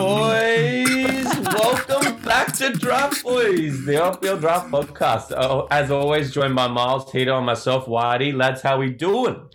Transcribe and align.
boys. 0.00 1.26
Welcome 1.44 2.22
back 2.22 2.54
to 2.56 2.70
Draft 2.72 3.22
Boys, 3.22 3.84
the 3.84 4.02
off-field 4.02 4.40
draft 4.40 4.70
podcast. 4.70 5.32
Oh, 5.36 5.66
as 5.70 5.90
always, 5.90 6.32
joined 6.32 6.54
by 6.56 6.68
Miles, 6.68 7.10
Tito, 7.12 7.36
and 7.36 7.44
myself, 7.44 7.84
Whitey. 7.86 8.34
Lads, 8.34 8.62
how 8.62 8.78
we 8.78 8.90
doing? 8.90 9.48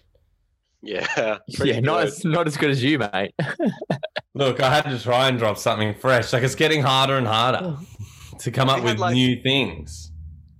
Yeah, 0.84 1.08
Yeah, 1.48 1.80
not 1.80 2.02
good. 2.02 2.08
as 2.08 2.26
not 2.26 2.48
as 2.48 2.58
good 2.58 2.70
as 2.70 2.84
you, 2.84 3.00
mate. 3.00 3.34
Look, 4.36 4.60
I 4.62 4.70
had 4.74 4.84
to 4.84 5.00
try 5.02 5.30
and 5.30 5.40
drop 5.40 5.58
something 5.58 5.96
fresh. 5.96 6.32
Like 6.32 6.44
it's 6.44 6.54
getting 6.56 6.84
harder 6.84 7.18
and 7.18 7.26
harder 7.26 7.78
to 8.40 8.52
come 8.52 8.70
up 8.70 8.84
with 8.84 9.00
like- 9.00 9.14
new 9.16 9.42
things. 9.42 10.12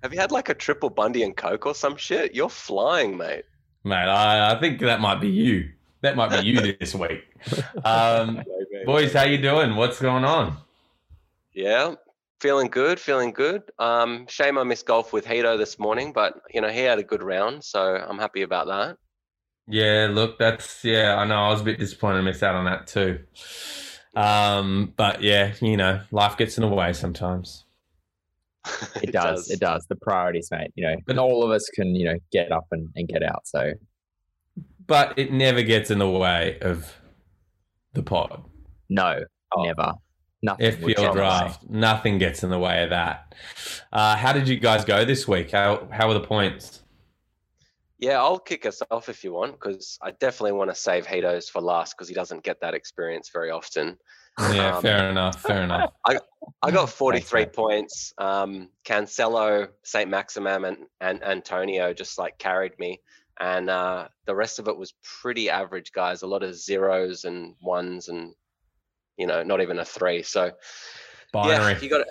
Have 0.02 0.14
you 0.14 0.20
had 0.20 0.32
like 0.32 0.50
a 0.50 0.54
triple 0.56 0.90
Bundy 0.90 1.22
and 1.24 1.36
Coke 1.38 1.66
or 1.68 1.76
some 1.76 1.96
shit? 1.96 2.34
You're 2.34 2.50
flying, 2.50 3.18
mate. 3.18 3.44
Mate, 3.84 3.96
I, 4.08 4.56
I 4.56 4.60
think 4.60 4.80
that 4.82 5.00
might 5.00 5.22
be 5.22 5.30
you. 5.30 5.70
That 6.02 6.16
might 6.16 6.30
be 6.42 6.48
you 6.48 6.74
this 6.80 6.94
week. 6.96 7.24
Um, 7.84 8.44
boys, 8.86 9.14
how 9.14 9.24
you 9.24 9.38
doing? 9.38 9.76
What's 9.76 10.00
going 10.00 10.24
on? 10.24 10.58
Yeah, 11.54 11.96
feeling 12.40 12.68
good, 12.68 13.00
feeling 13.00 13.32
good. 13.32 13.64
Um, 13.80 14.28
shame 14.28 14.58
I 14.58 14.64
missed 14.64 14.86
golf 14.86 15.12
with 15.12 15.26
Hito 15.26 15.58
this 15.58 15.80
morning, 15.80 16.14
but 16.14 16.36
you 16.54 16.62
know 16.62 16.70
he 16.70 16.82
had 16.82 17.00
a 17.00 17.04
good 17.04 17.24
round, 17.24 17.64
so 17.64 17.96
I'm 17.96 18.20
happy 18.20 18.44
about 18.44 18.68
that. 18.68 18.98
Yeah, 19.68 20.10
look, 20.12 20.38
that's 20.38 20.84
yeah. 20.84 21.16
I 21.16 21.26
know. 21.26 21.36
I 21.36 21.50
was 21.50 21.62
a 21.62 21.64
bit 21.64 21.80
disappointed 21.80 22.18
to 22.18 22.24
miss 22.24 22.44
out 22.44 22.56
on 22.56 22.66
that 22.66 22.88
too. 22.88 23.20
Um, 24.16 24.94
but 24.96 25.22
yeah, 25.22 25.54
you 25.60 25.78
know, 25.78 26.02
life 26.12 26.38
gets 26.38 26.58
in 26.58 26.62
the 26.62 26.74
way 26.74 26.94
sometimes. 26.94 27.64
It, 29.02 29.12
does, 29.12 29.50
It 29.50 29.60
does. 29.60 29.86
The 29.88 29.96
priorities, 29.96 30.50
mate. 30.52 30.72
You 30.76 30.88
know, 30.88 30.96
and 31.08 31.20
all 31.20 31.44
of 31.44 31.52
us 31.52 31.70
can, 31.70 31.96
you 31.96 32.06
know, 32.06 32.18
get 32.32 32.52
up 32.52 32.66
and, 32.72 32.90
and 32.96 33.08
get 33.08 33.22
out. 33.22 33.46
So 33.46 33.74
But 34.88 35.20
it 35.20 35.32
never 35.32 35.62
gets 35.62 35.92
in 35.92 36.00
the 36.00 36.10
way 36.10 36.58
of 36.62 36.96
the 37.94 38.02
pod. 38.02 38.44
No, 38.90 39.24
Oh. 39.56 39.64
never. 39.64 39.94
Nothing. 40.42 40.82
would 40.84 40.96
FPL 40.96 40.96
get 40.96 40.98
in 41.00 41.04
the 41.04 41.10
way. 41.10 41.16
draft, 41.16 41.70
nothing 41.70 42.18
gets 42.20 42.44
in 42.44 42.50
the 42.52 42.60
way 42.60 42.84
of 42.84 42.92
that. 42.92 43.34
Uh, 43.92 44.16
how 44.16 44.32
did 44.32 44.48
you 44.48 44.58
guys 44.60 44.86
go 44.86 45.04
this 45.06 45.28
week? 45.28 45.52
How 45.52 45.88
how 45.92 46.08
were 46.08 46.14
the 46.14 46.20
points? 46.28 46.82
Yeah, 47.98 48.20
I'll 48.22 48.38
kick 48.40 48.66
us 48.66 48.82
off 48.92 49.08
if 49.10 49.24
you 49.24 49.32
want, 49.34 49.54
because 49.54 49.98
I 50.02 50.12
definitely 50.12 50.52
want 50.52 50.70
to 50.70 50.76
save 50.76 51.08
Hito's 51.08 51.50
for 51.50 51.62
last 51.62 51.96
because 51.96 52.08
he 52.10 52.14
doesn't 52.14 52.44
get 52.44 52.60
that 52.62 52.74
experience 52.74 53.30
very 53.34 53.50
often. 53.52 53.98
Yeah, 54.38 54.76
Um, 54.76 54.82
fair 54.82 55.10
enough. 55.10 55.42
Fair 55.42 55.64
enough. 55.64 55.94
I 56.06 56.20
I 56.62 56.72
got 56.72 56.90
43 56.90 57.42
mate. 57.42 57.54
points. 57.54 58.14
Um, 58.18 58.70
Cancelo, 58.84 59.70
Saint-Maximin, 59.84 60.66
and, 60.66 60.78
and 61.00 61.24
Antonio 61.24 61.94
just 61.94 62.20
like 62.20 62.38
carried 62.38 62.78
me. 62.78 63.00
And 63.40 63.70
uh, 63.70 64.10
the 64.26 64.36
rest 64.36 64.60
of 64.60 64.68
it 64.68 64.78
was 64.78 64.94
pretty 65.22 65.50
average, 65.50 65.92
guys. 65.94 66.22
A 66.22 66.28
lot 66.28 66.44
of 66.44 66.54
zeros 66.56 67.24
and 67.24 67.56
ones, 67.62 68.10
and 68.10 68.34
you 69.18 69.28
know, 69.28 69.44
not 69.44 69.62
even 69.62 69.80
a 69.80 69.86
three. 69.86 70.24
So 70.24 70.52
Binary. 71.32 71.74
yeah, 71.74 71.80
you 71.80 71.90
got 71.90 71.98
to, 72.00 72.06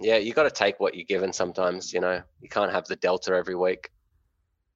yeah, 0.00 0.16
you 0.16 0.32
got 0.32 0.44
to 0.44 0.50
take 0.50 0.80
what 0.80 0.94
you're 0.94 1.04
given. 1.04 1.32
Sometimes, 1.32 1.92
you 1.92 2.00
know, 2.00 2.22
you 2.40 2.48
can't 2.48 2.72
have 2.72 2.86
the 2.86 2.96
delta 2.96 3.32
every 3.34 3.54
week. 3.54 3.90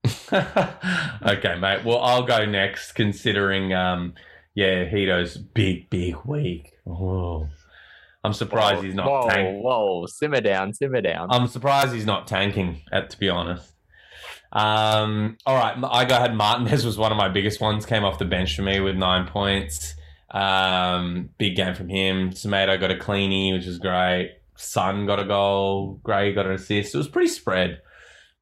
okay, 0.32 1.58
mate. 1.58 1.84
Well, 1.84 2.00
I'll 2.00 2.22
go 2.22 2.44
next, 2.44 2.92
considering, 2.92 3.72
um, 3.72 4.14
yeah, 4.54 4.84
Hito's 4.84 5.36
big, 5.36 5.90
big 5.90 6.16
week. 6.24 6.72
Oh, 6.86 7.48
I'm 8.22 8.32
surprised 8.32 8.78
Whoa, 8.78 8.82
he's 8.82 8.94
not 8.94 9.06
Whoa, 9.06 9.28
tanking. 9.28 9.62
whoa, 9.62 10.06
simmer 10.06 10.40
down, 10.40 10.72
simmer 10.72 11.00
down. 11.00 11.28
I'm 11.30 11.46
surprised 11.46 11.94
he's 11.94 12.06
not 12.06 12.26
tanking. 12.26 12.82
At 12.92 13.10
to 13.10 13.18
be 13.18 13.28
honest. 13.28 13.72
Um, 14.52 15.36
all 15.44 15.54
right, 15.56 15.76
I 15.90 16.04
go 16.04 16.16
ahead. 16.16 16.34
Martinez 16.34 16.84
was 16.84 16.96
one 16.96 17.12
of 17.12 17.18
my 17.18 17.28
biggest 17.28 17.60
ones. 17.60 17.84
Came 17.84 18.04
off 18.04 18.18
the 18.18 18.24
bench 18.24 18.56
for 18.56 18.62
me 18.62 18.80
with 18.80 18.96
nine 18.96 19.26
points. 19.26 19.94
Um, 20.30 21.30
big 21.38 21.56
game 21.56 21.74
from 21.74 21.88
him. 21.88 22.30
Tomato 22.30 22.76
got 22.78 22.90
a 22.90 22.94
cleanie, 22.96 23.52
which 23.52 23.66
was 23.66 23.78
great. 23.78 24.36
Son 24.56 25.06
got 25.06 25.20
a 25.20 25.24
goal. 25.24 26.00
Gray 26.02 26.32
got 26.32 26.46
an 26.46 26.52
assist. 26.52 26.94
It 26.94 26.98
was 26.98 27.08
pretty 27.08 27.28
spread. 27.28 27.80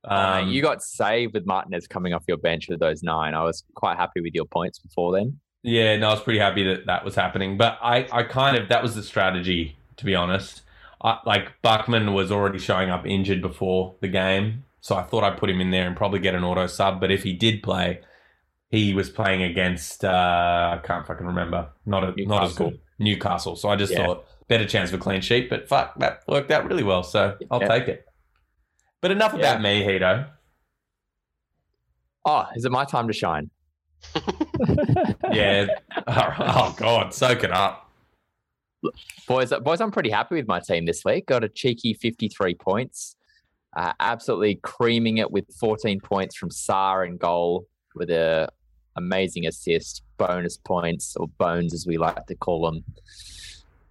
Oh, 0.05 0.15
Um, 0.17 0.49
you 0.49 0.62
got 0.62 0.83
saved 0.83 1.34
with 1.34 1.47
Martinez 1.47 1.87
coming 1.87 2.12
off 2.12 2.25
your 2.28 2.37
bench 2.37 2.69
with 2.69 2.78
those 2.81 3.03
nine. 3.03 3.34
I 3.34 3.43
was 3.43 3.65
quite 3.75 3.97
happy 3.97 4.21
with 4.21 4.34
your 4.34 4.45
points 4.45 4.78
before 4.78 5.12
then. 5.12 5.41
Yeah, 5.62 5.97
no, 5.97 6.09
I 6.09 6.12
was 6.12 6.21
pretty 6.22 6.39
happy 6.41 6.62
that 6.65 6.87
that 6.87 7.05
was 7.05 7.15
happening. 7.15 7.56
But 7.56 7.78
I, 7.83 8.06
I 8.12 8.22
kind 8.25 8.56
of 8.56 8.69
that 8.69 8.83
was 8.83 8.95
the 8.95 9.03
strategy, 9.03 9.77
to 9.97 10.05
be 10.05 10.15
honest. 10.15 10.61
I, 11.03 11.19
like 11.25 11.53
Bachmann 11.62 12.12
was 12.12 12.31
already 12.31 12.59
showing 12.59 12.91
up 12.91 13.06
injured 13.06 13.41
before 13.41 13.95
the 14.01 14.09
game, 14.09 14.65
so 14.81 14.95
I 14.95 15.03
thought 15.03 15.25
I'd 15.25 15.39
put 15.39 15.49
him 15.51 15.61
in 15.61 15.71
there 15.71 15.87
and 15.87 15.97
probably 15.97 16.19
get 16.19 16.34
an 16.34 16.45
auto 16.45 16.66
sub. 16.66 17.01
But 17.01 17.11
if 17.11 17.22
he 17.22 17.33
did 17.33 17.62
play, 17.62 18.01
he 18.74 18.92
was 18.92 19.08
playing 19.08 19.42
against 19.42 20.04
uh, 20.04 20.78
I 20.82 20.86
can't 20.86 21.06
fucking 21.06 21.26
remember, 21.26 21.68
not 21.86 22.02
a, 22.02 22.06
not 22.26 22.42
as 22.44 22.50
Newcastle. 22.58 22.70
good 22.70 22.80
Newcastle. 22.98 23.56
So 23.56 23.68
I 23.68 23.76
just 23.76 23.92
Yeah. 23.92 24.06
thought 24.06 24.26
better 24.48 24.66
chance 24.66 24.90
for 24.90 24.96
a 24.96 24.98
clean 24.98 25.20
sheet. 25.20 25.48
But 25.48 25.68
fuck, 25.68 25.98
that 26.00 26.22
worked 26.26 26.50
out 26.50 26.66
really 26.68 26.82
well. 26.82 27.02
So 27.04 27.36
I'll 27.50 27.60
Yeah. 27.60 27.68
take 27.68 27.88
it. 27.88 28.04
But 29.00 29.10
enough 29.12 29.32
Yeah. 29.32 29.38
about 29.52 29.62
me, 29.62 29.84
Hito. 29.84 30.26
Oh, 32.24 32.46
is 32.56 32.64
it 32.64 32.72
my 32.72 32.84
time 32.84 33.06
to 33.06 33.12
shine? 33.12 33.50
Yeah. 35.32 35.66
oh 36.06 36.74
god, 36.76 37.12
soak 37.14 37.44
it 37.44 37.50
up. 37.52 37.91
Boys, 39.26 39.52
boys, 39.62 39.80
I'm 39.80 39.91
pretty 39.91 40.10
happy 40.10 40.34
with 40.36 40.46
my 40.46 40.60
team 40.60 40.84
this 40.84 41.02
week. 41.04 41.26
Got 41.26 41.42
a 41.44 41.48
cheeky 41.48 41.94
53 41.94 42.54
points. 42.54 43.16
Uh, 43.76 43.92
absolutely 43.98 44.56
creaming 44.56 45.18
it 45.18 45.30
with 45.30 45.46
14 45.58 46.00
points 46.00 46.36
from 46.36 46.50
Sá 46.50 47.00
and 47.00 47.18
goal 47.18 47.66
with 47.94 48.10
a 48.10 48.48
amazing 48.97 49.47
assist, 49.47 50.03
bonus 50.16 50.56
points 50.56 51.16
or 51.16 51.28
bones 51.38 51.75
as 51.75 51.87
we 51.87 51.99
like 51.99 52.27
to 52.27 52.34
call 52.34 52.71
them. 52.71 52.84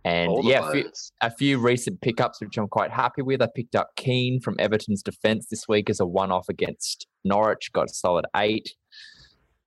And 0.06 0.32
the 0.32 0.42
yeah, 0.44 0.68
a 0.68 0.72
few, 0.72 0.92
a 1.22 1.32
few 1.32 1.58
recent 1.60 2.02
pickups 2.02 2.42
which 2.42 2.58
I'm 2.58 2.68
quite 2.68 2.92
happy 2.92 3.22
with. 3.22 3.42
I 3.42 3.48
picked 3.56 3.76
up 3.76 3.96
Keane 3.96 4.42
from 4.42 4.56
Everton's 4.60 5.02
defense 5.02 5.48
this 5.50 5.68
week 5.68 5.90
as 5.90 6.00
a 6.00 6.06
one-off 6.06 6.50
against 6.50 7.08
Norwich, 7.24 7.72
got 7.72 7.90
a 7.90 7.94
solid 7.94 8.26
eight. 8.36 8.76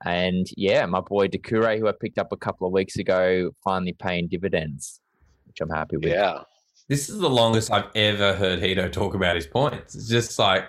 And 0.05 0.47
yeah, 0.57 0.85
my 0.85 1.01
boy 1.01 1.29
Doucouré, 1.29 1.79
who 1.79 1.89
I 1.89 1.93
picked 1.99 2.19
up 2.19 2.33
a 2.33 2.37
couple 2.37 2.67
of 2.67 2.73
weeks 2.73 2.97
ago, 2.97 3.51
finally 3.65 3.95
paying 3.95 4.29
dividends, 4.29 5.01
which 5.47 5.61
I'm 5.61 5.71
happy 5.71 5.97
with. 5.97 6.13
yeah. 6.13 6.41
This 6.89 7.09
is 7.09 7.19
the 7.19 7.31
longest 7.31 7.73
I've 7.73 7.91
ever 7.97 8.35
heard 8.35 8.61
Hito 8.61 8.89
talk 8.89 9.15
about 9.15 9.35
his 9.35 9.47
points. 9.47 9.95
It's 9.97 10.09
just 10.09 10.39
like 10.39 10.67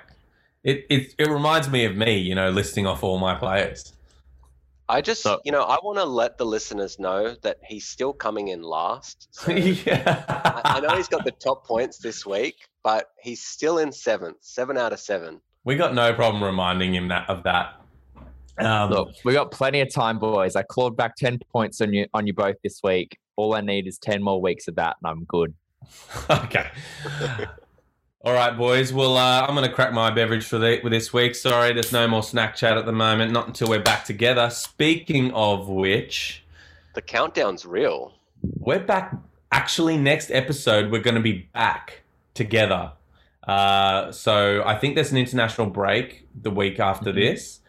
it 0.63 0.85
it, 0.89 1.13
it 1.19 1.29
reminds 1.29 1.69
me 1.69 1.85
of 1.85 1.95
me, 1.95 2.17
you 2.17 2.33
know, 2.33 2.49
listing 2.49 2.87
off 2.87 3.03
all 3.03 3.19
my 3.19 3.35
players. 3.35 3.93
I 4.89 5.01
just, 5.01 5.21
So- 5.21 5.39
you 5.43 5.51
know, 5.51 5.63
I 5.63 5.77
want 5.83 5.97
to 5.97 6.05
let 6.05 6.37
the 6.37 6.45
listeners 6.45 6.97
know 6.99 7.35
that 7.41 7.57
he's 7.65 7.87
still 7.87 8.13
coming 8.13 8.47
in 8.49 8.61
last. 8.61 9.27
So 9.37 9.51
yeah. 9.51 10.23
I, 10.27 10.77
I 10.77 10.79
know 10.79 10.95
he's 10.95 11.07
got 11.09 11.25
the 11.25 11.31
top 11.31 11.65
points 11.65 11.97
this 11.97 12.25
week, 12.25 12.55
but 12.83 13.09
he's 13.21 13.41
still 13.43 13.79
in 13.79 13.91
seventh, 13.91 14.37
seven 14.41 14.77
out 14.77 14.93
of 14.93 14.99
seven. 14.99 15.41
we 15.65 15.75
got 15.75 15.93
no 15.93 16.13
problem 16.13 16.43
reminding 16.43 16.95
him 16.95 17.09
that 17.09 17.29
of 17.29 17.43
that. 17.43 17.73
Um, 18.59 18.89
Look, 18.89 19.09
we 19.23 19.33
got 19.33 19.51
plenty 19.51 19.81
of 19.81 19.93
time, 19.93 20.17
boys. 20.19 20.55
I 20.55 20.63
clawed 20.63 20.95
back 20.97 21.15
10 21.17 21.39
points 21.51 21.79
on 21.81 21.93
you 21.93 22.07
on 22.13 22.25
you 22.25 22.33
both 22.33 22.55
this 22.63 22.79
week. 22.83 23.17
All 23.35 23.53
I 23.53 23.61
need 23.61 23.85
is 23.87 23.99
10 23.99 24.23
more 24.23 24.41
weeks 24.41 24.67
of 24.67 24.75
that, 24.75 24.95
and 25.03 25.11
I'm 25.11 25.25
good. 25.25 25.53
okay. 26.29 26.67
All 28.21 28.33
right, 28.33 28.57
boys. 28.57 28.91
Well, 28.91 29.15
uh, 29.15 29.41
I'm 29.47 29.55
going 29.55 29.67
to 29.67 29.73
crack 29.73 29.93
my 29.93 30.09
beverage 30.09 30.43
for 30.45 30.57
the, 30.57 30.79
this 30.89 31.13
week. 31.13 31.35
Sorry, 31.35 31.71
there's 31.73 31.91
no 31.93 32.07
more 32.07 32.23
snack 32.23 32.55
chat 32.55 32.77
at 32.77 32.85
the 32.85 32.91
moment. 32.91 33.31
Not 33.31 33.47
until 33.47 33.69
we're 33.69 33.81
back 33.81 34.05
together. 34.05 34.49
Speaking 34.49 35.31
of 35.33 35.69
which, 35.69 36.43
The 36.95 37.01
countdown's 37.01 37.65
real. 37.65 38.13
we're 38.41 38.79
back. 38.79 39.15
Actually, 39.51 39.97
next 39.97 40.31
episode 40.31 40.91
we're 40.91 41.01
going 41.01 41.15
to 41.15 41.21
be 41.21 41.47
back 41.53 42.01
together. 42.33 42.91
Uh, 43.47 44.11
so 44.11 44.61
I 44.65 44.77
think 44.77 44.95
there's 44.95 45.11
an 45.11 45.17
international 45.17 45.67
break 45.67 46.27
the 46.41 46.51
week 46.51 46.79
after 46.79 47.11
Mhm. 47.11 47.15
this, 47.15 47.59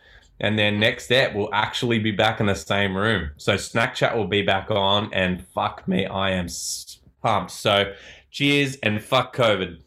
and 0.41 0.59
then 0.59 0.81
next 0.81 1.05
step 1.05 1.35
we'll 1.35 1.53
actually 1.55 2.01
be 2.01 2.11
back 2.11 2.41
in 2.41 2.47
the 2.47 2.55
same 2.57 2.97
room. 2.97 3.31
So 3.37 3.57
snack 3.57 3.95
chat 3.95 4.17
will 4.17 4.27
be 4.27 4.43
back 4.43 4.71
on, 4.73 5.11
and 5.13 5.47
fuck 5.55 5.87
me, 5.87 6.05
I 6.07 6.31
am 6.31 6.49
pumped. 7.23 7.53
So 7.53 7.93
cheers 8.33 8.75
and 8.83 9.01
fuck 9.05 9.37
COVID. 9.37 9.79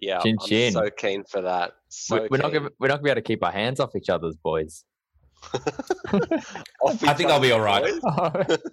Yeah, 0.00 0.20
Chin 0.20 0.36
I'm 0.40 0.46
chin. 0.48 0.72
so 0.72 0.88
keen 0.90 1.24
for 1.24 1.42
that. 1.42 1.72
So 1.88 2.22
We- 2.22 2.28
we're 2.30 2.38
not 2.38 2.52
gonna 2.52 2.70
we're 2.78 2.88
not 2.88 2.94
gonna 2.96 3.04
be 3.04 3.10
able 3.10 3.16
to 3.20 3.22
keep 3.26 3.44
our 3.44 3.52
hands 3.52 3.80
off 3.80 3.94
each 3.96 4.08
other's, 4.08 4.36
boys. 4.36 4.84
I 5.54 7.14
think 7.14 7.30
I'll 7.30 7.40
be 7.40 7.52
all 7.52 7.60
right. 7.60 7.84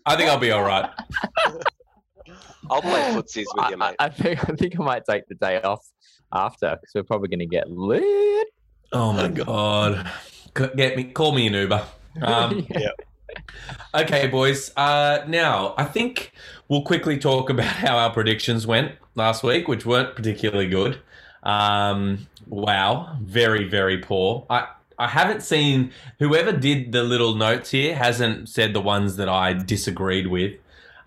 I 0.05 0.15
think 0.15 0.29
I'll 0.29 0.37
be 0.39 0.51
all 0.51 0.63
right. 0.63 0.89
I'll 2.69 2.81
play 2.81 3.01
footsies 3.13 3.45
with 3.55 3.69
you, 3.69 3.77
mate. 3.77 3.95
I 3.99 4.09
think 4.09 4.49
I 4.49 4.53
think 4.55 4.79
I 4.79 4.83
might 4.83 5.03
take 5.09 5.27
the 5.27 5.35
day 5.35 5.61
off 5.61 5.85
after 6.33 6.71
because 6.79 6.91
we're 6.95 7.03
probably 7.03 7.29
gonna 7.29 7.45
get 7.45 7.69
lit. 7.69 8.47
Oh 8.93 9.13
my 9.13 9.27
god, 9.45 10.09
get 10.53 10.95
me, 10.97 11.05
call 11.05 11.31
me 11.33 11.47
an 11.47 11.53
Uber. 11.53 11.85
Um, 12.21 12.65
Yeah. 12.69 12.89
Okay, 13.93 14.27
boys. 14.27 14.71
Uh, 14.75 15.23
now, 15.27 15.73
I 15.77 15.83
think 15.85 16.31
we'll 16.67 16.83
quickly 16.83 17.17
talk 17.17 17.49
about 17.49 17.65
how 17.85 17.97
our 17.97 18.11
predictions 18.11 18.67
went 18.67 18.93
last 19.15 19.43
week, 19.43 19.67
which 19.67 19.85
weren't 19.85 20.15
particularly 20.15 20.69
good. 20.69 20.99
Um, 21.43 22.27
wow, 22.47 23.17
very, 23.21 23.63
very 23.63 23.97
poor. 23.97 24.45
I, 24.49 24.67
I 24.99 25.07
haven't 25.07 25.41
seen 25.41 25.91
whoever 26.19 26.51
did 26.51 26.91
the 26.91 27.03
little 27.03 27.35
notes 27.35 27.71
here 27.71 27.95
hasn't 27.95 28.49
said 28.49 28.73
the 28.73 28.81
ones 28.81 29.15
that 29.17 29.29
I 29.29 29.53
disagreed 29.53 30.27
with. 30.27 30.57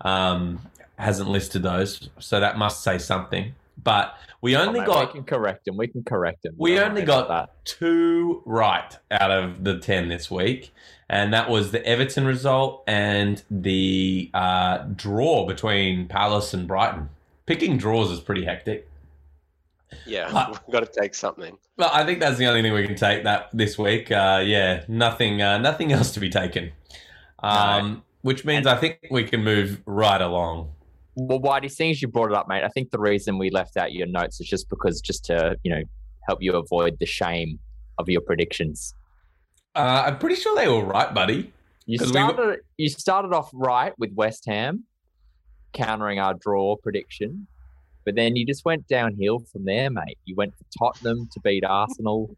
Um, 0.01 0.61
hasn't 0.97 1.29
listed 1.29 1.63
those, 1.63 2.09
so 2.19 2.39
that 2.39 2.57
must 2.57 2.83
say 2.83 2.97
something. 2.97 3.55
But 3.83 4.15
we 4.41 4.55
Oh, 4.55 4.61
only 4.61 4.79
mate, 4.79 4.87
got 4.87 5.07
we 5.07 5.13
can 5.13 5.23
correct 5.23 5.67
him. 5.67 5.77
We 5.77 5.87
can 5.87 6.03
correct 6.03 6.45
him. 6.45 6.53
We 6.57 6.75
Don't 6.75 6.89
only 6.89 7.03
got- 7.03 7.27
that. 7.29 7.63
two 7.65 8.41
right 8.45 8.97
out 9.11 9.31
of 9.31 9.63
the 9.63 9.77
10 9.79 10.09
this 10.09 10.29
week. 10.31 10.73
And 11.09 11.33
that 11.33 11.49
was 11.49 11.71
the 11.71 11.85
Everton 11.85 12.25
result 12.25 12.83
and 12.87 13.43
the 13.51 14.29
uh, 14.33 14.79
draw 14.95 15.45
between 15.45 16.07
Palace 16.07 16.53
and 16.53 16.67
Brighton. 16.67 17.09
Picking 17.45 17.77
draws 17.77 18.09
is 18.11 18.19
pretty 18.21 18.45
hectic. 18.45 18.87
Yeah, 20.05 20.27
Uh, 20.33 20.47
we've 20.65 20.71
got 20.73 20.89
to 20.91 20.99
take 21.01 21.13
something. 21.13 21.57
But 21.75 21.93
I 21.93 22.05
think 22.05 22.21
that's 22.21 22.37
the 22.37 22.45
only 22.47 22.61
thing 22.61 22.71
we 22.73 22.87
can 22.87 22.95
take 22.95 23.25
that 23.25 23.49
this 23.51 23.77
week. 23.77 24.09
Uh, 24.09 24.41
yeah, 24.45 24.85
nothing, 24.87 25.41
uh, 25.41 25.57
nothing 25.57 25.91
else 25.91 26.11
to 26.13 26.19
be 26.21 26.29
taken. 26.29 26.71
Um, 27.39 28.03
Which 28.21 28.45
means 28.45 28.65
I 28.65 28.77
think 28.77 28.99
we 29.11 29.23
can 29.25 29.43
move 29.43 29.81
right 29.85 30.21
along. 30.21 30.69
Well, 31.15 31.39
Whitey, 31.39 31.69
seeing 31.69 31.91
as 31.91 32.01
you 32.01 32.07
brought 32.07 32.31
it 32.31 32.35
up, 32.35 32.47
mate, 32.47 32.63
I 32.63 32.69
think 32.69 32.91
the 32.91 32.99
reason 32.99 33.37
we 33.37 33.49
left 33.49 33.75
out 33.77 33.91
your 33.91 34.07
notes 34.07 34.39
is 34.39 34.47
just 34.47 34.69
because 34.69 35.01
just 35.01 35.25
to 35.25 35.57
you 35.63 35.71
know 35.73 35.81
help 36.27 36.41
you 36.41 36.53
avoid 36.53 36.97
the 36.99 37.05
shame 37.05 37.59
of 37.97 38.07
your 38.09 38.21
predictions. 38.21 38.95
Uh, 39.75 40.03
I'm 40.07 40.19
pretty 40.19 40.35
sure 40.35 40.55
they 40.55 40.67
were 40.67 40.83
right, 40.83 41.13
buddy. 41.13 41.51
You 41.85 41.97
'Cause 41.97 42.07
we 42.09 42.13
started 42.13 42.59
you 42.77 42.89
started 42.89 43.33
off 43.33 43.49
right 43.53 43.93
with 43.97 44.13
West 44.13 44.45
Ham, 44.45 44.85
countering 45.73 46.19
our 46.19 46.33
draw 46.33 46.75
prediction, 46.77 47.47
but 48.05 48.15
then 48.15 48.35
you 48.35 48.45
just 48.45 48.63
went 48.63 48.87
downhill 48.87 49.39
from 49.51 49.65
there, 49.65 49.89
mate. 49.89 50.17
You 50.25 50.35
went 50.35 50.53
for 50.55 50.65
Tottenham 50.77 51.27
to 51.33 51.39
beat 51.41 51.65
Arsenal, 51.65 52.37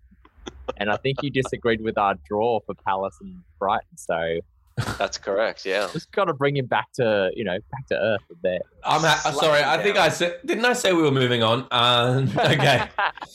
and 0.78 0.90
I 0.90 0.98
think 0.98 1.22
you 1.22 1.30
disagreed 1.30 1.82
with 1.82 1.98
our 1.98 2.16
draw 2.28 2.60
for 2.66 2.74
Palace 2.74 3.18
and 3.22 3.44
Brighton. 3.60 3.98
So 3.98 4.40
That's 4.76 5.18
correct. 5.18 5.66
Yeah. 5.66 5.88
just 5.94 6.12
got 6.12 6.26
to 6.26 6.34
bring 6.34 6.58
him 6.58 6.66
back 6.66 6.92
to 6.94 7.32
you 7.36 7.44
know 7.44 7.58
back 7.72 7.88
to 7.88 7.96
earth 7.96 8.22
from 8.28 8.38
there. 8.42 8.62
I'm 8.84 9.02
ha- 9.02 9.32
sorry. 9.40 9.64
I 9.64 9.82
think 9.82 9.96
down. 9.96 10.06
I 10.06 10.10
said, 10.10 10.40
didn't 10.46 10.66
I 10.66 10.74
say 10.74 10.94
we 10.94 11.04
were 11.04 11.12
moving 11.12 11.44
on? 11.44 11.68
Uh, 11.70 12.26
okay. 12.40 12.88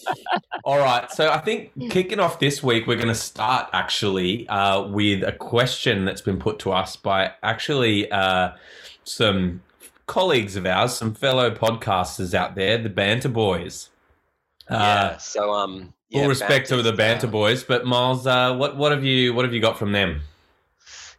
All 0.64 0.78
right. 0.78 1.10
So 1.12 1.30
I 1.30 1.38
think 1.38 1.72
kicking 1.90 2.18
off 2.18 2.40
this 2.40 2.62
week, 2.62 2.86
we're 2.86 2.96
going 2.96 3.08
to 3.08 3.14
start 3.14 3.68
actually 3.72 4.48
uh, 4.48 4.82
with 4.82 5.22
a 5.22 5.32
question 5.32 6.04
that's 6.04 6.20
been 6.20 6.38
put 6.38 6.58
to 6.60 6.72
us 6.72 6.96
by 6.96 7.32
actually 7.42 8.10
uh, 8.10 8.52
some 9.04 9.62
colleagues 10.06 10.56
of 10.56 10.66
ours, 10.66 10.94
some 10.94 11.14
fellow 11.14 11.50
podcasters 11.50 12.34
out 12.34 12.56
there, 12.56 12.78
the 12.78 12.90
Banter 12.90 13.28
Boys. 13.28 13.90
Uh, 14.68 14.74
yeah. 14.74 15.16
So 15.18 15.52
um. 15.52 15.94
Full 16.10 16.22
yeah, 16.22 16.26
respect 16.26 16.70
to 16.70 16.80
the 16.80 16.94
Banter 16.94 17.26
uh, 17.26 17.30
Boys, 17.30 17.64
but 17.64 17.84
Miles, 17.84 18.26
uh, 18.26 18.56
what 18.56 18.78
what 18.78 18.92
have 18.92 19.04
you 19.04 19.34
what 19.34 19.44
have 19.44 19.52
you 19.52 19.60
got 19.60 19.78
from 19.78 19.92
them? 19.92 20.22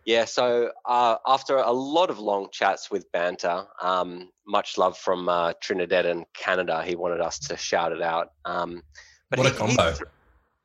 Yeah, 0.09 0.25
so 0.25 0.71
uh, 0.87 1.17
after 1.27 1.57
a 1.57 1.71
lot 1.71 2.09
of 2.09 2.17
long 2.17 2.47
chats 2.51 2.89
with 2.89 3.11
Banter, 3.11 3.67
um, 3.79 4.31
much 4.47 4.75
love 4.75 4.97
from 4.97 5.29
uh, 5.29 5.53
Trinidad 5.61 6.07
and 6.07 6.25
Canada. 6.33 6.83
He 6.83 6.95
wanted 6.95 7.21
us 7.21 7.37
to 7.41 7.55
shout 7.55 7.91
it 7.91 8.01
out. 8.01 8.31
Um, 8.43 8.81
but 9.29 9.37
What 9.37 9.45
a 9.45 9.51
combo. 9.51 9.85
He 9.85 9.93
thr- 9.93 10.03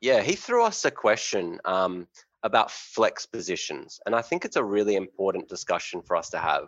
yeah, 0.01 0.21
he 0.23 0.33
threw 0.33 0.63
us 0.63 0.83
a 0.83 0.89
question 0.89 1.59
um, 1.63 2.07
about 2.41 2.71
flex 2.71 3.27
positions, 3.27 3.99
and 4.07 4.15
I 4.15 4.23
think 4.23 4.45
it's 4.45 4.55
a 4.55 4.63
really 4.63 4.95
important 4.95 5.47
discussion 5.47 6.01
for 6.01 6.15
us 6.15 6.31
to 6.31 6.39
have. 6.39 6.63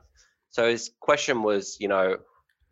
So 0.51 0.69
his 0.69 0.91
question 0.99 1.41
was, 1.41 1.77
you 1.79 1.87
know, 1.87 2.17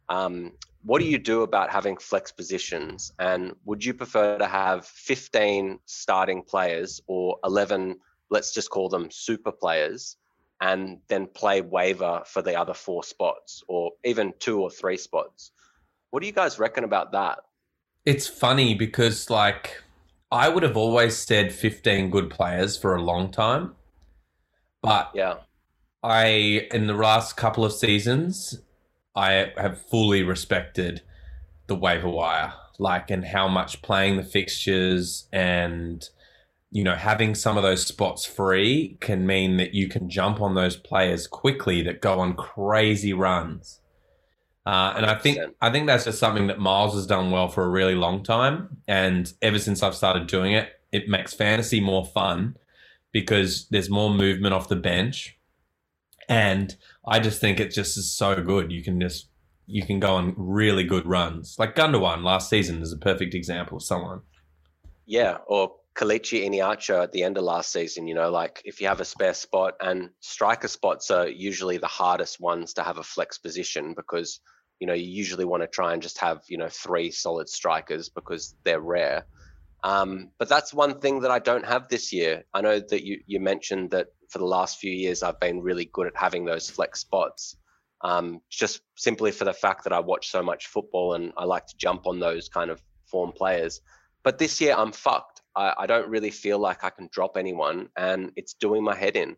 um, 0.07 0.51
what 0.83 0.99
do 0.99 1.07
you 1.07 1.17
do 1.17 1.41
about 1.41 1.71
having 1.71 1.97
flex 1.97 2.31
positions, 2.31 3.11
and 3.17 3.55
would 3.65 3.83
you 3.83 3.95
prefer 3.95 4.37
to 4.37 4.45
have 4.45 4.85
15 4.85 5.79
starting 5.87 6.43
players 6.43 7.01
or 7.07 7.39
11? 7.43 7.95
Let's 8.29 8.53
just 8.53 8.69
call 8.69 8.89
them 8.89 9.09
super 9.11 9.51
players 9.51 10.17
and 10.61 10.99
then 11.09 11.27
play 11.27 11.61
waiver 11.61 12.23
for 12.25 12.41
the 12.41 12.55
other 12.55 12.73
four 12.73 13.03
spots 13.03 13.63
or 13.67 13.91
even 14.03 14.33
two 14.39 14.61
or 14.61 14.69
three 14.69 14.97
spots. 14.97 15.51
What 16.11 16.21
do 16.21 16.27
you 16.27 16.33
guys 16.33 16.59
reckon 16.59 16.83
about 16.83 17.11
that? 17.11 17.39
It's 18.05 18.27
funny 18.27 18.73
because 18.73 19.29
like 19.29 19.81
I 20.31 20.49
would 20.49 20.63
have 20.63 20.77
always 20.77 21.17
said 21.17 21.51
15 21.51 22.09
good 22.09 22.29
players 22.29 22.77
for 22.77 22.95
a 22.95 23.01
long 23.01 23.31
time. 23.31 23.75
But 24.81 25.11
Yeah. 25.13 25.35
I 26.03 26.67
in 26.71 26.87
the 26.87 26.93
last 26.93 27.35
couple 27.35 27.65
of 27.65 27.73
seasons 27.73 28.59
I 29.15 29.51
have 29.57 29.81
fully 29.81 30.23
respected 30.23 31.01
the 31.67 31.75
waiver 31.75 32.09
wire 32.09 32.53
like 32.77 33.09
and 33.09 33.25
how 33.25 33.47
much 33.47 33.81
playing 33.81 34.17
the 34.17 34.23
fixtures 34.23 35.27
and 35.31 36.07
you 36.71 36.83
know 36.83 36.95
having 36.95 37.35
some 37.35 37.57
of 37.57 37.63
those 37.63 37.85
spots 37.85 38.25
free 38.25 38.97
can 38.99 39.25
mean 39.25 39.57
that 39.57 39.73
you 39.73 39.87
can 39.87 40.09
jump 40.09 40.41
on 40.41 40.55
those 40.55 40.75
players 40.75 41.27
quickly 41.27 41.81
that 41.83 42.01
go 42.01 42.19
on 42.19 42.35
crazy 42.35 43.13
runs. 43.13 43.79
Uh, 44.65 44.93
and 44.97 45.05
I 45.05 45.15
think 45.15 45.39
I 45.61 45.69
think 45.69 45.85
that's 45.87 46.05
just 46.05 46.19
something 46.19 46.47
that 46.47 46.59
Miles 46.59 46.95
has 46.95 47.05
done 47.05 47.29
well 47.29 47.47
for 47.47 47.63
a 47.63 47.69
really 47.69 47.95
long 47.95 48.23
time. 48.23 48.77
And 48.87 49.31
ever 49.41 49.59
since 49.59 49.83
I've 49.83 49.95
started 49.95 50.27
doing 50.27 50.53
it, 50.53 50.69
it 50.91 51.07
makes 51.07 51.33
fantasy 51.33 51.79
more 51.79 52.05
fun 52.05 52.57
because 53.11 53.67
there's 53.69 53.89
more 53.89 54.09
movement 54.09 54.53
off 54.53 54.67
the 54.67 54.75
bench. 54.75 55.37
And 56.27 56.75
I 57.07 57.19
just 57.19 57.39
think 57.39 57.59
it 57.59 57.71
just 57.71 57.95
is 57.97 58.11
so 58.11 58.41
good. 58.41 58.71
You 58.71 58.83
can 58.83 58.99
just 58.99 59.27
you 59.67 59.85
can 59.85 59.99
go 59.99 60.15
on 60.15 60.33
really 60.37 60.83
good 60.83 61.05
runs. 61.05 61.57
Like 61.59 61.75
Gundogan 61.75 62.23
last 62.23 62.49
season 62.49 62.81
is 62.81 62.91
a 62.91 62.97
perfect 62.97 63.33
example 63.33 63.77
of 63.77 63.83
someone. 63.83 64.21
Yeah. 65.05 65.37
Or 65.47 65.75
Kelechi 65.95 66.45
Iheanacho 66.45 67.01
at 67.01 67.13
the 67.13 67.23
end 67.23 67.37
of 67.37 67.43
last 67.45 67.71
season, 67.71 68.07
you 68.07 68.15
know, 68.15 68.29
like 68.29 68.61
if 68.65 68.81
you 68.81 68.87
have 68.87 68.99
a 68.99 69.05
spare 69.05 69.33
spot 69.33 69.75
and 69.79 70.09
striker 70.19 70.67
spots 70.67 71.09
are 71.09 71.27
usually 71.27 71.77
the 71.77 71.87
hardest 71.87 72.39
ones 72.39 72.73
to 72.73 72.83
have 72.83 72.97
a 72.97 73.03
flex 73.03 73.37
position 73.37 73.93
because, 73.95 74.41
you 74.79 74.87
know, 74.87 74.93
you 74.93 75.07
usually 75.07 75.45
want 75.45 75.63
to 75.63 75.67
try 75.67 75.93
and 75.93 76.01
just 76.01 76.19
have, 76.19 76.41
you 76.49 76.57
know, 76.57 76.67
three 76.69 77.11
solid 77.11 77.47
strikers 77.47 78.09
because 78.09 78.55
they're 78.65 78.81
rare. 78.81 79.25
Um, 79.85 80.31
but 80.37 80.49
that's 80.49 80.73
one 80.73 80.99
thing 80.99 81.21
that 81.21 81.31
I 81.31 81.39
don't 81.39 81.65
have 81.65 81.87
this 81.87 82.11
year. 82.11 82.43
I 82.53 82.61
know 82.61 82.79
that 82.79 83.05
you, 83.05 83.21
you 83.25 83.39
mentioned 83.39 83.91
that 83.91 84.07
for 84.29 84.39
the 84.39 84.45
last 84.45 84.79
few 84.79 84.91
years, 84.91 85.23
I've 85.23 85.39
been 85.39 85.61
really 85.61 85.85
good 85.85 86.07
at 86.07 86.17
having 86.17 86.43
those 86.43 86.69
flex 86.69 86.99
spots. 86.99 87.55
Um, 88.01 88.41
just 88.49 88.81
simply 88.95 89.31
for 89.31 89.45
the 89.45 89.53
fact 89.53 89.85
that 89.85 89.93
I 89.93 89.99
watch 90.01 90.29
so 90.29 90.43
much 90.43 90.67
football 90.67 91.13
and 91.13 91.31
I 91.37 91.45
like 91.45 91.67
to 91.67 91.77
jump 91.77 92.05
on 92.05 92.19
those 92.19 92.49
kind 92.49 92.69
of 92.69 92.81
form 93.05 93.31
players. 93.31 93.79
But 94.23 94.39
this 94.39 94.59
year 94.59 94.75
I'm 94.75 94.91
fucked. 94.91 95.34
I, 95.55 95.73
I 95.79 95.85
don't 95.85 96.09
really 96.09 96.31
feel 96.31 96.59
like 96.59 96.83
I 96.83 96.89
can 96.89 97.09
drop 97.11 97.37
anyone, 97.37 97.89
and 97.97 98.31
it's 98.35 98.53
doing 98.53 98.83
my 98.83 98.95
head 98.95 99.15
in. 99.15 99.35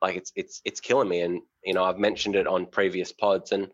Like 0.00 0.16
it's 0.16 0.32
it's 0.36 0.60
it's 0.64 0.80
killing 0.80 1.08
me. 1.08 1.20
And 1.20 1.40
you 1.64 1.74
know 1.74 1.84
I've 1.84 1.98
mentioned 1.98 2.36
it 2.36 2.46
on 2.46 2.66
previous 2.66 3.12
pods, 3.12 3.52
and 3.52 3.68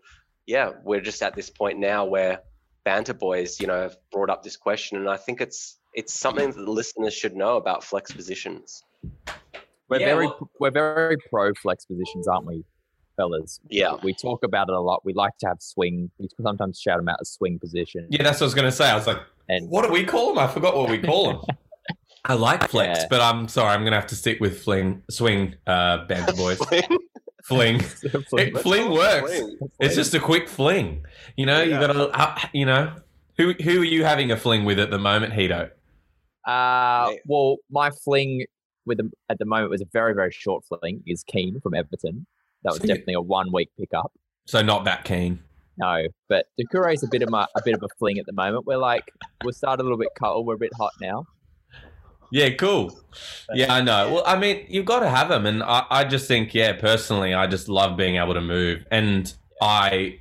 yeah, 0.47 0.73
we're 0.85 1.01
just 1.01 1.23
at 1.23 1.35
this 1.35 1.51
point 1.51 1.79
now 1.79 2.05
where 2.05 2.41
banter 2.85 3.15
boys, 3.15 3.61
you 3.61 3.67
know, 3.67 3.81
have 3.83 3.97
brought 4.13 4.31
up 4.31 4.43
this 4.43 4.57
question, 4.57 4.99
and 4.99 5.09
I 5.09 5.17
think 5.17 5.41
it's 5.41 5.79
it's 5.95 6.13
something 6.15 6.51
that 6.51 6.57
the 6.65 6.71
listeners 6.71 7.15
should 7.15 7.35
know 7.35 7.57
about 7.57 7.83
flex 7.83 8.13
positions. 8.13 8.83
We're 9.89 10.01
Yeah, 10.01 10.07
very 10.15 10.27
well- 10.27 10.51
we're 10.61 10.71
very 10.71 11.17
pro 11.31 11.53
flex 11.55 11.87
positions, 11.87 12.29
aren't 12.29 12.45
we, 12.47 12.63
fellas? 13.17 13.59
Yeah. 13.71 13.97
We 14.03 14.13
talk 14.13 14.45
about 14.45 14.69
it 14.69 14.75
a 14.75 14.81
lot. 14.81 15.03
We 15.05 15.15
like 15.15 15.37
to 15.39 15.49
have 15.49 15.63
swing. 15.63 16.11
We 16.19 16.29
sometimes 16.43 16.79
shout 16.79 16.99
them 16.99 17.09
out 17.09 17.17
as 17.23 17.31
swing 17.31 17.59
position. 17.59 18.07
Yeah, 18.11 18.23
that's 18.23 18.39
what 18.41 18.45
I 18.45 18.49
was 18.49 18.55
going 18.55 18.67
to 18.67 18.73
say. 18.73 18.89
I 18.91 18.95
was 18.95 19.07
like, 19.07 19.19
And 19.49 19.71
what 19.71 19.87
do 19.87 19.91
we 19.91 20.05
call 20.05 20.29
them? 20.29 20.39
I 20.39 20.47
forgot 20.47 20.77
what 20.77 20.91
we 20.91 20.99
call 20.99 21.33
them. 21.33 21.57
I 22.29 22.35
like 22.35 22.69
flex, 22.69 23.01
Yeah. 23.01 23.07
but 23.11 23.21
I'm 23.21 23.49
sorry. 23.49 23.71
I'm 23.73 23.81
going 23.81 23.93
to 23.93 23.99
have 23.99 24.07
to 24.09 24.15
stick 24.17 24.39
with 24.41 24.61
fling, 24.63 25.03
swing, 25.11 25.55
uh, 25.67 26.05
banter 26.07 26.35
boys. 26.35 26.59
fling. 27.45 27.83
It, 28.33 28.59
fling 28.59 28.91
works. 28.91 29.31
fling. 29.39 29.59
It's 29.81 29.95
just 29.95 30.13
a 30.15 30.21
quick 30.21 30.49
fling. 30.49 31.07
You 31.37 31.47
know, 31.47 31.63
you 31.63 31.71
got 31.81 31.93
to, 31.95 32.09
uh, 32.11 32.39
you 32.53 32.67
know, 32.67 32.95
who 33.39 33.55
who 33.55 33.81
are 33.81 33.85
you 33.85 34.05
having 34.05 34.31
a 34.31 34.37
fling 34.37 34.65
with 34.67 34.79
at 34.79 34.91
the 34.91 34.99
moment, 34.99 35.33
Hito? 35.33 35.71
Uh, 36.47 37.09
Yeah. 37.11 37.13
well, 37.25 37.57
my 37.71 37.91
fling 38.05 38.45
with 38.85 38.99
the, 38.99 39.11
at 39.31 39.39
the 39.39 39.47
moment 39.47 39.71
was 39.71 39.81
a 39.81 39.87
very 39.93 40.15
very 40.15 40.31
short 40.31 40.65
fling. 40.67 41.03
Is 41.07 41.23
Keane 41.25 41.59
from 41.63 41.73
Everton. 41.75 42.27
That 42.65 42.71
was 42.71 42.79
So 42.79 42.83
you- 42.85 42.89
definitely 42.89 43.15
a 43.15 43.21
one 43.23 43.51
week 43.53 43.71
pickup. 43.79 44.13
So 44.47 44.61
not 44.63 44.85
that 44.85 45.05
keen. 45.05 45.41
No, 45.79 46.07
but 46.29 46.47
Doucouré 46.61 46.95
is 46.95 47.03
a 47.05 47.09
bit 47.09 47.23
of 47.23 47.31
my, 47.31 47.47
a 47.57 47.63
bit 47.65 47.75
of 47.75 47.83
a 47.83 47.89
fling 47.99 48.19
at 48.19 48.27
the 48.27 48.33
moment. 48.33 48.67
We're 48.67 48.77
like 48.79 49.11
we'll 49.45 49.53
start 49.55 49.81
a 49.81 49.83
little 49.83 49.99
bit 49.99 50.09
cold. 50.21 50.45
We're 50.47 50.55
a 50.55 50.59
bit 50.59 50.73
hot 50.77 50.93
now. 51.01 51.25
Yeah, 52.31 52.51
cool. 52.51 52.99
Yeah, 53.55 53.73
I 53.73 53.81
know. 53.81 54.13
Well, 54.15 54.23
I 54.27 54.39
mean, 54.39 54.67
you've 54.69 54.85
got 54.85 55.01
to 55.01 55.09
have 55.09 55.29
them, 55.29 55.47
and 55.47 55.63
I, 55.63 55.85
I 55.91 56.05
just 56.05 56.29
think, 56.29 56.55
yeah, 56.55 56.75
personally, 56.75 57.33
I 57.35 57.47
just 57.47 57.69
love 57.69 57.97
being 57.97 58.17
able 58.17 58.35
to 58.35 58.41
move, 58.43 58.85
and 58.91 59.33
I 59.63 60.21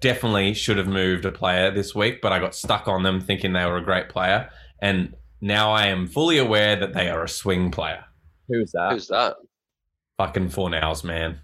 definitely 0.00 0.52
should 0.54 0.78
have 0.78 0.88
moved 0.88 1.24
a 1.24 1.30
player 1.32 1.70
this 1.70 1.94
week, 1.94 2.20
but 2.20 2.32
I 2.32 2.40
got 2.40 2.54
stuck 2.54 2.88
on 2.88 3.04
them 3.04 3.20
thinking 3.20 3.52
they 3.52 3.64
were 3.66 3.76
a 3.76 3.84
great 3.84 4.08
player, 4.08 4.50
and 4.80 5.14
now 5.40 5.70
I 5.72 5.86
am 5.86 6.06
fully 6.08 6.38
aware 6.38 6.74
that 6.76 6.92
they 6.92 7.08
are 7.08 7.22
a 7.22 7.28
swing 7.28 7.70
player. 7.70 8.04
Who's 8.48 8.72
that? 8.72 8.92
Who's 8.92 9.08
that? 9.08 9.36
Fucking 10.18 10.48
Fornals, 10.50 11.04
man. 11.04 11.38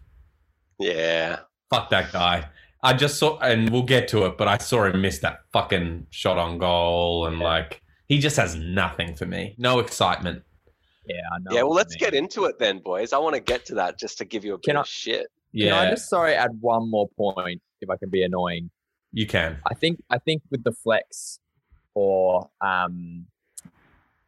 Yeah. 0.79 1.41
Fuck 1.71 1.91
that 1.91 2.13
guy. 2.13 2.49
I 2.83 2.93
just 2.95 3.19
saw, 3.19 3.39
and 3.39 3.71
we'll 3.71 3.83
get 3.83 4.09
to 4.09 4.27
it, 4.27 4.37
but 4.39 4.49
I 4.49 4.59
saw 4.59 4.85
him 4.85 5.01
miss 5.01 5.19
that 5.21 5.41
fucking 5.53 6.07
shot 6.11 6.37
on 6.39 6.59
goal, 6.59 7.27
and 7.27 7.39
Yeah. 7.39 7.45
like 7.45 7.83
he 8.09 8.19
just 8.19 8.37
has 8.37 8.57
nothing 8.57 9.15
for 9.15 9.27
me. 9.27 9.55
No 9.59 9.79
excitement. 9.79 10.43
yeah, 11.07 11.17
I 11.33 11.39
know. 11.41 11.51
yeah. 11.57 11.63
Well, 11.63 11.75
let's 11.75 11.95
mean. 11.95 12.01
get 12.01 12.15
into 12.15 12.45
it 12.47 12.59
then, 12.59 12.81
boys. 12.81 13.13
I 13.13 13.19
want 13.19 13.35
to 13.35 13.41
get 13.41 13.65
to 13.67 13.75
that 13.77 13.99
just 13.99 14.19
to 14.19 14.25
give 14.25 14.45
you 14.45 14.55
a 14.55 14.59
bit 14.59 14.77
I- 14.77 14.81
of 14.81 14.87
shit. 14.89 15.27
Can 15.53 15.67
Yeah. 15.69 15.81
I 15.81 15.91
just 15.91 16.09
sorry 16.11 16.35
add 16.35 16.51
one 16.61 16.91
more 16.91 17.09
point 17.17 17.63
if 17.81 17.89
I 17.89 17.97
can 17.97 18.11
be 18.11 18.23
annoying. 18.23 18.71
You 19.13 19.27
can. 19.27 19.59
I 19.67 19.73
think 19.75 20.03
I 20.11 20.19
think 20.19 20.43
with 20.51 20.65
the 20.65 20.73
flex 20.73 21.41
or 21.95 22.51
um 22.61 23.27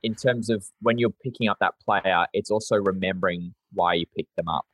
in 0.03 0.15
terms 0.15 0.49
of 0.49 0.65
when 0.81 0.97
you're 0.97 1.13
picking 1.23 1.47
up 1.49 1.59
that 1.61 1.75
player, 1.85 2.25
it's 2.33 2.51
also 2.51 2.77
remembering 2.77 3.55
why 3.75 3.93
you 3.95 4.07
picked 4.17 4.35
them 4.37 4.49
up. 4.49 4.65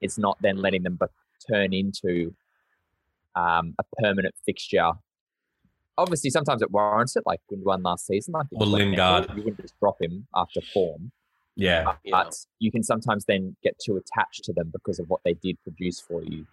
It's 0.00 0.18
not 0.18 0.38
then 0.40 0.56
letting 0.58 0.84
them 0.84 0.96
be- 1.00 1.06
turn 1.52 1.72
into 1.72 2.32
um, 3.34 3.74
a 3.80 3.84
permanent 4.00 4.36
fixture. 4.46 4.92
Obviously, 5.98 6.30
sometimes 6.30 6.62
it 6.62 6.70
warrants 6.70 7.16
it, 7.16 7.22
like 7.26 7.40
when 7.48 7.62
we 7.64 7.82
last 7.82 8.06
season. 8.06 8.32
Like 8.32 8.46
Or 8.52 8.66
Lingard. 8.66 9.26
Campbell, 9.26 9.36
you 9.36 9.42
wouldn't 9.44 9.60
just 9.62 9.78
drop 9.78 10.00
him 10.00 10.26
after 10.34 10.60
form, 10.72 11.12
Yeah. 11.56 11.84
but 11.84 11.96
Yeah. 12.04 12.30
you 12.60 12.72
can 12.72 12.82
sometimes 12.82 13.24
then 13.26 13.56
get 13.62 13.78
too 13.78 13.96
attached 13.96 14.44
to 14.44 14.52
them 14.52 14.70
because 14.72 14.98
of 14.98 15.08
what 15.08 15.20
they 15.24 15.34
did 15.34 15.62
produce 15.62 16.00
for 16.00 16.22
you. 16.22 16.46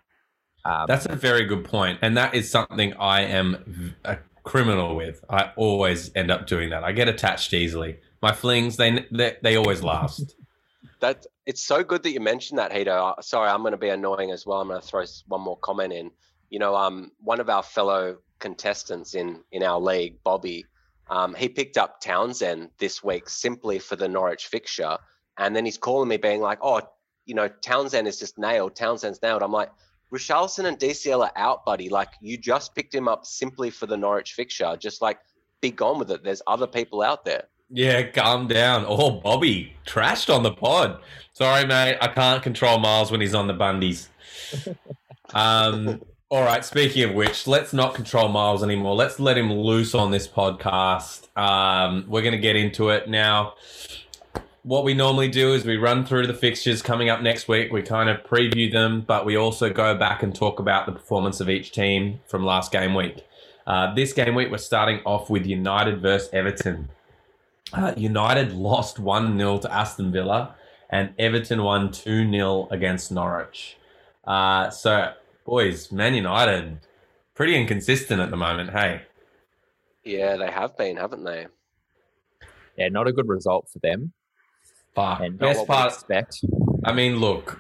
Um, 0.66 0.86
That's 0.88 1.06
a 1.06 1.16
very 1.16 1.46
good 1.46 1.64
point, 1.64 2.00
and 2.02 2.18
that 2.18 2.34
is 2.36 2.52
something 2.52 2.94
I 2.96 3.22
am 3.22 3.96
a 4.04 4.18
criminal 4.44 4.96
with. 4.96 5.24
I 5.30 5.52
always 5.56 6.12
end 6.16 6.30
up 6.32 6.48
doing 6.48 6.70
that. 6.72 6.84
I 6.84 6.92
get 6.92 7.08
attached 7.08 7.54
easily. 7.54 8.00
My 8.22 8.34
flings, 8.34 8.76
they 8.76 9.06
they, 9.10 9.38
they 9.42 9.56
always 9.56 9.82
last. 9.84 10.36
That 11.02 11.26
it's 11.46 11.64
so 11.64 11.82
good 11.82 12.04
that 12.04 12.12
you 12.12 12.20
mentioned 12.20 12.60
that, 12.60 12.74
Hito. 12.74 12.92
Uh, 12.92 13.22
Sorry, 13.22 13.50
I'm 13.50 13.62
going 13.62 13.72
to 13.72 13.78
be 13.78 13.88
annoying 13.88 14.32
as 14.32 14.46
well. 14.46 14.60
I'm 14.60 14.68
going 14.68 14.82
to 14.82 14.86
throw 14.86 15.06
one 15.30 15.40
more 15.40 15.56
comment 15.60 15.94
in. 15.94 16.12
You 16.50 16.60
know, 16.60 16.76
um, 16.76 17.12
one 17.22 17.40
of 17.40 17.48
our 17.50 17.64
fellow 17.64 18.18
contestants 18.40 19.14
in 19.16 19.42
in 19.52 19.64
our 19.64 19.80
league, 19.80 20.16
Bobby, 20.24 20.66
um, 21.10 21.34
he 21.36 21.50
picked 21.50 21.78
up 21.78 22.00
Townsend 22.02 22.70
this 22.78 23.04
week 23.04 23.30
simply 23.30 23.80
for 23.80 23.96
the 23.96 24.08
Norwich 24.08 24.48
fixture, 24.48 24.98
and 25.38 25.56
then 25.56 25.66
he's 25.66 25.78
calling 25.78 26.10
me, 26.10 26.18
being 26.18 26.42
like, 26.42 26.60
"Oh, 26.62 26.82
you 27.26 27.36
know, 27.36 27.48
Townsend 27.48 28.08
is 28.08 28.20
just 28.20 28.38
nailed. 28.38 28.76
Townsend's 28.76 29.22
nailed." 29.22 29.44
I'm 29.44 29.52
like. 29.52 29.70
Richarlison 30.12 30.66
and 30.66 30.80
DCL 30.80 31.22
are 31.24 31.32
out, 31.36 31.64
buddy. 31.66 31.88
Like 31.88 32.10
you 32.20 32.36
just 32.36 32.74
picked 32.74 32.96
him 32.96 33.08
up 33.08 33.28
simply 33.28 33.70
for 33.70 33.86
the 33.86 33.96
Norwich 33.96 34.34
fixture. 34.34 34.76
Just 34.76 35.04
like 35.04 35.20
be 35.62 35.70
gone 35.70 36.00
with 36.00 36.10
it. 36.10 36.24
There's 36.24 36.42
other 36.48 36.66
people 36.66 37.04
out 37.04 37.24
there. 37.26 37.44
yeah, 37.70 38.10
calm 38.10 38.48
down. 38.48 38.86
Oh, 38.88 39.20
Bobby 39.22 39.74
trashed 39.86 40.36
on 40.36 40.42
the 40.42 40.52
pod. 40.52 41.00
Sorry, 41.34 41.64
mate. 41.68 41.98
I 42.02 42.08
can't 42.08 42.42
control 42.42 42.80
Miles 42.80 43.12
when 43.12 43.22
he's 43.22 43.36
on 43.36 43.46
the 43.46 43.54
bundies. 43.54 44.08
Um. 45.36 46.02
All 46.32 46.44
right. 46.44 46.64
Speaking 46.64 47.10
of 47.10 47.16
which, 47.16 47.48
let's 47.48 47.74
not 47.74 47.96
control 47.96 48.28
Miles 48.28 48.62
anymore. 48.62 48.94
Let's 48.94 49.20
let 49.20 49.36
him 49.36 49.52
loose 49.52 49.96
on 49.96 50.12
this 50.12 50.28
podcast. 50.28 51.28
Um, 51.36 52.06
we're 52.08 52.22
going 52.22 52.34
to 52.34 52.38
get 52.38 52.56
into 52.56 52.90
it 52.90 53.10
now. 53.10 53.56
What 54.62 54.84
we 54.84 54.94
normally 54.94 55.30
do 55.30 55.54
is 55.54 55.66
we 55.66 55.78
run 55.78 56.06
through 56.06 56.28
the 56.28 56.36
fixtures 56.36 56.84
coming 56.84 57.10
up 57.10 57.24
next 57.24 57.48
week. 57.48 57.72
We 57.72 57.82
kind 57.82 58.12
of 58.12 58.18
preview 58.18 58.72
them, 58.72 59.02
but 59.02 59.26
we 59.26 59.38
also 59.38 59.72
go 59.72 59.96
back 59.96 60.22
and 60.22 60.36
talk 60.36 60.60
about 60.60 60.86
the 60.86 60.92
performance 60.92 61.40
of 61.40 61.50
each 61.50 61.72
team 61.72 62.20
from 62.28 62.46
last 62.46 62.72
game 62.72 62.94
week. 62.94 63.26
Uh, 63.66 63.96
this 63.96 64.14
game 64.14 64.36
week, 64.36 64.52
we're 64.52 64.60
starting 64.60 65.00
off 65.08 65.32
with 65.32 65.48
United 65.48 66.00
versus 66.00 66.30
Everton. 66.32 66.90
Uh, 67.74 67.96
United 67.98 68.54
lost 68.54 69.00
1 69.00 69.36
0 69.36 69.58
to 69.58 69.74
Aston 69.74 70.12
Villa, 70.12 70.54
and 70.92 71.12
Everton 71.18 71.64
won 71.64 71.92
2 71.92 72.30
0 72.30 72.68
against 72.70 73.12
Norwich. 73.12 73.78
Uh, 74.26 74.70
so, 74.70 75.14
boys, 75.50 75.92
Man 75.92 76.14
United, 76.14 76.80
pretty 77.34 77.56
inconsistent 77.56 78.22
at 78.22 78.30
the 78.30 78.38
moment, 78.38 78.70
hey? 78.70 79.02
Yeah, 80.04 80.38
they 80.38 80.52
have 80.52 80.78
been, 80.78 80.98
haven't 80.98 81.24
they? 81.24 81.48
yeah, 82.78 82.88
not 82.90 83.08
a 83.08 83.12
good 83.12 83.28
result 83.28 83.68
for 83.74 83.80
them, 83.80 84.14
Fuck. 84.94 85.22
and 85.22 85.38
Best 85.40 85.66
part, 85.66 85.92
expect. 85.92 86.40
I 86.86 86.94
mean, 86.94 87.18
look, 87.18 87.60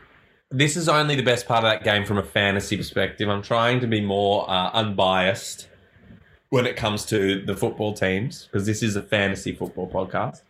this 0.51 0.77
is 0.77 0.88
only 0.88 1.15
the 1.15 1.24
best 1.24 1.48
part 1.48 1.63
of 1.63 1.72
that 1.72 1.84
game 1.84 2.05
from 2.05 2.19
a 2.19 2.24
fantasy 2.24 2.77
perspective. 2.77 3.27
I'm 3.27 3.41
trying 3.41 3.79
to 3.81 3.88
be 3.88 4.01
more 4.01 4.50
uh, 4.50 4.69
unbiased 4.72 5.67
when 6.50 6.65
it 6.67 6.75
comes 6.75 7.05
to 7.08 7.43
the 7.43 7.55
football 7.58 7.93
teams 7.93 8.46
because 8.46 8.65
this 8.67 8.84
is 8.84 8.96
a 8.96 9.01
fantasy 9.01 9.53
football 9.53 9.89
podcast. 9.89 10.41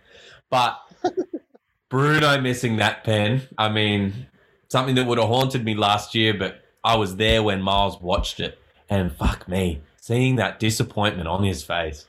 But 0.49 0.77
Bruno 1.89 2.39
missing 2.41 2.77
that 2.77 3.03
pen, 3.05 3.43
I 3.57 3.69
mean, 3.69 4.27
something 4.67 4.95
that 4.95 5.07
would 5.07 5.17
have 5.17 5.27
haunted 5.27 5.63
me 5.63 5.73
last 5.73 6.13
year, 6.13 6.33
but 6.33 6.63
I 6.83 6.95
was 6.95 7.15
there 7.17 7.43
when 7.43 7.61
Miles 7.61 8.01
watched 8.01 8.39
it. 8.39 8.57
And 8.89 9.11
fuck 9.11 9.47
me, 9.47 9.81
seeing 10.01 10.37
that 10.37 10.59
disappointment 10.59 11.27
on 11.27 11.43
his 11.43 11.63
face, 11.63 12.07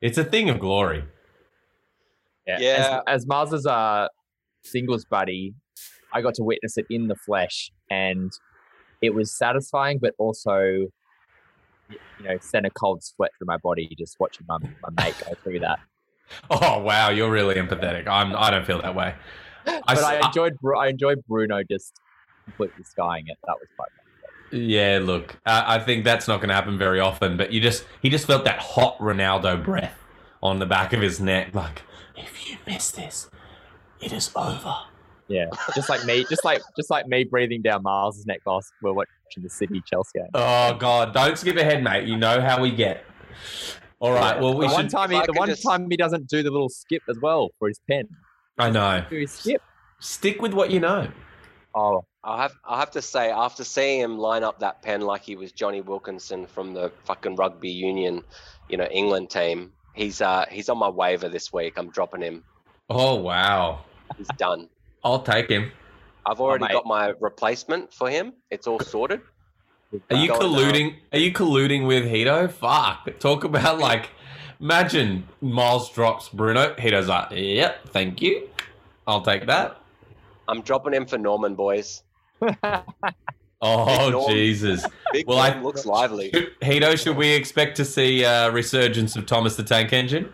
it's 0.00 0.18
a 0.18 0.24
thing 0.24 0.50
of 0.50 0.58
glory. 0.58 1.04
Yeah. 2.46 2.58
Yeah. 2.60 3.00
As, 3.06 3.22
as 3.22 3.26
Miles's 3.26 3.66
uh, 3.66 4.08
singles 4.64 5.04
buddy, 5.04 5.54
I 6.12 6.20
got 6.22 6.34
to 6.34 6.42
witness 6.42 6.76
it 6.78 6.86
in 6.90 7.06
the 7.08 7.14
flesh, 7.14 7.70
and 7.90 8.32
it 9.02 9.14
was 9.14 9.36
satisfying, 9.36 9.98
but 10.00 10.14
also, 10.18 10.58
you 11.90 11.98
know, 12.22 12.36
sent 12.40 12.66
a 12.66 12.70
cold 12.70 13.04
sweat 13.04 13.30
through 13.38 13.46
my 13.46 13.58
body 13.58 13.88
just 13.98 14.16
watching 14.18 14.46
my, 14.48 14.58
my 14.58 15.04
mate 15.04 15.14
go 15.26 15.34
through 15.42 15.60
that. 15.60 15.78
Oh 16.50 16.80
wow, 16.80 17.10
you're 17.10 17.30
really 17.30 17.54
empathetic. 17.54 18.08
I'm. 18.08 18.34
I 18.34 18.50
don't 18.50 18.66
feel 18.66 18.82
that 18.82 18.96
way. 18.96 19.14
I 19.64 19.80
but 19.86 19.98
s- 19.98 20.02
I 20.02 20.16
I- 20.16 20.26
enjoyed, 20.26 20.54
I 20.76 20.88
enjoyed 20.88 21.18
Bruno 21.28 21.62
just 21.70 21.92
completely 22.46 22.82
skying 22.82 23.28
it. 23.28 23.36
That 23.46 23.54
was 23.60 23.68
quite 23.76 23.90
fun. 23.96 24.05
Yeah, 24.52 25.00
look, 25.02 25.36
I 25.44 25.76
I 25.76 25.78
think 25.78 26.04
that's 26.04 26.28
not 26.28 26.38
going 26.38 26.48
to 26.48 26.54
happen 26.54 26.78
very 26.78 27.00
often. 27.00 27.36
But 27.36 27.52
you 27.52 27.60
just 27.60 27.84
he 28.02 28.08
just 28.08 28.26
felt 28.26 28.44
that 28.44 28.58
hot 28.60 28.98
Ronaldo 28.98 29.62
breath 29.64 29.98
on 30.42 30.58
the 30.58 30.66
back 30.66 30.92
of 30.92 31.00
his 31.00 31.20
neck. 31.20 31.54
Like, 31.54 31.82
if 32.16 32.48
you 32.48 32.56
miss 32.66 32.90
this, 32.90 33.28
it 34.00 34.12
is 34.12 34.30
over. 34.36 34.74
Yeah, 35.28 35.46
just 35.74 35.88
like 35.88 36.04
me, 36.04 36.24
just 36.28 36.44
like 36.44 36.62
just 36.76 36.88
like 36.90 37.08
me 37.08 37.24
breathing 37.24 37.60
down 37.60 37.82
Miles's 37.82 38.26
neck 38.26 38.40
whilst 38.46 38.72
we're 38.80 38.92
watching 38.92 39.42
the 39.42 39.50
City 39.50 39.82
Chelsea 39.90 40.18
game. 40.20 40.28
Oh 40.34 40.74
God, 40.74 41.12
don't 41.12 41.36
skip 41.36 41.56
ahead, 41.56 41.82
mate. 41.82 42.06
You 42.06 42.16
know 42.16 42.40
how 42.40 42.60
we 42.60 42.70
get. 42.70 43.04
All 43.98 44.12
right. 44.12 44.40
Well, 44.40 44.56
we 44.56 44.68
the 44.68 44.72
one 44.72 44.84
should. 44.84 44.90
time 44.90 45.10
he, 45.10 45.20
the 45.26 45.32
one 45.32 45.48
just- 45.48 45.62
time 45.64 45.90
he 45.90 45.96
doesn't 45.96 46.28
do 46.28 46.42
the 46.44 46.50
little 46.50 46.68
skip 46.68 47.02
as 47.08 47.18
well 47.20 47.50
for 47.58 47.66
his 47.66 47.80
pen. 47.90 48.06
I 48.58 48.70
know. 48.70 49.04
Do 49.10 49.18
his 49.18 49.32
skip? 49.32 49.60
Stick 49.98 50.40
with 50.40 50.52
what 50.54 50.70
you 50.70 50.78
know. 50.78 51.08
Oh, 51.78 52.06
I'll 52.24 52.38
have 52.38 52.54
I'll 52.64 52.78
have 52.78 52.90
to 52.92 53.02
say 53.02 53.30
after 53.30 53.62
seeing 53.62 54.00
him 54.00 54.16
line 54.18 54.42
up 54.42 54.60
that 54.60 54.80
pen 54.80 55.02
like 55.02 55.22
he 55.22 55.36
was 55.36 55.52
Jonny 55.52 55.82
Wilkinson 55.82 56.46
from 56.46 56.72
the 56.72 56.90
fucking 57.04 57.36
rugby 57.36 57.68
union, 57.70 58.22
you 58.70 58.78
know, 58.78 58.86
England 58.86 59.28
team. 59.28 59.72
He's 59.92 60.22
uh 60.22 60.46
he's 60.50 60.70
on 60.70 60.78
my 60.78 60.88
waiver 60.88 61.28
this 61.28 61.52
week. 61.52 61.74
I'm 61.76 61.90
dropping 61.90 62.22
him. 62.22 62.42
Oh 62.88 63.16
wow, 63.16 63.80
He's 64.16 64.26
done. 64.38 64.68
I'll 65.04 65.22
take 65.22 65.50
him. 65.50 65.70
I've 66.24 66.40
already 66.40 66.64
mate. 66.64 66.72
got 66.72 66.86
my 66.86 67.12
replacement 67.20 67.92
for 67.92 68.08
him. 68.08 68.32
It's 68.50 68.66
all 68.66 68.80
sorted. 68.80 69.20
Are 70.10 70.16
you 70.16 70.28
Going 70.28 70.40
down. 70.40 70.40
colluding? 70.40 70.94
Are 71.12 71.18
you 71.18 71.32
colluding 71.32 71.86
with 71.86 72.04
Hito? 72.06 72.48
Fuck. 72.48 73.18
Talk 73.20 73.44
about 73.44 73.78
like, 73.78 74.08
imagine 74.60 75.28
Miles 75.40 75.90
drops 75.92 76.28
Bruno. 76.30 76.74
Hito's 76.74 77.06
like, 77.06 77.28
yep, 77.32 77.88
thank 77.90 78.20
you. 78.22 78.48
I'll 79.06 79.22
take 79.22 79.46
that. 79.46 79.80
I'm 80.48 80.62
dropping 80.62 80.94
him 80.94 81.06
for 81.06 81.18
Normann, 81.18 81.54
boys. 81.54 82.02
Oh 83.62 84.10
Norm. 84.10 84.30
Jesus. 84.30 84.84
Big 85.12 85.26
Well, 85.26 85.38
I- 85.38 85.58
looks 85.60 85.86
lively. 85.86 86.30
Hito, 86.62 86.94
should 86.94 87.16
we 87.16 87.30
expect 87.32 87.76
to 87.78 87.86
see 87.86 88.22
uh, 88.24 88.50
resurgence 88.50 89.16
of 89.16 89.24
Thomas 89.24 89.56
the 89.56 89.62
Tank 89.62 89.92
Engine? 89.94 90.30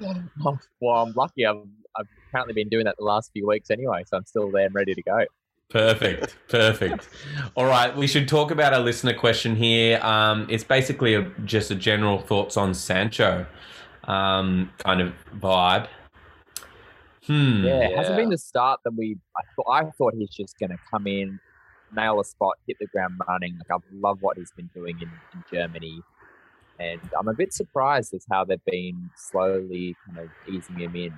well, 0.00 0.60
I'm 0.94 1.12
lucky. 1.14 1.46
I've, 1.46 1.56
I've 1.96 2.06
apparently 2.28 2.52
been 2.52 2.68
doing 2.68 2.84
that 2.84 2.96
the 2.98 3.04
last 3.04 3.30
few 3.32 3.46
weeks 3.46 3.70
anyway, 3.70 4.04
so 4.06 4.18
I'm 4.18 4.26
still 4.26 4.50
there 4.50 4.66
and 4.66 4.74
ready 4.74 4.94
to 4.94 5.02
go. 5.02 5.24
Perfect, 5.70 6.36
perfect. 6.48 7.08
All 7.56 7.64
right, 7.64 7.96
we 7.96 8.06
should 8.06 8.28
talk 8.28 8.50
about 8.50 8.74
a 8.74 8.78
listener 8.80 9.14
question 9.14 9.56
here. 9.56 9.98
Um, 10.02 10.46
it's 10.50 10.62
basically 10.62 11.14
a, 11.14 11.22
just 11.46 11.70
a 11.70 11.74
general 11.74 12.18
thoughts 12.20 12.58
on 12.58 12.74
Sancho 12.74 13.46
um, 14.04 14.70
kind 14.78 15.00
of 15.00 15.14
vibe. 15.38 15.88
Hmm. 17.26 17.64
Yeah, 17.64 17.88
it 17.88 17.96
hasn't 17.96 18.16
been 18.16 18.30
the 18.30 18.38
start 18.38 18.80
that 18.84 18.92
we. 18.96 19.18
I 19.36 19.42
thought 19.54 19.70
I 19.70 19.90
thought 19.96 20.14
he's 20.16 20.30
just 20.30 20.58
going 20.58 20.70
to 20.70 20.78
come 20.90 21.06
in, 21.06 21.40
nail 21.94 22.20
a 22.20 22.24
spot, 22.24 22.54
hit 22.66 22.76
the 22.80 22.86
ground 22.86 23.14
running. 23.28 23.58
Like 23.58 23.80
I 23.80 23.84
love 23.92 24.18
what 24.20 24.36
he's 24.36 24.52
been 24.56 24.70
doing 24.74 24.96
in, 25.00 25.10
in 25.34 25.44
Germany, 25.52 26.00
and 26.78 27.00
I'm 27.18 27.28
a 27.28 27.34
bit 27.34 27.52
surprised 27.52 28.14
as 28.14 28.24
how 28.30 28.44
they've 28.44 28.64
been 28.64 29.10
slowly 29.16 29.96
kind 30.06 30.18
of 30.18 30.54
easing 30.54 30.78
him 30.78 30.94
in. 30.94 31.12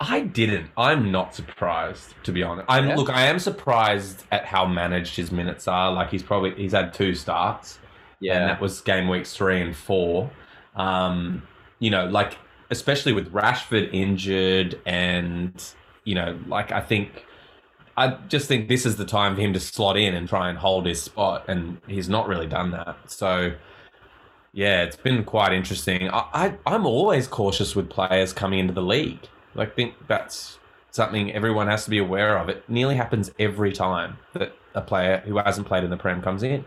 I 0.00 0.20
didn't. 0.20 0.70
I'm 0.78 1.12
not 1.12 1.34
surprised, 1.34 2.14
to 2.24 2.32
be 2.32 2.42
honest. 2.42 2.66
I'm 2.70 2.88
Yeah? 2.88 2.96
look. 2.96 3.10
I 3.10 3.26
am 3.26 3.38
surprised 3.38 4.24
at 4.32 4.46
how 4.46 4.64
managed 4.64 5.16
his 5.16 5.30
minutes 5.30 5.68
are. 5.68 5.92
Like 5.92 6.10
he's 6.10 6.22
probably 6.22 6.54
he's 6.54 6.72
had 6.72 6.94
two 6.94 7.14
starts. 7.14 7.78
Yeah, 8.20 8.36
and 8.40 8.48
that 8.50 8.60
was 8.60 8.80
game 8.80 9.08
weeks 9.08 9.34
three 9.34 9.60
and 9.60 9.76
four. 9.76 10.30
Um, 10.74 11.42
you 11.80 11.90
know, 11.90 12.06
like 12.06 12.38
especially 12.70 13.12
with 13.12 13.32
Rashford 13.32 13.92
injured, 13.92 14.80
and 14.86 15.52
you 16.04 16.14
know, 16.14 16.38
like 16.46 16.72
I 16.72 16.80
think, 16.80 17.24
I 17.96 18.16
just 18.28 18.48
think 18.48 18.68
this 18.68 18.86
is 18.86 18.96
the 18.96 19.04
time 19.04 19.34
for 19.34 19.40
him 19.40 19.52
to 19.52 19.60
slot 19.60 19.96
in 19.96 20.14
and 20.14 20.28
try 20.28 20.48
and 20.48 20.58
hold 20.58 20.86
his 20.86 21.02
spot, 21.02 21.44
and 21.48 21.80
he's 21.86 22.08
not 22.08 22.28
really 22.28 22.46
done 22.46 22.70
that. 22.70 22.96
So, 23.06 23.52
yeah, 24.52 24.82
it's 24.82 24.96
been 24.96 25.24
quite 25.24 25.52
interesting. 25.52 26.08
I, 26.10 26.26
I 26.32 26.54
I'm 26.66 26.86
always 26.86 27.26
cautious 27.26 27.76
with 27.76 27.90
players 27.90 28.32
coming 28.32 28.58
into 28.58 28.72
the 28.72 28.82
league. 28.82 29.28
I 29.56 29.66
think 29.66 29.94
that's 30.06 30.58
something 30.92 31.32
everyone 31.32 31.66
has 31.66 31.84
to 31.84 31.90
be 31.90 31.98
aware 31.98 32.38
of. 32.38 32.48
It 32.48 32.68
nearly 32.68 32.96
happens 32.96 33.30
every 33.38 33.72
time 33.72 34.18
that 34.32 34.52
a 34.74 34.80
player 34.80 35.22
who 35.26 35.38
hasn't 35.38 35.66
played 35.66 35.84
in 35.84 35.90
the 35.90 35.96
Prem 35.96 36.22
comes 36.22 36.42
in. 36.42 36.64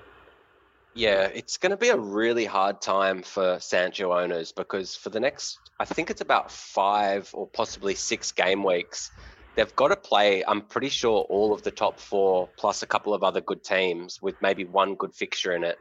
Yeah, 0.96 1.24
it's 1.34 1.58
going 1.58 1.72
to 1.72 1.78
be 1.78 1.90
a 1.90 1.98
really 1.98 2.46
hard 2.46 2.80
time 2.82 3.24
for 3.24 3.58
Sancho 3.60 4.14
owners 4.14 4.52
because 4.52 4.96
for 4.96 5.10
the 5.10 5.20
next, 5.20 5.60
I 5.80 5.86
think 5.86 6.12
it's 6.12 6.22
about 6.22 6.52
five 6.52 7.30
or 7.34 7.48
possibly 7.48 7.96
six 7.96 8.32
game 8.32 8.64
weeks, 8.64 9.10
they've 9.56 9.76
got 9.76 9.88
to 9.88 9.96
play, 9.96 10.44
I'm 10.46 10.62
pretty 10.62 10.90
sure, 10.90 11.26
all 11.30 11.52
of 11.52 11.64
the 11.64 11.72
top 11.72 12.00
four 12.00 12.50
plus 12.60 12.84
a 12.84 12.88
couple 12.88 13.14
of 13.16 13.24
other 13.24 13.42
good 13.42 13.64
teams 13.64 14.22
with 14.22 14.36
maybe 14.42 14.66
one 14.66 14.94
good 14.94 15.16
fixture 15.16 15.54
in 15.54 15.64
it. 15.64 15.80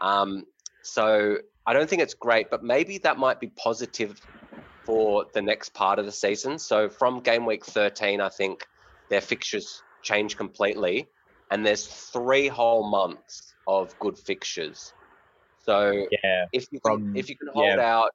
Um, 0.00 0.44
so 0.82 1.38
I 1.64 1.72
don't 1.72 1.88
think 1.88 2.02
it's 2.02 2.14
great, 2.14 2.50
but 2.50 2.64
maybe 2.64 2.98
that 2.98 3.18
might 3.18 3.38
be 3.38 3.52
positive 3.56 4.20
for 4.84 5.26
the 5.32 5.42
next 5.42 5.74
part 5.74 6.00
of 6.00 6.06
the 6.06 6.12
season. 6.12 6.58
So 6.58 6.88
from 6.88 7.20
game 7.20 7.46
week 7.46 7.64
13, 7.64 8.20
I 8.20 8.30
think 8.30 8.66
their 9.10 9.20
fixtures 9.20 9.80
change 10.02 10.36
completely, 10.36 11.06
and 11.52 11.64
there's 11.64 11.86
three 11.86 12.48
whole 12.48 12.90
months 12.90 13.54
of 13.70 13.96
good 14.00 14.18
fixtures. 14.18 14.92
So 15.64 16.06
Yeah. 16.10 16.46
if 16.52 16.66
you 16.72 16.80
can, 16.80 16.92
From- 16.98 17.16
if 17.16 17.28
you 17.30 17.36
can 17.36 17.48
hold 17.48 17.66
yeah. 17.66 17.94
out, 17.96 18.10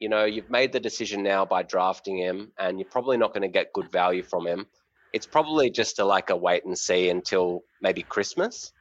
you 0.00 0.08
know, 0.08 0.24
you've 0.24 0.50
made 0.50 0.72
the 0.72 0.80
decision 0.80 1.22
now 1.22 1.44
by 1.44 1.62
drafting 1.62 2.18
him, 2.18 2.52
and 2.58 2.78
you're 2.78 2.88
probably 2.88 3.16
not 3.16 3.32
going 3.32 3.42
to 3.42 3.48
get 3.48 3.72
good 3.72 3.90
value 3.90 4.22
from 4.22 4.46
him. 4.46 4.66
It's 5.12 5.26
probably 5.26 5.70
just 5.70 5.98
a 5.98 6.04
like 6.04 6.30
a 6.30 6.36
wait 6.36 6.64
and 6.64 6.76
see 6.78 7.08
until 7.08 7.62
maybe 7.80 8.02
Christmas. 8.02 8.72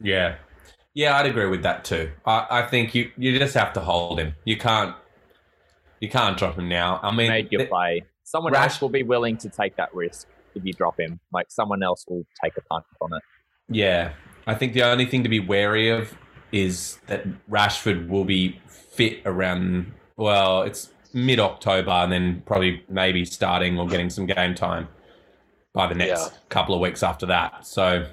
Yeah. 0.00 0.36
Yeah, 0.94 1.16
I'd 1.16 1.26
agree 1.26 1.46
with 1.46 1.62
that 1.62 1.84
too. 1.84 2.10
I, 2.26 2.46
I 2.50 2.62
think 2.66 2.94
you, 2.94 3.10
you 3.16 3.38
just 3.38 3.54
have 3.54 3.72
to 3.74 3.80
hold 3.80 4.18
him. 4.18 4.34
You 4.44 4.56
can't 4.56 4.94
you 6.00 6.08
can't 6.08 6.36
drop 6.38 6.56
him 6.58 6.68
now. 6.68 6.98
I 7.02 7.14
mean 7.14 7.28
made 7.28 7.52
your 7.52 7.60
th- 7.60 7.70
play. 7.70 8.02
Someone 8.24 8.52
Rash- 8.52 8.72
else 8.72 8.80
will 8.80 8.88
be 8.88 9.02
willing 9.02 9.36
to 9.38 9.48
take 9.48 9.76
that 9.76 9.94
risk 9.94 10.26
if 10.54 10.64
you 10.64 10.72
drop 10.72 10.98
him. 10.98 11.20
Like 11.32 11.46
someone 11.50 11.82
else 11.82 12.04
will 12.08 12.24
take 12.42 12.56
a 12.56 12.62
punt 12.62 12.84
on 13.00 13.12
it. 13.14 13.22
Yeah. 13.70 14.12
I 14.48 14.54
think 14.54 14.72
the 14.72 14.82
only 14.82 15.06
thing 15.06 15.22
to 15.22 15.28
be 15.28 15.40
wary 15.40 15.90
of 15.90 16.12
is 16.50 16.98
that 17.06 17.24
Rashford 17.48 18.08
will 18.08 18.24
be 18.24 18.58
fit 18.68 19.20
around 19.24 19.92
well, 20.16 20.62
it's 20.62 20.90
mid 21.12 21.38
October 21.38 21.90
and 21.90 22.10
then 22.10 22.42
probably 22.44 22.82
maybe 22.88 23.24
starting 23.24 23.78
or 23.78 23.86
getting 23.86 24.10
some 24.10 24.26
game 24.26 24.54
time 24.54 24.88
by 25.72 25.86
the 25.86 25.94
next 25.94 26.32
Yeah. 26.32 26.38
couple 26.48 26.74
of 26.74 26.80
weeks 26.80 27.02
after 27.04 27.26
that. 27.26 27.64
So 27.66 28.06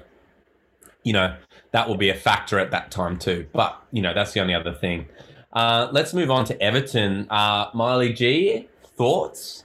you 1.02 1.12
know, 1.12 1.36
that 1.70 1.88
will 1.88 1.96
be 1.96 2.10
a 2.10 2.14
factor 2.14 2.58
at 2.58 2.72
that 2.72 2.90
time 2.90 3.16
too. 3.16 3.46
But, 3.52 3.80
you 3.92 4.02
know, 4.02 4.12
that's 4.12 4.32
the 4.32 4.40
only 4.40 4.54
other 4.54 4.72
thing. 4.74 5.06
Uh, 5.52 5.88
let's 5.92 6.12
move 6.12 6.32
on 6.32 6.44
to 6.46 6.60
Everton. 6.60 7.28
Uh, 7.30 7.70
Miley 7.74 8.12
G, 8.12 8.68
thoughts? 8.96 9.62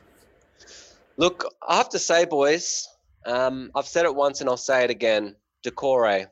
Look, 1.17 1.43
I 1.67 1.77
have 1.77 1.89
to 1.89 1.99
say, 1.99 2.25
boys, 2.25 2.87
um, 3.25 3.71
I've 3.73 3.87
said 3.87 4.05
it 4.05 4.13
once 4.13 4.39
and 4.39 4.49
I'll 4.49 4.55
say 4.55 4.83
it 4.83 4.91
again. 4.91 5.35
Doucouré, 5.65 6.27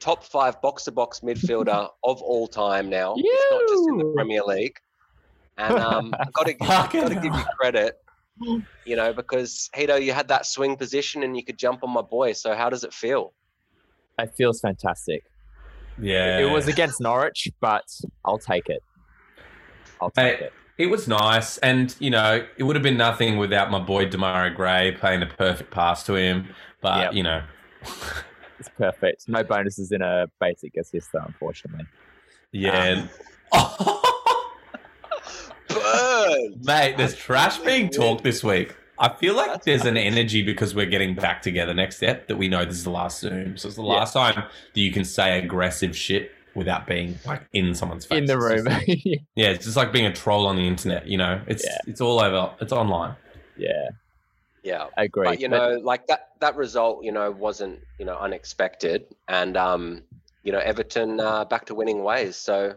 top 0.00 0.24
five 0.24 0.60
box 0.62 0.84
to 0.84 0.92
box 0.92 1.20
midfielder 1.20 1.88
of 2.04 2.22
all 2.22 2.46
time 2.46 2.88
now. 2.90 3.14
It's 3.16 3.50
not 3.50 3.62
just 3.68 3.88
in 3.88 3.98
the 3.98 4.12
Premier 4.14 4.42
League. 4.42 4.76
And 5.58 5.78
um, 5.78 6.14
I've 6.18 6.32
got 6.32 6.46
to, 6.46 6.54
Fucking 6.58 7.00
got 7.00 7.08
to 7.08 7.14
give 7.14 7.34
you 7.34 7.44
credit, 7.58 7.98
you 8.84 8.96
know, 8.96 9.12
because 9.14 9.70
Hito, 9.74 9.96
you 9.96 10.12
had 10.12 10.28
that 10.28 10.44
swing 10.46 10.76
position 10.76 11.22
and 11.22 11.36
you 11.36 11.42
could 11.44 11.58
jump 11.58 11.82
on 11.82 11.90
my 11.90 12.02
boy. 12.02 12.32
So 12.32 12.54
how 12.54 12.68
does 12.68 12.84
it 12.84 12.92
feel? 12.92 13.32
It 14.18 14.34
feels 14.36 14.60
fantastic. 14.60 15.24
Yeah. 16.00 16.38
It 16.40 16.50
was 16.50 16.68
against 16.68 17.00
Norwich, 17.00 17.48
but 17.60 17.84
I'll 18.24 18.38
take 18.38 18.68
it. 18.68 18.82
I'll 20.00 20.10
take 20.10 20.38
Hey, 20.38 20.44
it. 20.46 20.52
It 20.78 20.86
was 20.90 21.08
nice, 21.08 21.56
and 21.58 21.96
you 22.00 22.10
know, 22.10 22.46
it 22.58 22.62
would 22.62 22.76
have 22.76 22.82
been 22.82 22.98
nothing 22.98 23.38
without 23.38 23.70
my 23.70 23.78
boy 23.78 24.04
Demarai 24.10 24.54
Gray 24.54 24.92
playing 24.92 25.22
a 25.22 25.26
perfect 25.26 25.70
pass 25.70 26.04
to 26.04 26.16
him. 26.16 26.48
But 26.82 26.98
Yep. 27.00 27.12
you 27.14 27.22
know, 27.22 27.42
It's 28.58 28.68
perfect. 28.76 29.28
No 29.28 29.42
bonuses 29.44 29.92
in 29.92 30.02
a 30.02 30.26
basic 30.40 30.76
assist, 30.76 31.10
though, 31.12 31.24
unfortunately. 31.26 31.84
yeah, 32.52 33.04
um, 33.52 33.98
Burn! 35.68 36.60
mate, 36.62 36.96
there's 36.96 37.14
trash 37.14 37.58
being 37.58 37.90
talked 37.90 38.22
this 38.22 38.42
week. 38.44 38.74
I 38.98 39.10
feel 39.10 39.34
like 39.34 39.64
there's 39.64 39.84
an 39.84 39.96
energy 39.98 40.42
because 40.42 40.74
we're 40.74 40.86
getting 40.86 41.14
back 41.14 41.42
together 41.42 41.74
next 41.74 41.96
step 41.96 42.28
that 42.28 42.36
we 42.36 42.48
know 42.48 42.64
this 42.64 42.76
is 42.76 42.84
the 42.84 42.90
last 42.90 43.20
Zoom. 43.20 43.56
So 43.58 43.68
it's 43.68 43.76
the 43.76 43.82
Yeah. 43.82 43.88
last 43.92 44.14
time 44.14 44.34
that 44.36 44.80
you 44.80 44.90
can 44.90 45.04
say 45.04 45.38
aggressive 45.38 45.94
shit 45.94 46.30
without 46.54 46.86
being 46.86 47.18
like 47.26 47.42
in 47.52 47.74
someone's 47.74 48.06
face. 48.06 48.18
In 48.18 48.24
the 48.24 48.38
room. 48.38 48.64
just- 48.64 48.88
yeah, 49.34 49.48
it's 49.48 49.66
just 49.66 49.76
like 49.76 49.92
being 49.92 50.06
a 50.06 50.12
troll 50.14 50.46
on 50.46 50.56
the 50.56 50.66
internet. 50.66 51.06
You 51.06 51.18
know, 51.18 51.42
it's 51.46 51.62
Yeah. 51.66 51.76
it's 51.86 52.00
all 52.00 52.20
over. 52.20 52.54
It's 52.60 52.72
online. 52.72 53.16
yeah, 53.58 53.88
Yeah. 54.66 54.88
I 54.96 55.04
agree. 55.04 55.28
But 55.28 55.40
you 55.40 55.48
know, 55.48 55.78
like 55.80 56.08
that 56.08 56.30
that 56.40 56.56
result, 56.56 57.04
you 57.04 57.12
know, 57.12 57.30
wasn't 57.30 57.78
you 58.00 58.04
know 58.04 58.16
unexpected, 58.18 59.06
and 59.28 59.56
um, 59.56 60.02
you 60.42 60.50
know, 60.50 60.58
Everton 60.58 61.20
uh, 61.20 61.44
back 61.44 61.66
to 61.66 61.74
winning 61.74 62.02
ways. 62.02 62.34
So 62.34 62.74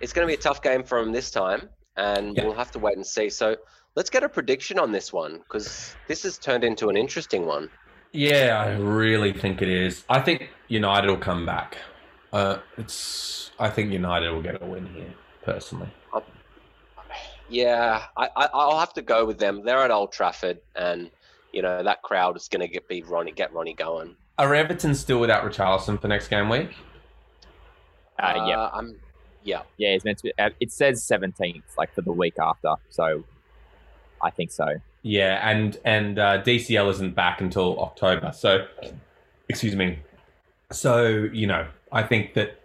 it's 0.00 0.12
going 0.12 0.26
to 0.26 0.30
be 0.30 0.38
a 0.38 0.42
tough 0.42 0.62
game 0.62 0.84
for 0.84 1.00
them 1.00 1.12
this 1.12 1.32
time, 1.32 1.68
and 1.96 2.36
Yeah. 2.36 2.44
we'll 2.44 2.54
have 2.54 2.70
to 2.72 2.78
wait 2.78 2.96
and 2.96 3.04
see. 3.04 3.30
So 3.30 3.56
let's 3.96 4.10
get 4.10 4.22
a 4.22 4.28
prediction 4.28 4.78
on 4.78 4.92
this 4.92 5.12
one 5.12 5.38
because 5.38 5.96
this 6.06 6.22
has 6.22 6.38
turned 6.38 6.62
into 6.62 6.88
an 6.88 6.96
interesting 6.96 7.46
one. 7.46 7.68
Yeah, 8.12 8.62
I 8.64 8.76
really 8.76 9.32
think 9.32 9.60
it 9.60 9.68
is. 9.68 10.04
I 10.08 10.20
think 10.20 10.50
United 10.68 11.08
will 11.10 11.16
come 11.18 11.44
back. 11.44 11.78
Uh, 12.32 12.58
it's. 12.78 13.50
I 13.58 13.70
think 13.70 13.92
United 13.92 14.30
will 14.30 14.42
get 14.42 14.62
a 14.62 14.66
win 14.66 14.86
here, 14.86 15.12
personally. 15.42 15.90
Yeah, 17.48 18.04
I, 18.16 18.28
I 18.36 18.48
I'll 18.54 18.78
have 18.78 18.94
to 18.94 19.02
go 19.02 19.26
with 19.26 19.38
them. 19.38 19.64
They're 19.64 19.78
at 19.78 19.90
Old 19.90 20.12
Trafford, 20.12 20.60
and 20.74 21.10
you 21.54 21.62
know 21.62 21.82
that 21.82 22.02
crowd 22.02 22.36
is 22.36 22.48
going 22.48 22.60
to 22.60 22.68
get 22.68 22.88
be 22.88 23.02
Ronnie 23.02 23.32
get 23.32 23.52
Ronnie 23.52 23.74
going. 23.74 24.16
Are 24.38 24.54
Everton 24.54 24.94
still 24.94 25.20
without 25.20 25.44
Richarlison 25.44 26.00
for 26.00 26.08
next 26.08 26.28
game 26.28 26.48
week? 26.48 26.70
uh, 28.18 28.44
yeah, 28.48 28.68
I'm. 28.72 28.96
Yeah, 29.44 29.62
yeah, 29.76 29.90
it's 29.90 30.04
meant 30.04 30.18
to 30.18 30.24
be. 30.24 30.32
uh, 30.38 30.50
It 30.58 30.72
says 30.72 31.02
17th, 31.02 31.62
like 31.76 31.94
for 31.94 32.00
the 32.00 32.12
week 32.12 32.34
after. 32.40 32.74
So 32.88 33.24
I 34.22 34.30
think 34.30 34.50
so. 34.50 34.66
Yeah, 35.02 35.48
and 35.48 35.78
and 35.84 36.18
uh, 36.18 36.42
DCL 36.42 36.90
isn't 36.90 37.14
back 37.14 37.40
until 37.40 37.78
October. 37.78 38.32
So, 38.34 38.66
excuse 39.48 39.76
me. 39.76 39.98
So 40.72 41.28
you 41.32 41.46
know, 41.46 41.66
I 41.92 42.02
think 42.02 42.34
that 42.34 42.58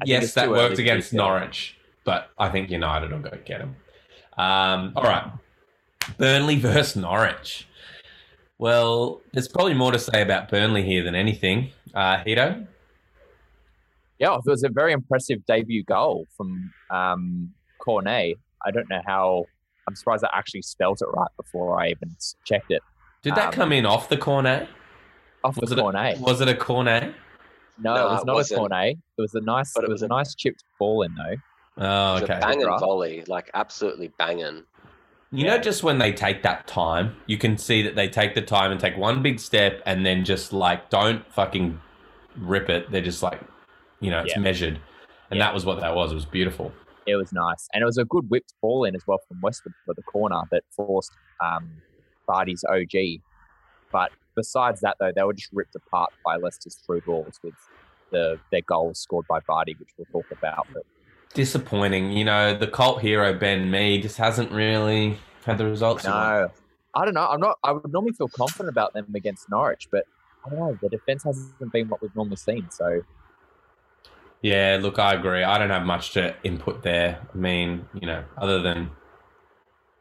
I 0.00 0.04
yes, 0.06 0.24
it's 0.24 0.34
that 0.34 0.50
worked 0.50 0.78
against 0.78 1.12
DCL. 1.12 1.16
Norwich, 1.16 1.76
but 2.04 2.30
I 2.38 2.48
think 2.48 2.70
United 2.70 3.12
will 3.12 3.20
go 3.20 3.38
get 3.44 3.60
him. 3.60 3.76
Um, 4.36 4.92
all 4.96 5.04
right, 5.04 5.30
Burnley 6.16 6.56
versus 6.58 6.96
Norwich. 6.96 7.66
Well, 8.58 9.20
there's 9.32 9.48
probably 9.48 9.74
more 9.74 9.92
to 9.92 9.98
say 9.98 10.22
about 10.22 10.48
Burnley 10.48 10.82
here 10.82 11.04
than 11.04 11.14
anything. 11.14 11.70
Uh, 11.94 12.18
Hito, 12.24 12.66
Yeah, 14.18 14.34
it 14.34 14.42
was 14.46 14.64
a 14.64 14.68
very 14.68 14.92
impressive 14.92 15.44
debut 15.46 15.84
goal 15.84 16.26
from 16.36 16.72
um, 16.90 17.52
Cornet. 17.78 18.36
I 18.66 18.70
don't 18.72 18.88
know 18.90 19.00
how. 19.06 19.44
I'm 19.86 19.94
surprised 19.94 20.24
I 20.24 20.28
actually 20.36 20.62
spelt 20.62 21.00
it 21.00 21.06
right 21.06 21.30
before 21.36 21.80
I 21.80 21.88
even 21.88 22.14
checked 22.44 22.70
it. 22.70 22.82
did 23.22 23.34
that 23.36 23.46
Um, 23.48 23.52
come 23.52 23.72
in 23.72 23.86
off 23.86 24.08
the 24.08 24.18
cornet? 24.18 24.68
Off 25.44 25.56
Was 25.56 25.70
of 25.72 25.78
it 25.78 25.80
a- 25.80 25.82
Cornet. 25.82 26.18
Was 26.20 26.40
it 26.40 26.48
a 26.48 26.54
cornet? 26.54 27.14
No, 27.80 27.94
No, 27.94 28.00
it 28.08 28.10
was 28.10 28.22
it 28.22 28.26
not 28.26 28.34
wasn't. 28.34 28.56
a 28.56 28.60
Cornet. 28.60 28.96
It 29.16 29.20
was 29.22 29.34
a 29.34 29.40
nice. 29.40 29.72
But 29.72 29.84
it 29.84 29.86
it 29.86 29.90
was 29.92 30.02
was 30.02 30.02
a 30.02 30.06
a- 30.06 30.18
nice 30.18 30.34
chipped 30.34 30.64
ball 30.80 31.02
in 31.02 31.14
though. 31.14 31.36
Oh, 31.80 32.16
okay. 32.24 32.34
a 32.36 32.40
banging 32.40 32.66
volley, 32.80 33.22
like 33.28 33.48
absolutely 33.54 34.08
banging. 34.18 34.64
You 35.30 35.44
Yeah. 35.44 35.56
know, 35.56 35.62
just 35.62 35.82
when 35.82 35.98
they 35.98 36.12
take 36.12 36.42
that 36.42 36.66
time, 36.66 37.16
you 37.26 37.36
can 37.36 37.58
see 37.58 37.82
that 37.82 37.94
they 37.94 38.08
take 38.08 38.34
the 38.34 38.42
time 38.42 38.70
and 38.70 38.80
take 38.80 38.96
one 38.96 39.22
big 39.22 39.38
step 39.38 39.82
and 39.84 40.04
then 40.04 40.24
just 40.24 40.52
like 40.52 40.88
don't 40.90 41.30
fucking 41.32 41.78
rip 42.36 42.70
it. 42.70 42.90
They're 42.90 43.02
just 43.02 43.22
like, 43.22 43.40
you 44.00 44.10
know, 44.10 44.20
it's 44.20 44.34
Yeah. 44.34 44.40
measured. 44.40 44.80
And 45.30 45.38
Yeah. 45.38 45.46
that 45.46 45.54
was 45.54 45.66
what 45.66 45.80
that 45.80 45.94
was. 45.94 46.12
It 46.12 46.14
was 46.14 46.24
beautiful. 46.24 46.72
It 47.04 47.16
was 47.16 47.32
nice, 47.32 47.68
and 47.72 47.82
it 47.82 47.86
was 47.86 47.96
a 47.96 48.04
good 48.04 48.28
whipped 48.30 48.52
ball 48.60 48.84
in 48.84 48.94
as 48.94 49.02
well 49.06 49.18
from 49.28 49.38
Westwood 49.40 49.72
for 49.86 49.94
the 49.94 50.02
corner 50.02 50.42
that 50.50 50.62
forced 50.76 51.16
um, 51.42 51.80
Vardy's 52.28 52.64
OG. 52.68 53.22
But 53.92 54.12
besides 54.36 54.80
that, 54.80 54.96
though, 55.00 55.12
they 55.14 55.22
were 55.22 55.32
just 55.32 55.48
ripped 55.52 55.74
apart 55.74 56.10
by 56.24 56.36
Leicester's 56.36 56.76
through 56.84 57.00
balls 57.02 57.38
with 57.42 57.54
the 58.12 58.38
their 58.50 58.60
goals 58.62 59.00
scored 59.00 59.26
by 59.26 59.40
Vardy, 59.40 59.78
which 59.78 59.90
we'll 59.96 60.06
talk 60.12 60.26
about. 60.32 60.66
But 60.74 60.82
Disappointing. 61.34 62.12
You 62.12 62.24
know, 62.24 62.56
the 62.56 62.66
cult 62.66 63.00
hero 63.00 63.34
Ben 63.34 63.70
Mee 63.70 64.00
just 64.00 64.16
hasn't 64.16 64.50
really 64.50 65.18
had 65.44 65.58
the 65.58 65.66
results. 65.66 66.04
no, 66.04 66.50
I 66.94 67.04
don't 67.04 67.14
know. 67.14 67.26
I'm 67.26 67.40
not. 67.40 67.58
I 67.62 67.72
would 67.72 67.92
normally 67.92 68.12
feel 68.12 68.28
confident 68.28 68.70
about 68.70 68.92
them 68.94 69.06
against 69.14 69.48
Norwich, 69.50 69.88
but 69.90 70.04
I 70.44 70.50
don't 70.50 70.58
know. 70.58 70.78
The 70.80 70.88
defense 70.88 71.24
hasn't 71.24 71.72
been 71.72 71.88
what 71.88 72.02
we've 72.02 72.14
normally 72.14 72.36
seen. 72.36 72.70
So 72.70 73.02
Yeah, 74.42 74.78
look, 74.80 74.98
I 74.98 75.14
agree. 75.14 75.42
I 75.42 75.58
don't 75.58 75.70
have 75.70 75.84
much 75.84 76.12
to 76.12 76.34
input 76.42 76.82
there. 76.82 77.20
I 77.32 77.36
mean, 77.36 77.86
you 77.94 78.06
know, 78.06 78.24
other 78.36 78.60
than 78.62 78.90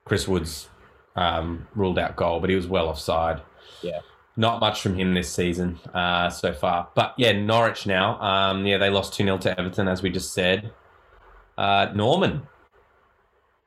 Chris 0.05 0.27
Wood's 0.27 0.69
um, 1.15 1.67
ruled 1.75 1.99
out 1.99 2.15
goal, 2.15 2.39
but 2.39 2.49
he 2.49 2.55
was 2.55 2.67
well 2.67 2.87
offside. 2.87 3.41
Yeah. 3.81 3.99
Not 4.39 4.59
much 4.59 4.81
from 4.81 4.95
him 4.95 5.15
this 5.15 5.33
season 5.33 5.79
uh, 5.93 6.29
so 6.29 6.53
far. 6.53 6.89
But 6.93 7.15
yeah, 7.17 7.31
Norwich 7.31 7.87
now. 7.87 8.21
Um, 8.21 8.65
yeah, 8.65 8.77
they 8.77 8.89
lost 8.89 9.13
2 9.15 9.23
0 9.23 9.37
to 9.39 9.59
Everton, 9.59 9.87
as 9.87 10.03
we 10.03 10.11
just 10.11 10.33
said. 10.33 10.71
Uh, 11.57 11.91
Normann. 11.95 12.43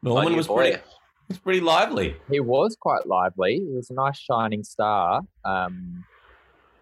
Normann 0.02 0.32
On 0.32 0.36
was 0.36 0.46
boy. 0.46 0.56
pretty, 0.56 0.82
was 1.28 1.38
pretty 1.38 1.60
lively. 1.60 2.16
he 2.30 2.40
was 2.40 2.76
quite 2.80 3.06
lively. 3.06 3.54
He 3.56 3.74
was 3.74 3.90
a 3.90 3.94
nice 3.94 4.18
shining 4.18 4.62
star 4.64 5.22
um, 5.44 6.04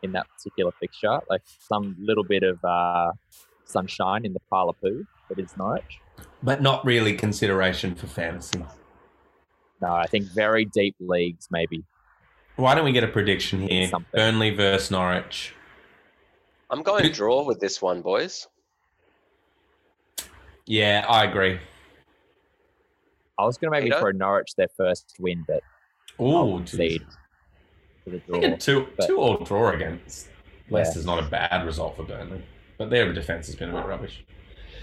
in 0.03 0.13
that 0.13 0.27
particular 0.37 0.73
fixture. 0.79 1.19
Like 1.29 1.43
some 1.61 1.97
little 1.99 2.25
bit 2.25 2.43
of 2.43 2.63
uh, 2.65 3.13
sunshine 3.65 4.25
in 4.25 4.33
the 4.35 4.41
parlour 4.51 4.75
poo 4.75 5.05
that 5.29 5.39
is 5.39 5.57
Norwich. 5.57 5.99
But 6.43 6.63
not 6.63 6.85
really 6.85 7.15
consideration 7.15 7.95
for 7.95 8.07
fantasy. 8.07 8.65
No, 9.81 9.93
I 9.93 10.07
think 10.07 10.27
very 10.27 10.65
deep 10.65 10.97
leagues 11.01 11.49
maybe. 11.51 11.85
Why 12.57 12.75
don't 12.75 12.85
we 12.85 12.93
get 12.93 13.05
a 13.05 13.09
prediction 13.09 13.61
here? 13.69 13.87
Something. 13.89 14.11
Burnley 14.13 14.51
versus 14.51 14.91
Norwich. 14.91 15.55
I'm 16.71 16.83
going 16.83 17.05
Who- 17.05 17.13
draw 17.13 17.45
with 17.45 17.61
this 17.61 17.81
one, 17.81 18.03
boys. 18.03 18.47
Yeah, 20.69 21.05
I 21.09 21.25
agree. 21.25 21.59
I 23.39 23.45
was 23.45 23.57
going 23.57 23.73
to 23.73 23.79
maybe 23.79 23.87
Peter? 23.91 23.99
for 24.01 24.13
Norwich 24.13 24.55
their 24.57 24.69
first 24.77 25.15
win, 25.19 25.45
but 25.49 25.63
I'll 26.21 26.27
Ooh, 26.49 26.57
concede 26.59 27.05
for 28.05 28.11
the 28.11 28.17
I 28.17 28.39
draw. 28.41 28.55
a 28.55 28.57
two 28.59 28.89
but- 28.97 29.07
two 29.07 29.19
all 29.19 29.39
draw 29.39 29.71
against 29.73 30.29
Yeah. 30.69 30.75
Leicester's 30.75 31.07
not 31.07 31.21
a 31.25 31.27
bad 31.29 31.65
result 31.65 31.97
for 31.97 32.03
Burnley, 32.03 32.43
but 32.77 32.91
their 32.91 33.11
defense 33.15 33.47
has 33.47 33.57
been 33.57 33.71
a 33.71 33.73
bit 33.73 33.87
rubbish. 33.87 34.23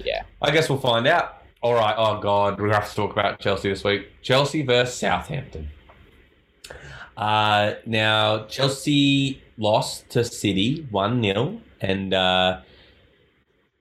Yeah. 0.03 0.23
I 0.41 0.49
guess 0.51 0.69
we'll 0.69 0.79
find 0.79 1.05
out. 1.05 1.43
All 1.61 1.73
right. 1.75 1.93
Oh 1.97 2.19
God, 2.19 2.59
we're 2.59 2.67
gonna 2.67 2.79
have 2.79 2.89
to 2.89 2.95
talk 2.95 3.11
about 3.11 3.39
Chelsea 3.39 3.69
this 3.69 3.83
week. 3.83 4.07
Chelsea 4.23 4.63
versus 4.63 4.95
Southampton. 4.95 5.69
Uh, 7.17 7.75
now 7.85 8.45
Chelsea 8.45 9.41
lost 9.57 10.09
to 10.09 10.23
City 10.23 10.87
one 10.91 11.21
0 11.21 11.61
and 11.81 12.13
uh, 12.13 12.61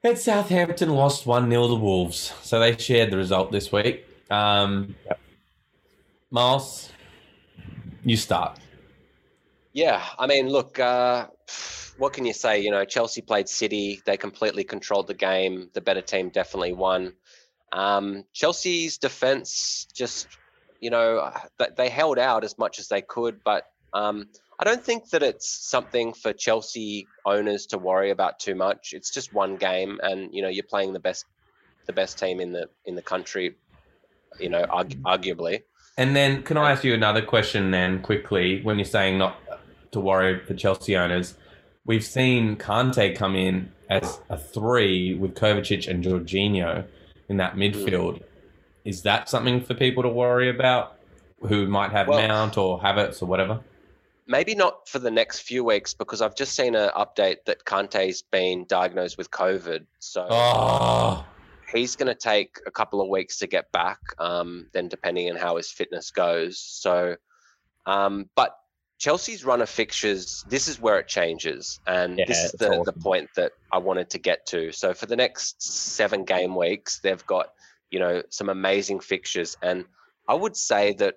and 0.05 0.19
Southampton 0.19 0.91
lost 0.91 1.27
one 1.27 1.51
0 1.51 1.69
to 1.69 1.75
Wolves. 1.75 2.33
So 2.43 2.61
they 2.61 2.77
shared 2.77 3.11
the 3.11 3.17
result 3.17 3.51
this 3.51 3.73
week. 3.73 4.07
Um, 4.31 4.95
Yep. 5.07 5.21
Miles, 6.31 6.91
you 8.05 8.17
start. 8.17 8.59
Yeah, 9.73 10.03
I 10.19 10.27
mean, 10.27 10.49
look, 10.49 10.79
uh, 10.81 11.29
what 11.97 12.13
can 12.13 12.25
you 12.27 12.33
say? 12.33 12.61
You 12.61 12.71
know, 12.71 12.85
Chelsea 12.85 13.23
played 13.23 13.49
City. 13.49 14.01
They 14.05 14.17
completely 14.17 14.65
controlled 14.65 15.07
the 15.07 15.15
game. 15.15 15.71
The 15.75 15.81
better 15.81 16.01
team 16.01 16.31
definitely 16.31 16.73
won. 16.73 17.15
Um, 17.73 18.25
Chelsea's 18.33 18.99
defense 18.99 19.87
just, 19.95 20.27
you 20.81 20.91
know, 20.91 21.33
they 21.77 21.89
held 21.89 22.19
out 22.19 22.45
as 22.45 22.59
much 22.59 22.79
as 22.79 22.89
they 22.89 23.03
could, 23.03 23.43
but 23.45 23.67
um, 23.93 24.27
I 24.59 24.65
don't 24.65 24.85
think 24.85 25.11
that 25.11 25.23
it's 25.23 25.49
something 25.49 26.13
for 26.13 26.33
Chelsea 26.33 27.09
owners 27.27 27.67
to 27.67 27.79
worry 27.79 28.11
about 28.11 28.39
too 28.39 28.55
much. 28.55 28.93
It's 28.93 29.11
just 29.11 29.33
one 29.33 29.57
game, 29.57 29.99
and 30.03 30.33
you 30.33 30.43
know, 30.43 30.49
you're 30.49 30.65
playing 30.65 30.93
the 30.93 31.01
best, 31.01 31.27
the 31.87 31.93
best 31.93 32.19
team 32.19 32.41
in 32.41 32.53
the 32.53 32.69
in 32.85 32.95
the 32.95 33.03
country. 33.03 33.57
You 34.39 34.49
know, 34.49 34.65
argu- 34.65 35.01
mm-hmm. 35.01 35.07
arguably. 35.07 35.63
And 35.97 36.17
then, 36.17 36.43
can 36.43 36.57
I 36.57 36.73
ask 36.73 36.83
you 36.83 36.93
another 36.93 37.23
question 37.23 37.71
then, 37.71 38.03
quickly? 38.03 38.61
When 38.63 38.79
you're 38.79 38.85
saying 38.85 39.19
not 39.19 39.37
to 39.93 40.01
worry 40.01 40.45
for 40.45 40.55
Chelsea 40.55 40.97
owners, 40.97 41.35
we've 41.85 42.05
seen 42.05 42.57
Kante 42.57 43.15
come 43.15 43.37
in 43.37 43.73
as 43.89 44.21
a 44.29 44.37
three 44.37 45.15
with 45.15 45.35
Kovacic 45.35 45.89
and 45.89 46.03
Jorginho 46.03 46.87
in 47.29 47.37
that 47.37 47.53
hmm. 47.53 47.61
midfield. 47.61 48.23
Is 48.85 49.03
that 49.03 49.29
something 49.29 49.63
for 49.63 49.75
people 49.75 50.03
to 50.03 50.09
worry 50.09 50.51
about 50.51 50.97
who 51.41 51.67
might 51.67 51.93
have 51.93 52.09
Well- 52.09 52.27
Mount 52.27 52.59
or 52.59 52.81
Havertz 52.81 53.23
or 53.23 53.27
whatever? 53.27 53.61
Maybe 54.27 54.55
not 54.55 54.89
for 54.89 54.99
the 54.99 55.11
next 55.11 55.41
few 55.41 55.65
weeks 55.65 55.93
because 55.93 56.23
I've 56.23 56.35
just 56.35 56.55
seen 56.55 56.75
an 56.75 56.91
update 56.97 57.45
that 57.47 57.65
Kante's 57.65 58.23
been 58.23 58.65
diagnosed 58.67 59.19
with 59.19 59.31
COVID. 59.31 59.85
So 59.99 60.27
Oh, 60.31 61.27
he's 61.71 61.97
going 61.97 62.07
to 62.07 62.15
take 62.15 62.59
a 62.67 62.71
couple 62.71 63.01
of 63.03 63.09
weeks 63.09 63.39
to 63.39 63.47
get 63.47 63.71
back, 63.73 63.99
um, 64.19 64.67
then 64.73 64.89
depending 64.89 65.31
on 65.31 65.37
how 65.37 65.57
his 65.57 65.71
fitness 65.71 66.11
goes. 66.11 66.59
So, 66.59 67.17
um, 67.85 68.31
but 68.35 68.57
Chelsea's 68.99 69.45
run 69.45 69.61
of 69.61 69.69
fixtures, 69.69 70.45
this 70.49 70.69
is 70.69 70.81
where 70.81 70.99
it 70.99 71.09
changes. 71.09 71.81
And 71.87 72.19
Yeah, 72.19 72.25
this 72.27 72.45
is 72.45 72.53
the, 72.53 72.83
the 72.85 72.93
point 72.93 73.29
that 73.37 73.53
I 73.71 73.79
wanted 73.79 74.09
to 74.11 74.19
get 74.19 74.47
to. 74.47 74.73
So 74.73 74.95
for 74.95 75.07
the 75.07 75.17
next 75.17 75.63
seven 75.63 76.25
game 76.25 76.55
weeks, 76.55 77.01
they've 77.01 77.27
got, 77.27 77.49
you 77.91 77.99
know, 77.99 78.23
some 78.31 78.49
amazing 78.49 79.01
fixtures. 79.01 79.57
And 79.63 79.85
I 80.27 80.35
would 80.35 80.57
say 80.57 80.95
that 80.95 81.17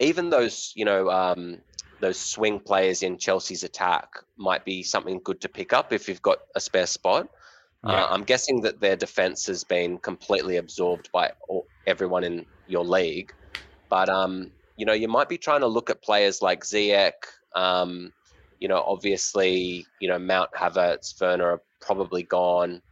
even 0.00 0.28
those, 0.28 0.72
you 0.76 0.84
know, 0.84 1.08
um, 1.08 1.58
those 2.00 2.20
swing 2.20 2.60
players 2.60 3.02
in 3.02 3.18
Chelsea's 3.18 3.64
attack 3.64 4.08
might 4.36 4.64
be 4.64 4.82
something 4.82 5.20
good 5.24 5.40
to 5.40 5.48
pick 5.48 5.72
up 5.72 5.92
if 5.92 6.08
you've 6.08 6.22
got 6.22 6.38
a 6.54 6.60
spare 6.60 6.86
spot. 6.86 7.28
yeah. 7.84 8.04
Uh, 8.04 8.08
I'm 8.10 8.24
guessing 8.24 8.62
that 8.62 8.80
their 8.80 8.96
defense 8.96 9.46
has 9.46 9.64
been 9.64 9.98
completely 9.98 10.56
absorbed 10.56 11.10
by 11.12 11.32
all, 11.48 11.68
everyone 11.86 12.24
in 12.24 12.46
your 12.66 12.84
league. 12.84 13.32
But 13.88 14.08
um, 14.08 14.52
you 14.76 14.86
know, 14.86 14.92
you 14.92 15.08
might 15.08 15.28
be 15.28 15.38
trying 15.38 15.60
to 15.60 15.66
look 15.66 15.90
at 15.90 16.02
players 16.02 16.42
like 16.42 16.64
Ziyech. 16.64 17.12
Um, 17.54 18.12
you 18.60 18.68
know, 18.68 18.82
obviously, 18.84 19.88
you 20.00 20.08
know 20.08 20.18
Mount 20.18 20.50
Havertz, 20.52 21.20
Werner 21.20 21.52
are 21.52 21.62
probably 21.80 22.22
gone, 22.22 22.82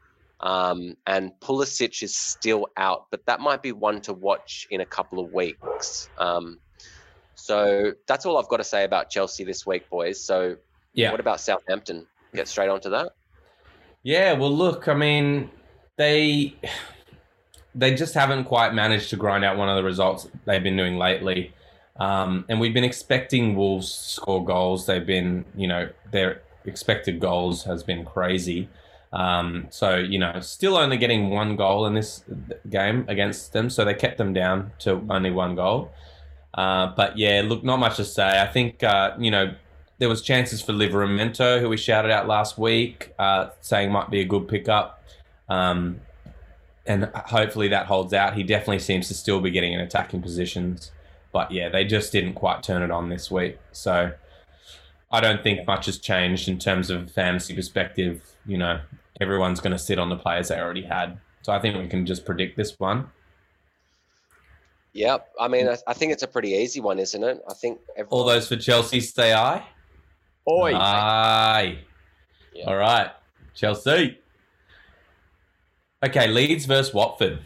um, 0.40 0.97
and 1.07 1.33
Pulisic 1.40 2.03
is 2.03 2.16
still 2.16 2.69
out. 2.77 3.07
But 3.11 3.27
that 3.27 3.40
might 3.40 3.62
be 3.62 3.73
one 3.73 4.01
to 4.03 4.12
watch 4.12 4.66
in 4.71 4.81
a 4.81 4.87
couple 4.87 5.21
of 5.21 5.31
weeks. 5.33 6.09
Um, 6.19 6.59
so 7.37 7.92
that's 8.07 8.27
all 8.27 8.38
I've 8.38 8.49
got 8.49 8.57
to 8.57 8.64
say 8.64 8.85
about 8.85 9.11
Chelsea 9.11 9.44
this 9.44 9.64
week, 9.66 9.88
boys. 9.88 10.20
So 10.20 10.57
yeah. 10.94 11.11
what 11.11 11.20
about 11.20 11.40
Southampton? 11.40 12.07
Get 12.35 12.49
straight 12.49 12.68
onto 12.68 12.90
that. 12.90 13.12
Yeah, 14.03 14.33
well, 14.33 14.55
look, 14.55 14.88
I 14.88 14.94
mean, 14.94 15.51
they 15.96 16.57
they 17.75 17.94
just 17.94 18.14
haven't 18.14 18.44
quite 18.44 18.72
managed 18.72 19.11
to 19.11 19.16
grind 19.16 19.44
out 19.44 19.57
one 19.57 19.68
of 19.68 19.77
the 19.77 19.85
results 19.85 20.29
they've 20.46 20.62
been 20.62 20.77
doing 20.77 20.96
lately. 20.96 21.53
Um, 21.99 22.44
and 22.49 22.59
we've 22.59 22.75
been 22.75 22.85
expecting 22.85 23.55
Wolves 23.55 23.90
to 23.90 24.09
score 24.09 24.44
goals. 24.44 24.87
They've 24.87 25.07
been, 25.07 25.44
you 25.55 25.66
know, 25.66 25.88
their 26.11 26.42
expected 26.64 27.20
goals 27.20 27.64
has 27.64 27.83
been 27.83 28.05
crazy. 28.05 28.68
Um, 29.12 29.66
so, 29.70 29.96
you 29.96 30.18
know, 30.18 30.40
still 30.40 30.77
only 30.77 30.96
getting 30.96 31.31
one 31.31 31.57
goal 31.57 31.87
in 31.87 31.94
this 31.94 32.22
game 32.68 33.05
against 33.09 33.53
them. 33.53 33.70
So 33.70 33.85
they 33.85 33.94
kept 33.94 34.18
them 34.18 34.33
down 34.33 34.72
to 34.81 35.03
only 35.09 35.31
one 35.31 35.55
goal. 35.55 35.90
Uh, 36.57 36.88
but 36.97 37.19
yeah, 37.19 37.42
look, 37.45 37.62
not 37.62 37.79
much 37.79 37.97
to 37.97 38.05
say. 38.05 38.40
I 38.40 38.47
think, 38.47 38.83
uh, 38.83 39.14
you 39.19 39.31
know, 39.31 39.55
there 39.99 40.09
was 40.09 40.23
chances 40.23 40.62
for 40.62 40.73
Livramento, 40.73 41.61
who 41.61 41.69
we 41.69 41.77
shouted 41.77 42.11
out 42.11 42.27
last 42.27 42.59
week, 42.59 43.12
uh, 43.19 43.51
saying 43.61 43.92
might 43.92 44.11
be 44.11 44.21
a 44.21 44.25
good 44.25 44.49
pickup. 44.49 45.03
Um, 45.49 46.01
and 46.87 47.05
hopefully 47.14 47.69
that 47.69 47.87
holds 47.87 48.12
out. 48.12 48.35
He 48.35 48.42
definitely 48.42 48.79
seems 48.79 49.09
to 49.09 49.14
still 49.14 49.40
be 49.40 49.51
getting 49.51 49.73
in 49.73 49.81
attacking 49.81 50.23
positions. 50.23 50.92
But 51.33 51.51
yeah, 51.51 51.69
they 51.69 51.85
just 51.85 52.12
didn't 52.12 52.35
quite 52.35 52.62
turn 52.62 52.83
it 52.83 52.90
on 52.90 53.09
this 53.09 53.31
week. 53.31 53.59
So 53.73 54.12
I 55.11 55.21
don't 55.21 55.42
think 55.42 55.66
much 55.66 55.87
has 55.87 55.99
changed 55.99 56.49
in 56.49 56.59
terms 56.59 56.90
of 56.90 57.11
fantasy 57.11 57.55
perspective. 57.55 58.23
You 58.47 58.59
know, 58.59 58.81
everyone's 59.21 59.61
going 59.61 59.73
to 59.73 59.79
sit 59.79 59.99
on 59.99 60.09
the 60.09 60.16
players 60.16 60.49
they 60.49 60.59
already 60.59 60.83
had. 60.83 61.19
So 61.42 61.53
I 61.53 61.59
think 61.59 61.77
we 61.77 61.88
can 61.88 62.07
just 62.07 62.25
predict 62.25 62.57
this 62.57 62.79
one. 62.79 63.09
Yep. 64.97 65.29
I 65.39 65.49
mean, 65.49 65.69
I, 65.69 65.77
I 65.87 65.93
think 65.93 66.13
it's 66.13 66.23
a 66.23 66.27
pretty 66.27 66.51
easy 66.53 66.81
one, 66.81 66.99
isn't 66.99 67.23
it? 67.23 67.41
I 67.49 67.53
think 67.55 67.81
everyone, 67.97 68.09
All 68.21 68.25
those 68.25 68.49
for 68.49 68.57
Chelsea, 68.57 69.01
stay 69.01 69.33
aye. 69.35 69.63
Oi! 70.49 70.75
Aye. 70.75 71.79
Yeah. 72.55 72.65
All 72.67 72.77
right. 72.77 73.11
Chelsea. 73.55 74.19
Okay, 76.03 76.29
Leeds 76.29 76.65
versus 76.65 76.95
Watford. 76.95 77.41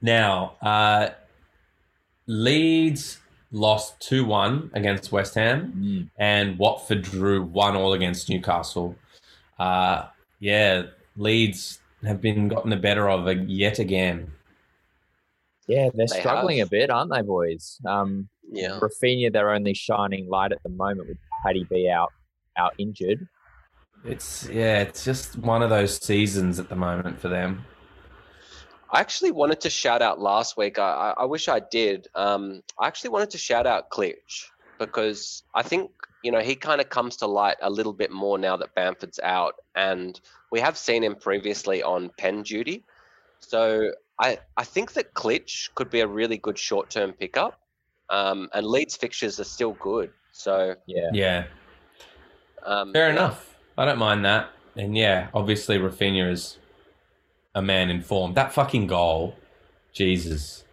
Now, 0.00 0.54
uh, 0.62 1.08
Leeds 2.26 3.18
lost 3.52 4.00
2 4.00 4.24
1 4.24 4.70
against 4.74 5.12
West 5.12 5.34
Ham, 5.34 5.72
Mm. 5.76 6.10
and 6.18 6.58
Watford 6.58 7.02
drew 7.02 7.42
1 7.42 7.76
all 7.76 7.92
against 7.92 8.28
Newcastle. 8.30 8.96
Uh, 9.58 10.06
yeah, 10.40 10.82
Leeds 11.16 11.78
have 12.04 12.20
been 12.20 12.48
gotten 12.48 12.70
the 12.70 12.76
better 12.76 13.08
of 13.10 13.26
yet 13.48 13.78
again. 13.78 14.32
Yeah, 15.68 15.88
they're 15.94 16.06
They 16.06 16.20
struggling 16.20 16.58
have. 16.58 16.68
a 16.68 16.70
bit, 16.70 16.90
aren't 16.90 17.12
they, 17.12 17.22
boys? 17.22 17.80
Um, 17.86 18.28
yeah. 18.50 18.78
Raphinha, 18.80 19.32
their 19.32 19.50
only 19.50 19.74
shining 19.74 20.28
light 20.28 20.52
at 20.52 20.62
the 20.62 20.68
moment 20.68 21.08
with 21.08 21.18
Paddy 21.44 21.66
B 21.68 21.88
out 21.88 22.12
out 22.56 22.74
injured. 22.78 23.26
It's 24.04 24.48
yeah, 24.48 24.80
it's 24.80 25.04
just 25.04 25.36
one 25.38 25.62
of 25.62 25.70
those 25.70 25.96
seasons 25.96 26.58
at 26.58 26.68
the 26.68 26.76
moment 26.76 27.20
for 27.20 27.28
them. 27.28 27.64
I 28.92 29.00
actually 29.00 29.32
wanted 29.32 29.60
to 29.62 29.70
shout 29.70 30.00
out 30.00 30.20
last 30.20 30.56
week. 30.56 30.78
I, 30.78 31.12
I, 31.16 31.22
I 31.22 31.24
wish 31.24 31.48
I 31.48 31.60
did. 31.60 32.06
Um, 32.14 32.62
I 32.78 32.86
actually 32.86 33.10
wanted 33.10 33.30
to 33.30 33.38
shout 33.38 33.66
out 33.66 33.90
Klich 33.90 34.46
because 34.78 35.42
I 35.54 35.62
think 35.62 35.90
you 36.22 36.30
know 36.30 36.40
he 36.40 36.54
kind 36.54 36.80
of 36.80 36.88
comes 36.88 37.16
to 37.16 37.26
light 37.26 37.56
a 37.62 37.70
little 37.70 37.92
bit 37.92 38.12
more 38.12 38.38
now 38.38 38.56
that 38.56 38.74
Bamford's 38.76 39.18
out, 39.22 39.54
and 39.74 40.20
we 40.52 40.60
have 40.60 40.78
seen 40.78 41.02
him 41.02 41.16
previously 41.16 41.82
on 41.82 42.10
pen 42.16 42.42
duty. 42.42 42.84
So 43.40 43.90
I 44.20 44.38
I 44.56 44.64
think 44.64 44.92
that 44.94 45.14
Klich 45.14 45.70
could 45.74 45.90
be 45.90 46.00
a 46.00 46.06
really 46.06 46.38
good 46.38 46.58
short 46.58 46.90
term 46.90 47.12
pickup, 47.12 47.60
um, 48.10 48.48
and 48.54 48.66
Leeds 48.66 48.96
fixtures 48.96 49.38
are 49.40 49.44
still 49.44 49.72
good. 49.74 50.10
So 50.32 50.74
Yeah, 50.86 51.10
Yeah, 51.12 51.46
um, 52.64 52.92
Fair 52.92 53.10
enough. 53.10 53.56
I 53.78 53.84
don't 53.84 53.98
mind 53.98 54.24
that. 54.24 54.50
And 54.76 54.96
yeah, 54.96 55.28
obviously 55.32 55.78
Raphinha 55.78 56.30
is 56.30 56.58
a 57.54 57.62
man 57.62 57.88
in 57.88 58.02
form. 58.02 58.34
That 58.34 58.52
fucking 58.52 58.86
goal, 58.86 59.34
Jesus. 59.92 60.64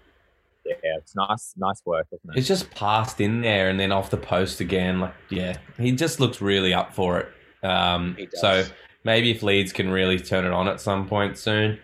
yeah, 0.65 0.75
it's 0.97 1.15
nice, 1.15 1.53
nice 1.57 1.81
work, 1.85 2.07
isn't 2.11 2.35
it? 2.35 2.37
It's 2.37 2.47
just 2.47 2.69
passed 2.71 3.21
in 3.21 3.41
there 3.41 3.69
and 3.69 3.79
then 3.79 3.91
off 3.91 4.09
the 4.09 4.17
post 4.17 4.59
again. 4.59 4.99
Like, 4.99 5.13
yeah, 5.29 5.57
he 5.77 5.93
just 5.93 6.19
looks 6.19 6.41
really 6.41 6.73
up 6.73 6.93
for 6.93 7.19
it. 7.19 7.65
Um, 7.65 8.15
He 8.17 8.27
so 8.33 8.65
maybe 9.05 9.31
if 9.31 9.41
Leeds 9.43 9.71
can 9.71 9.89
really 9.89 10.19
turn 10.19 10.45
it 10.45 10.51
on 10.51 10.67
at 10.67 10.81
some 10.81 11.07
point 11.07 11.37
soon, 11.37 11.79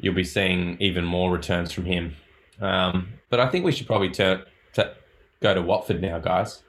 you'll 0.00 0.14
be 0.14 0.24
seeing 0.24 0.76
even 0.80 1.04
more 1.04 1.30
returns 1.30 1.72
from 1.72 1.84
him. 1.84 2.14
Um, 2.60 3.08
but 3.28 3.40
I 3.40 3.48
think 3.48 3.64
we 3.64 3.72
should 3.72 3.86
probably 3.86 4.10
turn 4.10 4.42
to 4.74 4.94
go 5.40 5.54
to 5.54 5.62
Watford 5.62 6.00
now, 6.00 6.18
guys. 6.18 6.62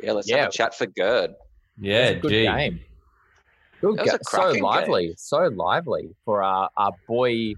Yeah, 0.00 0.12
let's 0.12 0.28
Yeah. 0.28 0.38
have 0.38 0.48
a 0.48 0.52
chat 0.52 0.74
for 0.74 0.86
Gerd. 0.86 1.32
Yeah, 1.80 1.96
It 1.96 2.00
was 2.00 2.10
a 2.10 2.20
good 2.20 2.28
gee. 2.30 2.44
game. 2.44 2.80
Good 3.80 3.96
That 3.96 4.04
was 4.06 4.14
a 4.14 4.18
so 4.24 4.30
cracking 4.30 4.54
game. 4.54 4.62
lively, 4.64 5.14
so 5.16 5.38
lively 5.54 6.10
for 6.24 6.42
our, 6.42 6.68
our 6.76 6.92
boy 7.06 7.54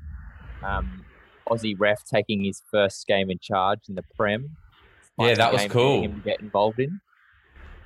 um, 0.63 1.05
Aussie 1.49 1.75
ref 1.79 2.05
taking 2.05 2.45
his 2.45 2.63
first 2.71 3.07
game 3.07 3.31
in 3.31 3.39
charge 3.39 3.81
in 3.89 3.95
the 3.95 4.05
Prem. 4.17 4.57
Yeah, 5.19 5.35
that 5.35 5.53
was 5.53 5.67
cool. 5.67 6.03
Him 6.03 6.23
get 6.25 6.41
involved 6.41 6.79
in. 6.81 7.01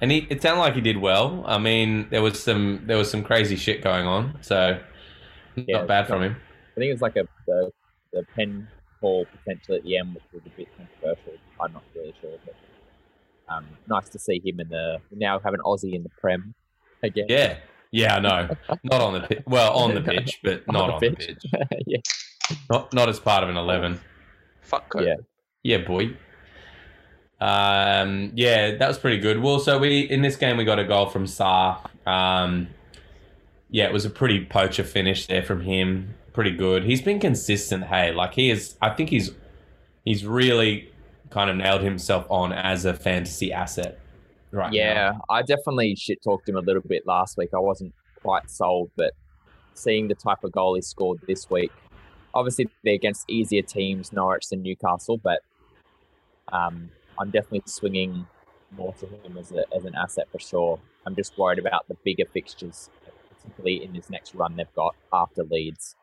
And 0.01 0.11
he, 0.11 0.27
it 0.29 0.43
sounded 0.43 0.61
like 0.61 0.75
he 0.75 0.81
did 0.81 0.99
well. 0.99 1.45
I 1.47 1.59
mean, 1.59 2.09
there 2.11 2.23
was 2.23 2.41
some 2.43 2.83
there 2.87 2.97
was 2.97 3.11
some 3.11 3.23
crazy 3.23 3.57
shit 3.57 3.83
going 3.83 4.07
on, 4.07 4.39
so 4.43 4.81
Yeah, 5.67 5.79
not 5.79 5.89
bad 5.89 6.07
from 6.07 6.23
him. 6.23 6.37
I 6.77 6.81
think 6.81 6.89
it 6.89 6.93
was 6.93 7.03
like 7.03 7.17
a 7.17 7.29
the, 7.47 7.71
the 8.13 8.25
pen 8.35 8.69
call 9.01 9.27
potentially 9.27 9.79
at 9.79 9.85
the 9.85 9.97
end, 9.97 10.15
which 10.15 10.25
was 10.33 10.43
a 10.47 10.57
bit 10.57 10.69
controversial. 10.77 11.35
I'm 11.61 11.73
not 11.73 11.85
really 11.95 12.15
sure, 12.21 12.37
but 12.45 12.55
um, 13.53 13.67
nice 13.89 14.09
to 14.11 14.19
see 14.19 14.41
him 14.45 14.61
in 14.61 14.69
the 14.69 14.99
now 15.13 15.39
have 15.39 15.55
an 15.55 15.61
Aussie 15.61 15.95
in 15.95 16.03
the 16.03 16.11
Prem 16.21 16.55
again. 17.03 17.27
Yeah, 17.29 17.59
yeah, 17.93 18.17
I 18.17 18.21
know. 18.21 18.57
Not 18.83 19.01
on 19.01 19.13
the 19.15 19.21
pitch. 19.21 19.43
Well, 19.47 19.73
on 19.73 19.95
the 19.95 20.01
pitch, 20.01 20.41
but 20.45 20.67
not 20.67 20.91
on 20.91 21.01
the 21.01 21.11
pitch. 21.11 21.45
yeah, 21.87 21.99
Not 22.71 22.93
not 22.93 23.09
as 23.09 23.21
part 23.21 23.45
of 23.45 23.49
an 23.49 23.57
eleven. 23.57 24.01
Fuck 24.63 24.89
Gerd. 24.91 25.07
Yeah. 25.07 25.15
Yeah, 25.63 25.87
boy. 25.87 26.17
Um, 27.41 28.33
yeah, 28.35 28.77
that 28.77 28.89
was 28.89 28.99
pretty 28.99 29.19
good. 29.19 29.43
Well, 29.43 29.59
so 29.59 29.79
we 29.79 30.01
in 30.01 30.23
this 30.23 30.37
game 30.37 30.57
we 30.57 30.65
got 30.65 30.79
a 30.79 30.85
goal 30.85 31.07
from 31.07 31.27
Sarr. 31.27 31.79
Um, 32.07 32.69
yeah, 33.71 33.85
it 33.85 33.93
was 33.93 34.05
a 34.05 34.11
pretty 34.11 34.45
poacher 34.45 34.85
finish 34.85 35.27
there 35.27 35.43
from 35.43 35.63
him. 35.63 36.15
Pretty 36.33 36.53
good. 36.53 36.85
He's 36.85 37.03
been 37.03 37.21
consistent. 37.21 37.85
Hey, 37.85 38.13
like 38.13 38.35
he 38.35 38.51
is. 38.51 38.77
I 38.83 38.91
think 38.91 39.11
he's 39.11 39.33
he's 40.05 40.27
really 40.27 40.93
kind 41.31 41.51
of 41.51 41.57
nailed 41.57 41.83
himself 41.83 42.27
on 42.31 42.53
as 42.53 42.85
a 42.85 42.95
fantasy 42.95 43.53
asset. 43.53 43.99
Right. 44.51 44.71
now. 44.71 44.77
Yeah, 44.77 45.13
I 45.29 45.43
definitely 45.43 45.97
shit 45.97 46.23
talked 46.23 46.49
him 46.49 46.57
a 46.57 46.61
little 46.61 46.83
bit 46.83 47.07
last 47.07 47.37
week. 47.37 47.51
I 47.55 47.59
wasn't 47.59 47.93
quite 48.23 48.49
sold, 48.51 48.91
but 48.97 49.13
seeing 49.75 50.07
the 50.07 50.15
type 50.15 50.45
of 50.45 50.53
goal 50.53 50.77
he 50.77 50.83
scored 50.83 51.19
this 51.27 51.51
week, 51.51 51.73
obviously 52.35 52.69
they're 52.85 52.95
against 52.95 53.29
easier 53.29 53.63
teams, 53.63 54.13
Norwich 54.13 54.47
and 54.53 54.63
Newcastle, 54.63 55.19
but 55.19 55.41
um, 56.53 56.91
I'm 57.19 57.31
definitely 57.31 57.63
swinging 57.67 58.27
more 58.71 58.93
to 58.95 59.07
him 59.07 59.37
as, 59.39 59.53
a, 59.53 59.65
as 59.75 59.85
an 59.85 59.95
asset 59.95 60.29
for 60.31 60.39
sure. 60.39 60.79
I'm 61.07 61.15
just 61.15 61.37
worried 61.37 61.59
about 61.59 61.87
the 61.89 61.95
bigger 62.05 62.25
fixtures, 62.33 62.91
particularly 63.45 63.85
in 63.85 63.93
this 63.93 64.11
next 64.11 64.35
run 64.35 64.57
they've 64.57 64.75
got 64.75 64.95
after 65.13 65.45
Leeds. 65.45 65.95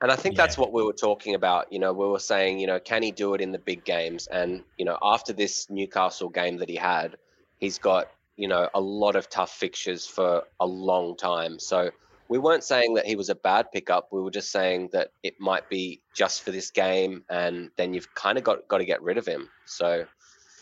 And 0.00 0.10
I 0.10 0.16
think 0.16 0.36
that's 0.36 0.58
what 0.58 0.72
we 0.72 0.82
were 0.82 0.92
talking 0.92 1.36
about. 1.36 1.72
You 1.72 1.78
know, 1.78 1.92
we 1.92 2.06
were 2.08 2.18
saying, 2.18 2.58
you 2.58 2.66
know, 2.66 2.80
can 2.80 3.04
he 3.04 3.12
do 3.12 3.34
it 3.34 3.40
in 3.40 3.52
the 3.52 3.58
big 3.58 3.84
games? 3.84 4.26
And, 4.26 4.64
you 4.76 4.84
know, 4.84 4.98
after 5.00 5.32
this 5.32 5.70
Newcastle 5.70 6.28
game 6.28 6.56
that 6.56 6.68
he 6.68 6.74
had, 6.74 7.16
he's 7.58 7.78
got, 7.78 8.10
you 8.36 8.48
know, 8.48 8.68
a 8.74 8.80
lot 8.80 9.14
of 9.14 9.30
tough 9.30 9.52
fixtures 9.52 10.04
for 10.04 10.42
a 10.58 10.66
long 10.66 11.16
time. 11.16 11.60
So 11.60 11.92
we 12.28 12.38
weren't 12.38 12.64
saying 12.64 12.94
that 12.94 13.06
he 13.06 13.14
was 13.14 13.28
a 13.28 13.36
bad 13.36 13.70
pickup. 13.72 14.08
We 14.10 14.20
were 14.20 14.32
just 14.32 14.50
saying 14.50 14.90
that 14.92 15.10
it 15.22 15.34
might 15.38 15.68
be 15.68 16.00
just 16.12 16.42
for 16.42 16.50
this 16.50 16.72
game 16.72 17.22
and 17.30 17.70
then 17.76 17.94
you've 17.94 18.12
kind 18.16 18.38
of 18.38 18.42
got, 18.42 18.66
got 18.66 18.78
to 18.78 18.84
get 18.84 19.02
rid 19.02 19.18
of 19.18 19.26
him. 19.26 19.50
So 19.66 20.04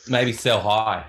Maybe 0.07 0.35
sell 0.35 0.61
high. 0.61 1.07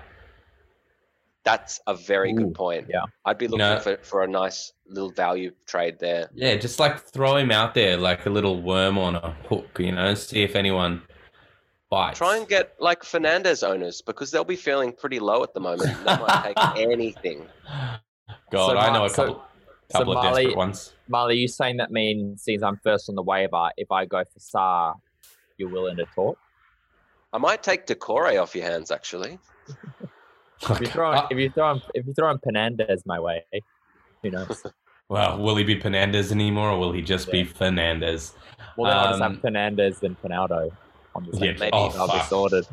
That's 1.44 1.80
a 1.88 1.94
very 1.94 2.30
Ooh, 2.32 2.36
good 2.36 2.54
point. 2.54 2.86
yeah. 2.88 3.02
I'd 3.24 3.38
be 3.38 3.48
looking 3.48 3.58
know- 3.66 3.80
for, 3.80 3.96
for 4.02 4.22
a 4.22 4.28
nice 4.28 4.72
little 4.86 5.10
value 5.10 5.50
trade 5.66 5.98
there. 5.98 6.30
Yeah, 6.34 6.54
just 6.56 6.78
like 6.78 7.00
throw 7.00 7.36
him 7.36 7.50
out 7.50 7.74
there 7.74 7.96
like 7.96 8.26
a 8.26 8.30
little 8.30 8.62
worm 8.62 8.96
on 8.98 9.16
a 9.16 9.32
hook. 9.48 9.78
You 9.80 9.92
know, 9.92 10.14
see 10.14 10.42
if 10.42 10.54
anyone 10.54 11.02
bites. 11.90 12.18
Try 12.18 12.36
and 12.36 12.46
get 12.48 12.74
like 12.78 13.02
Fernandes 13.02 13.66
owners 13.66 14.02
because 14.02 14.30
they'll 14.30 14.44
be 14.44 14.54
feeling 14.56 14.92
pretty 14.92 15.18
low 15.18 15.42
at 15.42 15.52
the 15.52 15.60
moment. 15.60 15.90
They 16.04 16.16
might 16.16 16.42
take 16.54 16.76
anything. 16.90 17.46
God, 18.50 18.72
So, 18.72 18.78
I 18.78 18.86
know 18.92 18.96
a 18.96 18.98
Mark, 19.00 19.10
so- 19.12 19.24
couple, 19.26 19.44
so 19.90 20.00
of 20.02 20.06
Marley- 20.06 20.42
desperate 20.44 20.56
ones. 20.56 20.92
Marley, 21.08 21.36
you 21.38 21.48
saying 21.48 21.78
that 21.78 21.90
means 21.90 22.42
since 22.44 22.62
I'm 22.62 22.76
first 22.84 23.08
on 23.08 23.14
the 23.16 23.22
waiver, 23.22 23.70
if 23.76 23.90
I 23.90 24.04
go 24.06 24.22
for 24.24 24.38
Sarr, 24.38 24.94
you're 25.58 25.68
willing 25.70 25.96
to 25.96 26.06
talk? 26.14 26.38
I 27.32 27.38
might 27.38 27.62
take 27.62 27.86
Doucouré 27.86 28.40
off 28.40 28.54
your 28.54 28.64
hands 28.64 28.90
actually. 28.92 29.38
If 30.70 30.80
you 30.80 30.86
throw 30.86 31.12
Uh, 31.12 31.26
if 31.30 31.38
you 31.38 31.50
throw 31.50 31.80
if 31.94 32.06
you 32.06 32.14
throw 32.14 32.30
in 32.30 32.38
Penandez 32.38 33.04
my 33.06 33.18
way, 33.18 33.44
who 34.22 34.30
knows? 34.30 34.62
well, 35.08 35.38
will 35.38 35.56
he 35.56 35.64
be 35.64 35.76
Fernandes 35.80 36.30
anymore, 36.32 36.70
or 36.70 36.78
will 36.78 36.92
he 36.92 37.02
just 37.02 37.30
be 37.30 37.38
Yeah. 37.38 37.44
Fernandes? 37.44 38.32
Well, 38.76 38.90
then 38.90 38.98
I'll 38.98 39.08
just 39.10 39.22
Um, 39.22 39.32
have 39.34 39.42
Penandez 39.42 40.02
and 40.02 40.20
Penaldo 40.22 40.70
on 41.14 41.24
the 41.26 41.32
same 41.36 41.42
Yeah, 41.44 41.50
team. 41.52 41.58
maybe- 41.60 41.76
and 41.76 41.94
I'll 41.96 42.06
be 42.06 42.12
fuck. 42.18 42.28
sorted. 42.28 42.66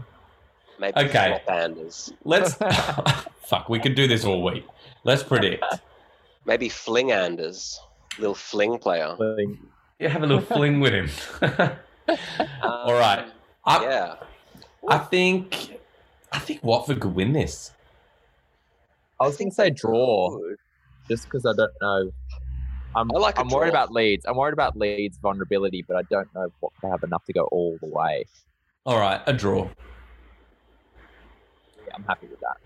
Maybe 0.79 0.97
Okay. 1.01 1.41
Flanders. 1.45 2.13
Let's. 2.23 2.53
fuck, 3.43 3.67
we 3.69 3.79
could 3.79 3.95
do 3.95 4.07
this 4.07 4.23
all 4.23 4.41
week. 4.43 4.65
Let's 5.03 5.23
predict. 5.23 5.63
Maybe 6.45 6.69
Flinganders. 6.69 7.77
Little 8.17 8.35
fling 8.35 8.77
player. 8.79 9.15
Yeah, 9.99 10.07
have 10.09 10.23
a 10.23 10.27
little 10.27 10.41
fling 10.43 10.79
with 10.79 10.93
him. 10.93 11.09
all 12.63 12.93
right. 12.93 13.19
Um, 13.19 13.31
I, 13.65 13.83
yeah. 13.83 14.15
I 14.87 14.97
think. 14.99 15.79
I 16.31 16.39
think 16.39 16.63
Watford 16.63 16.99
could 17.01 17.15
win 17.15 17.33
this. 17.33 17.71
I 19.19 19.25
was 19.25 19.37
going 19.37 19.49
to 19.49 19.55
say 19.55 19.69
draw, 19.69 20.37
Good. 20.37 20.57
just 21.09 21.25
because 21.25 21.45
I 21.45 21.53
don't 21.55 21.71
know. 21.81 22.11
I'm, 22.95 23.11
I 23.11 23.19
like 23.19 23.37
a 23.37 23.41
I'm 23.41 23.49
worried 23.49 23.69
about 23.69 23.91
Leeds. 23.91 24.25
I'm 24.25 24.35
worried 24.35 24.53
about 24.53 24.75
Leeds' 24.75 25.17
vulnerability, 25.21 25.83
but 25.87 25.97
I 25.97 26.01
don't 26.09 26.27
know 26.33 26.51
what 26.59 26.71
they 26.81 26.89
have 26.89 27.03
enough 27.03 27.23
to 27.25 27.33
go 27.33 27.43
all 27.51 27.77
the 27.81 27.87
way. 27.87 28.25
All 28.85 28.99
right, 28.99 29.21
a 29.27 29.33
draw. 29.33 29.69
Yeah, 31.85 31.93
I'm 31.93 32.03
happy 32.05 32.27
with 32.27 32.39
that. 32.39 32.57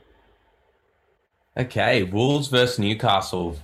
Okay, 1.66 2.04
Wolves 2.04 2.48
versus 2.48 2.80
Newcastle. 2.80 3.58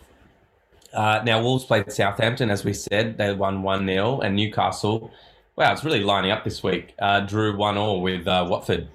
Uh, 0.94 1.22
now, 1.24 1.42
Wolves 1.42 1.66
played 1.66 1.92
Southampton, 1.92 2.50
as 2.50 2.66
we 2.66 2.74
said. 2.74 3.18
They 3.18 3.34
won 3.34 3.62
1 3.62 3.88
0, 3.88 4.20
and 4.20 4.36
Newcastle, 4.36 5.12
wow, 5.56 5.72
it's 5.72 5.84
really 5.84 6.02
lining 6.02 6.32
up 6.32 6.44
this 6.44 6.64
week. 6.64 6.94
Uh, 7.00 7.22
drew 7.22 7.56
1 7.56 7.78
all 7.78 8.02
with 8.02 8.28
uh, 8.28 8.46
Watford. 8.50 8.90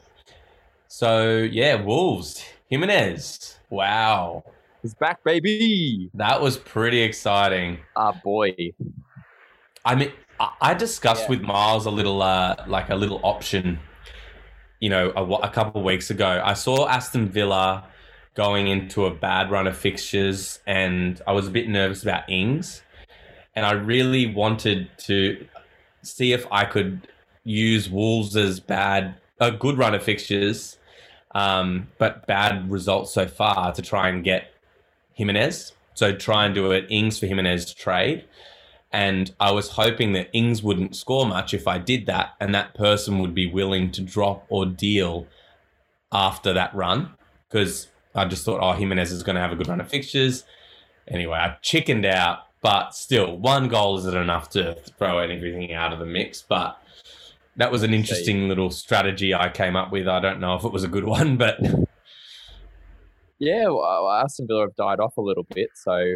So, 0.89 1.39
yeah, 1.39 1.83
Wolves, 1.83 2.45
Jimenez. 2.75 3.57
Wow, 3.71 4.43
He's 4.83 4.95
back, 4.95 5.23
baby. 5.23 6.11
that 6.15 6.41
was 6.43 6.57
pretty 6.59 7.01
exciting. 7.03 7.79
Ah, 7.95 8.11
boy. 8.25 8.55
I 9.85 9.95
mean, 9.95 10.11
I, 10.61 10.75
discussed 10.75 11.23
Yeah. 11.25 11.29
with 11.31 11.43
Miles 11.43 11.87
a 11.87 11.91
little, 11.91 12.21
uh, 12.21 12.57
like 12.67 12.91
a 12.91 12.97
little 12.97 13.21
option, 13.23 13.79
you 14.81 14.91
know, 14.91 15.13
a, 15.15 15.23
a 15.23 15.49
couple 15.51 15.81
of 15.81 15.85
weeks 15.85 16.11
ago. 16.11 16.43
I 16.45 16.55
saw 16.55 16.89
Aston 16.89 17.29
Villa 17.29 17.85
going 18.35 18.67
into 18.67 19.07
a 19.07 19.11
bad 19.15 19.53
run 19.53 19.69
of 19.69 19.77
fixtures, 19.77 20.59
and 20.67 21.23
I 21.29 21.33
was 21.33 21.47
a 21.47 21.51
bit 21.51 21.69
nervous 21.69 22.03
about 22.03 22.29
Ings, 22.29 22.83
and 23.55 23.65
I 23.65 23.73
really 23.73 24.27
wanted 24.35 24.91
to 25.07 25.47
see 26.03 26.33
if 26.33 26.45
I 26.51 26.65
could 26.65 27.07
use 27.45 27.89
Wolves' 27.89 28.59
bad, 28.59 29.15
a 29.39 29.53
good 29.53 29.79
run 29.79 29.95
of 29.95 30.03
fixtures, 30.03 30.77
um, 31.35 31.89
but 31.99 32.27
bad 32.27 32.71
results 32.71 33.13
so 33.13 33.27
far 33.27 33.73
to 33.73 33.83
try 33.83 34.09
and 34.09 34.25
get 34.25 34.53
Jimenez. 35.15 35.73
So 35.95 36.15
try 36.15 36.47
and 36.47 36.55
do 36.55 36.73
it 36.73 36.87
Ings 36.89 37.19
for 37.19 37.27
Jimenez 37.27 37.75
trade. 37.75 38.25
And 38.93 39.33
I 39.41 39.51
was 39.51 39.71
hoping 39.71 40.13
that 40.13 40.31
Ings 40.33 40.63
wouldn't 40.63 40.95
score 40.95 41.27
much 41.27 41.53
if 41.53 41.67
I 41.67 41.79
did 41.79 42.07
that, 42.07 42.35
and 42.41 42.55
that 42.55 42.75
person 42.75 43.19
would 43.19 43.35
be 43.35 43.47
willing 43.47 43.91
to 43.93 44.01
drop 44.01 44.47
or 44.49 44.67
deal 44.67 45.27
after 46.13 46.53
that 46.53 46.73
run. 46.75 47.11
Because 47.49 47.89
I 48.15 48.25
just 48.25 48.45
thought, 48.45 48.61
oh, 48.61 48.73
Jimenez 48.73 49.11
is 49.11 49.25
going 49.25 49.35
to 49.35 49.43
have 49.43 49.51
a 49.51 49.57
good 49.57 49.67
run 49.67 49.81
of 49.81 49.89
fixtures. 49.89 50.45
Anyway, 51.09 51.37
I 51.37 51.57
chickened 51.61 52.07
out, 52.07 52.45
but 52.63 52.95
still, 52.95 53.37
one 53.37 53.67
goal 53.67 53.99
isn't 53.99 54.17
enough 54.17 54.49
to 54.51 54.75
throw 54.97 55.19
anything 55.19 55.73
out 55.73 55.93
of 55.93 55.99
the 55.99 56.07
mix. 56.07 56.43
But 56.43 56.79
that 57.57 57.71
was 57.71 57.83
an 57.83 57.95
interesting 57.95 58.49
little 58.49 58.71
strategy 58.71 59.35
I 59.35 59.49
came 59.49 59.77
up 59.77 59.93
with. 59.93 60.09
I 60.09 60.21
don't 60.21 60.41
know 60.41 60.55
if 60.57 60.65
it 60.65 60.73
was 60.73 60.85
a 60.85 60.89
good 60.89 61.05
one, 61.19 61.37
but 61.37 61.59
Yeah, 63.39 63.69
well, 63.69 64.11
Aston 64.11 64.47
Villa 64.47 64.63
have 64.63 64.77
died 64.77 65.01
off 65.01 65.17
a 65.17 65.23
little 65.23 65.47
bit, 65.55 65.71
so 65.75 66.15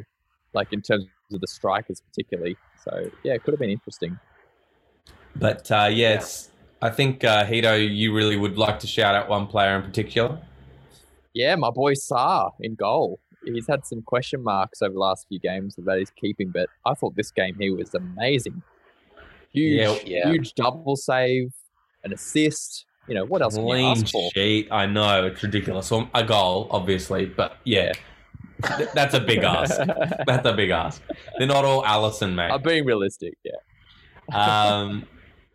like 0.55 0.72
in 0.72 0.83
terms 0.83 1.07
of 1.33 1.40
the 1.40 1.46
strikers 1.46 2.01
particularly. 2.01 2.57
So 2.85 3.11
yeah, 3.22 3.35
it 3.35 3.42
could 3.42 3.53
have 3.53 3.61
been 3.61 3.70
interesting. 3.70 4.18
but 5.37 5.70
uh, 5.70 5.88
yeah, 5.90 6.14
it's. 6.14 6.51
I 6.81 6.90
think 6.90 7.24
uh, 7.24 7.44
Hito, 7.44 7.74
you 7.74 8.14
really 8.14 8.37
would 8.37 8.57
like 8.57 8.79
to 8.81 8.87
shout 8.87 9.16
out 9.16 9.29
one 9.29 9.48
player 9.48 9.74
in 9.74 9.83
particular. 9.83 10.40
Yeah, 11.35 11.57
my 11.57 11.70
boy 11.70 11.94
Sá 11.94 12.51
in 12.61 12.77
goal. 12.77 13.18
He's 13.44 13.66
had 13.66 13.85
some 13.85 14.03
question 14.03 14.44
marks 14.44 14.81
over 14.81 14.92
the 14.92 15.01
last 15.01 15.27
few 15.29 15.40
games 15.40 15.77
about 15.77 15.98
his 15.98 16.11
keeping, 16.11 16.51
but 16.51 16.68
I 16.87 16.94
thought 16.94 17.16
this 17.16 17.33
game 17.33 17.57
he 17.59 17.70
was 17.70 17.94
amazing. 17.94 18.62
Huge, 19.52 19.80
Yeah, 19.80 19.98
yeah. 20.04 20.32
huge 20.32 20.54
double 20.54 20.96
save, 20.96 21.52
an 22.04 22.12
assist. 22.12 22.84
You 23.06 23.14
know 23.14 23.24
what 23.24 23.40
else 23.40 23.54
can 23.54 23.64
you 23.64 23.70
Clean 23.72 23.87
ask 23.92 24.08
for? 24.08 24.30
sheet. 24.34 24.68
I 24.70 24.84
know 24.87 25.26
it's 25.26 25.42
ridiculous. 25.42 25.90
Well, 25.90 26.11
a 26.14 26.22
goal, 26.24 26.68
obviously, 26.70 27.24
but 27.26 27.56
yeah, 27.64 27.92
That's 28.94 29.14
a 29.14 29.20
big 29.20 29.38
ask. 29.44 29.76
That's 30.26 30.46
a 30.46 30.52
big 30.52 30.70
ask. 30.70 31.00
They're 31.38 31.46
not 31.46 31.64
all 31.64 31.82
Alisson, 31.84 32.34
mate. 32.34 32.50
I'm 32.50 32.62
being 32.62 32.84
realistic. 32.84 33.34
Yeah. 33.44 33.52
Um, 34.30 35.06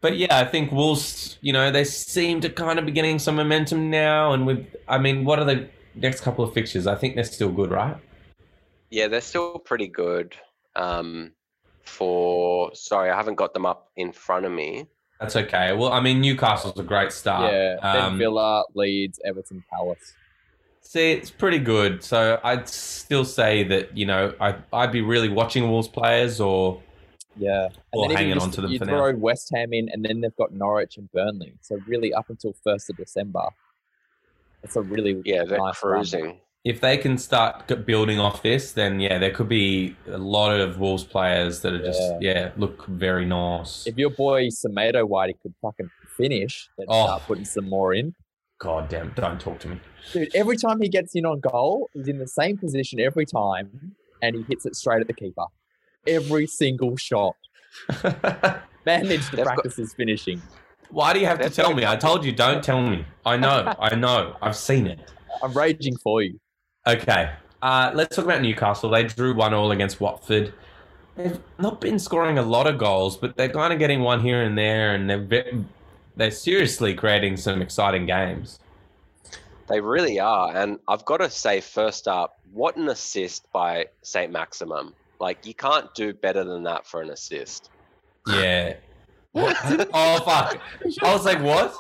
but 0.02 0.18
yeah, 0.18 0.36
I 0.40 0.46
think 0.46 0.72
Wolves, 0.72 1.38
you 1.42 1.54
know, 1.54 1.70
they 1.72 1.84
seem 1.84 2.42
to 2.42 2.50
kind 2.50 2.80
of 2.80 2.86
be 2.88 2.92
getting 2.92 3.20
some 3.20 3.36
momentum 3.36 3.92
now. 3.92 4.34
And 4.34 4.48
with, 4.48 4.66
I 4.88 4.98
mean, 4.98 5.26
what 5.26 5.38
are 5.38 5.46
the 5.46 5.70
next 5.94 6.22
couple 6.22 6.44
of 6.44 6.54
fixtures? 6.56 6.88
I 6.88 6.96
think 6.96 7.14
they're 7.14 7.24
still 7.24 7.52
good, 7.52 7.70
right? 7.70 7.96
Yeah, 8.90 9.08
they're 9.10 9.22
still 9.22 9.60
pretty 9.60 9.88
good. 9.88 10.36
Um, 10.76 11.34
for 11.84 12.74
sorry, 12.74 13.10
I 13.12 13.16
haven't 13.16 13.36
got 13.36 13.54
them 13.54 13.66
up 13.66 13.92
in 13.96 14.12
front 14.12 14.46
of 14.46 14.52
me. 14.52 14.88
That's 15.20 15.36
okay. 15.36 15.74
Well, 15.74 15.94
I 15.94 16.00
mean, 16.02 16.20
Newcastle's 16.22 16.78
a 16.80 16.84
great 16.84 17.12
start. 17.12 17.54
yeah. 17.54 17.76
Then 17.82 18.02
Um, 18.04 18.18
Villa, 18.18 18.64
Leeds, 18.76 19.20
Everton, 19.24 19.64
Palace. 19.72 20.14
See, 20.82 21.12
it's 21.14 21.32
pretty 21.32 21.60
good. 21.60 22.04
So 22.04 22.40
I'd 22.44 22.68
still 22.68 23.24
say 23.24 23.64
that, 23.66 23.96
you 23.96 24.06
know, 24.06 24.34
I, 24.42 24.56
I'd 24.74 24.92
be 24.92 25.02
really 25.02 25.30
watching 25.30 25.70
Wolves 25.70 25.88
players 25.88 26.42
or 26.42 26.82
Yeah. 27.38 27.66
And 27.66 27.74
Or 27.94 28.12
hanging 28.12 28.38
on 28.38 28.52
to 28.52 28.62
them 28.62 28.72
you 28.72 28.80
for 28.80 28.86
now. 28.86 28.98
throw 28.98 29.16
West 29.16 29.50
Ham 29.56 29.72
in, 29.72 29.88
and 29.90 30.04
then 30.04 30.20
they've 30.22 30.36
got 30.36 30.52
Norwich 30.54 30.98
and 30.98 31.10
Burnley. 31.14 31.54
So 31.62 31.80
really, 31.88 32.14
up 32.14 32.30
until 32.30 32.54
first 32.64 32.90
of 32.90 32.98
December, 32.98 33.46
it's 34.62 34.76
a 34.76 34.82
really 34.82 35.22
Yeah, 35.26 35.46
they're 35.46 35.58
nice 35.58 35.82
run. 35.84 36.40
Cruising. 36.64 36.76
if 36.76 36.82
they 36.82 36.98
can 36.98 37.18
start 37.18 37.86
building 37.86 38.20
off 38.20 38.42
this, 38.42 38.72
then 38.72 39.00
yeah, 39.00 39.18
there 39.20 39.32
could 39.32 39.50
be 39.50 39.96
a 40.08 40.18
lot 40.18 40.60
of 40.60 40.80
Wolves 40.80 41.04
players 41.04 41.62
that 41.62 41.74
are 41.74 41.84
just, 41.84 42.02
yeah, 42.22 42.52
look 42.58 42.86
very 42.88 43.26
nice. 43.26 43.86
If 43.88 43.98
your 43.98 44.10
boy 44.12 44.48
Semedo 44.48 45.08
Whitey 45.08 45.36
could 45.42 45.54
fucking 45.62 45.90
finish, 46.18 46.70
then 46.78 46.88
Oh. 46.90 47.06
start 47.06 47.22
putting 47.24 47.46
some 47.46 47.70
more 47.70 47.94
in. 47.94 48.14
God 48.60 48.88
damn, 48.88 49.10
don't 49.16 49.42
talk 49.42 49.60
to 49.60 49.68
me. 49.68 49.80
Dude, 50.14 50.34
every 50.36 50.56
time 50.58 50.80
he 50.82 50.88
gets 50.88 51.16
in 51.16 51.26
on 51.26 51.40
goal, 51.42 51.90
he's 51.94 52.08
in 52.08 52.18
the 52.18 52.28
same 52.28 52.58
position 52.58 53.00
every 53.00 53.26
time, 53.26 53.96
and 54.22 54.36
he 54.36 54.44
hits 54.44 54.66
it 54.66 54.76
straight 54.76 55.02
at 55.02 55.08
the 55.08 55.14
keeper. 55.14 55.46
Every 56.08 56.48
single 56.48 56.96
shot. 56.96 57.36
Man 58.86 59.08
needs 59.08 59.30
to 59.30 59.36
They've 59.38 59.46
got- 59.46 59.56
practice 59.56 59.76
his 59.78 59.94
finishing. 59.94 60.42
Why 60.92 61.12
do 61.14 61.20
you 61.20 61.26
have 61.26 61.40
to 61.42 61.50
tell 61.50 61.74
me? 61.74 61.86
I 61.86 61.96
told 61.96 62.24
you, 62.24 62.32
don't 62.32 62.64
tell 62.64 62.82
me. 62.82 63.04
I 63.26 63.36
know, 63.36 63.74
I 63.80 63.96
know, 63.96 64.36
I've 64.42 64.56
seen 64.56 64.86
it. 64.86 65.00
I'm 65.42 65.52
raging 65.54 65.98
for 65.98 66.22
you. 66.22 66.40
Okay, 66.86 67.32
uh, 67.62 67.92
let's 67.94 68.16
talk 68.16 68.26
about 68.26 68.42
Newcastle. 68.42 68.90
They 68.90 69.04
drew 69.04 69.34
one 69.34 69.54
all 69.54 69.72
against 69.72 70.02
Watford. 70.02 70.54
They've 71.16 71.40
not 71.60 71.80
been 71.80 71.98
scoring 71.98 72.38
a 72.38 72.42
lot 72.42 72.68
of 72.68 72.78
goals, 72.78 73.16
but 73.16 73.38
they're 73.38 73.50
kind 73.50 73.72
of 73.72 73.80
getting 73.80 74.02
one 74.02 74.20
here 74.20 74.42
and 74.42 74.58
there, 74.58 74.94
and 74.94 75.10
they're 75.10 75.22
ve- 75.24 75.64
they're 76.18 76.32
seriously 76.32 76.94
creating 76.94 77.38
some 77.38 77.62
exciting 77.62 78.06
games. 78.06 78.60
They 79.68 79.80
really 79.80 80.20
are. 80.20 80.56
And 80.56 80.80
I've 80.88 81.06
got 81.06 81.18
to 81.18 81.30
say, 81.30 81.62
first 81.62 82.08
up, 82.08 82.40
what 82.52 82.76
an 82.76 82.90
assist 82.90 83.50
by 83.54 83.88
Saint-Maximin. 84.02 84.92
Like, 85.20 85.46
you 85.46 85.54
can't 85.54 85.94
do 85.96 86.14
better 86.14 86.44
than 86.44 86.64
that 86.64 86.86
for 86.86 87.02
an 87.02 87.10
assist. 87.12 87.70
Yeah. 88.28 88.76
Oh 89.36 90.20
fuck! 90.20 90.60
I 91.02 91.12
was 91.12 91.26
like, 91.26 91.42
what? 91.42 91.76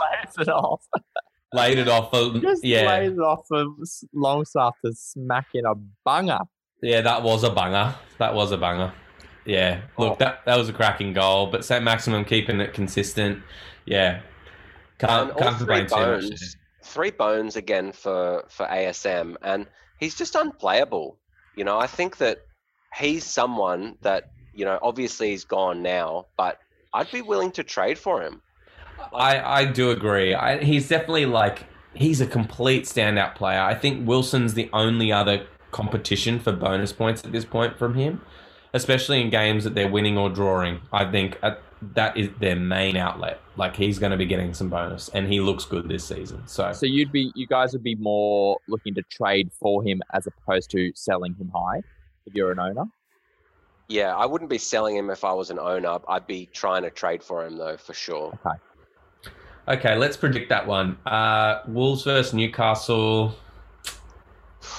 Lays 1.54 1.78
it 1.78 1.88
off. 1.88 2.12
Laid 2.14 2.26
it 2.26 2.34
off. 2.34 2.34
For, 2.34 2.40
Just 2.40 2.64
yeah, 2.64 2.88
lays 2.88 3.12
it 3.14 3.20
off 3.20 3.46
for 3.48 3.66
s- 3.82 4.04
Longstaff 4.14 4.76
to 4.86 4.94
smack 4.94 5.48
in 5.54 5.66
a 5.66 5.74
banger. 6.06 6.40
yeah, 6.82 7.02
that 7.02 7.24
was 7.24 7.44
a 7.44 7.50
banger. 7.52 7.96
That 8.20 8.34
was 8.34 8.52
a 8.52 8.58
banger. 8.58 8.94
Yeah, 9.46 9.82
look, 9.98 10.14
Oh. 10.14 10.16
that 10.20 10.46
that 10.46 10.58
was 10.58 10.70
a 10.70 10.74
cracking 10.74 11.14
goal. 11.14 11.48
But 11.48 11.66
Saint-Maximin 11.66 12.26
keeping 12.26 12.62
it 12.62 12.74
consistent. 12.74 13.44
Yeah, 13.86 14.22
can't 15.00 15.30
And 15.32 15.38
can't 15.40 15.58
three 15.58 15.66
complain 15.86 15.88
too 15.88 15.96
much. 15.96 16.22
bones, 16.22 16.58
three 16.84 17.12
bones 17.12 17.56
again 17.56 17.92
for 17.92 18.46
for 18.50 18.66
ASM, 18.68 19.36
and 19.42 19.68
he's 20.00 20.16
just 20.16 20.36
unplayable. 20.36 21.18
You 21.56 21.66
know, 21.66 21.78
I 21.78 21.88
think 21.88 22.18
that 22.18 22.40
he's 22.98 23.26
someone 23.26 23.98
that 24.02 24.32
you 24.54 24.64
know. 24.66 24.80
Obviously, 24.82 25.32
he's 25.32 25.44
gone 25.46 25.82
now, 25.82 26.28
but 26.38 26.60
I'd 26.94 27.12
be 27.12 27.22
willing 27.22 27.52
to 27.54 27.64
trade 27.64 27.98
for 28.00 28.22
him. 28.22 28.42
I, 29.12 29.62
I 29.62 29.66
do 29.66 29.92
agree. 29.92 30.34
I, 30.34 30.64
he's 30.64 30.88
definitely 30.88 31.26
like 31.26 31.66
he's 31.94 32.22
a 32.22 32.28
complete 32.28 32.86
standout 32.86 33.36
player. 33.36 33.60
I 33.60 33.76
think 33.76 34.08
Wilson's 34.08 34.54
the 34.54 34.70
only 34.74 35.12
other 35.12 35.46
competition 35.72 36.40
for 36.40 36.52
bonus 36.52 36.94
points 36.94 37.24
at 37.24 37.32
this 37.32 37.46
point 37.46 37.78
from 37.78 37.96
him, 37.96 38.22
especially 38.74 39.22
in 39.22 39.30
games 39.30 39.64
that 39.64 39.76
they're 39.76 39.90
winning 39.90 40.18
or 40.18 40.30
drawing. 40.30 40.82
I 40.92 41.10
think 41.12 41.38
uh 41.44 41.56
that 41.96 42.16
is 42.18 42.30
their 42.40 42.56
main 42.56 42.96
outlet. 42.96 43.40
Like 43.58 43.76
he's 43.76 44.00
going 44.00 44.12
to 44.12 44.18
be 44.18 44.26
getting 44.26 44.54
some 44.54 44.70
bonus, 44.70 45.10
and 45.10 45.28
he 45.28 45.40
looks 45.40 45.66
good 45.66 45.88
this 45.88 46.06
season. 46.06 46.44
So 46.48 46.72
So 46.74 46.86
you'd 46.86 47.12
be, 47.12 47.32
you 47.36 47.48
guys 47.48 47.74
would 47.74 47.84
be 47.84 47.96
more 47.96 48.58
looking 48.68 48.94
to 48.96 49.04
trade 49.04 49.52
for 49.60 49.84
him 49.84 50.02
as 50.14 50.28
opposed 50.28 50.72
to 50.72 50.92
selling 50.96 51.36
him 51.36 51.52
high 51.54 51.82
if 52.26 52.34
you're 52.34 52.52
an 52.52 52.60
owner. 52.60 52.86
Yeah, 53.90 54.16
I 54.16 54.26
wouldn't 54.26 54.50
be 54.50 54.58
selling 54.58 54.96
him 54.96 55.10
if 55.10 55.24
I 55.24 55.34
was 55.34 55.50
an 55.50 55.60
owner. 55.60 56.00
I'd 56.08 56.26
be 56.26 56.48
trying 56.54 56.84
to 56.84 56.90
trade 56.90 57.22
for 57.22 57.46
him 57.46 57.58
though, 57.58 57.78
for 57.78 57.94
sure. 57.94 58.28
okay, 58.46 58.58
let's 59.68 60.18
predict 60.18 60.50
that 60.50 60.68
one. 60.68 60.98
Uh, 61.06 61.62
Wolves 61.68 62.04
versus 62.04 62.34
Newcastle. 62.34 63.36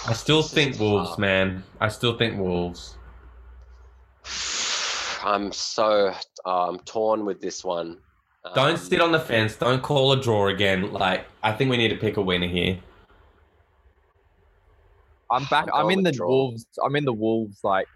I 0.06 0.12
still 0.12 0.42
This 0.42 0.52
think 0.52 0.78
Wolves, 0.78 1.10
tough. 1.10 1.18
man. 1.18 1.62
I 1.80 1.88
still 1.88 2.16
think 2.16 2.38
Wolves. 2.38 2.96
I'm 5.22 5.52
so 5.52 6.12
um, 6.44 6.78
torn 6.84 7.24
with 7.24 7.40
this 7.40 7.64
one. 7.64 7.98
Don't 8.54 8.72
Um, 8.72 8.76
sit 8.76 9.00
on 9.00 9.12
the 9.12 9.20
fence. 9.20 9.56
Don't 9.56 9.82
call 9.82 10.12
a 10.12 10.20
draw 10.20 10.48
again. 10.48 10.92
Like 10.92 11.26
I 11.42 11.52
think 11.52 11.70
we 11.70 11.78
need 11.78 11.88
to 11.88 11.96
pick 11.96 12.18
a 12.18 12.22
winner 12.22 12.46
here. 12.46 12.78
I'm 15.30 15.44
back. 15.46 15.68
I'm 15.72 15.86
I'm 15.86 15.90
in 15.90 16.02
the 16.02 16.12
draw. 16.12 16.28
Wolves. 16.28 16.66
I'm 16.84 16.94
in 16.96 17.06
the 17.06 17.12
Wolves 17.12 17.60
like 17.64 17.86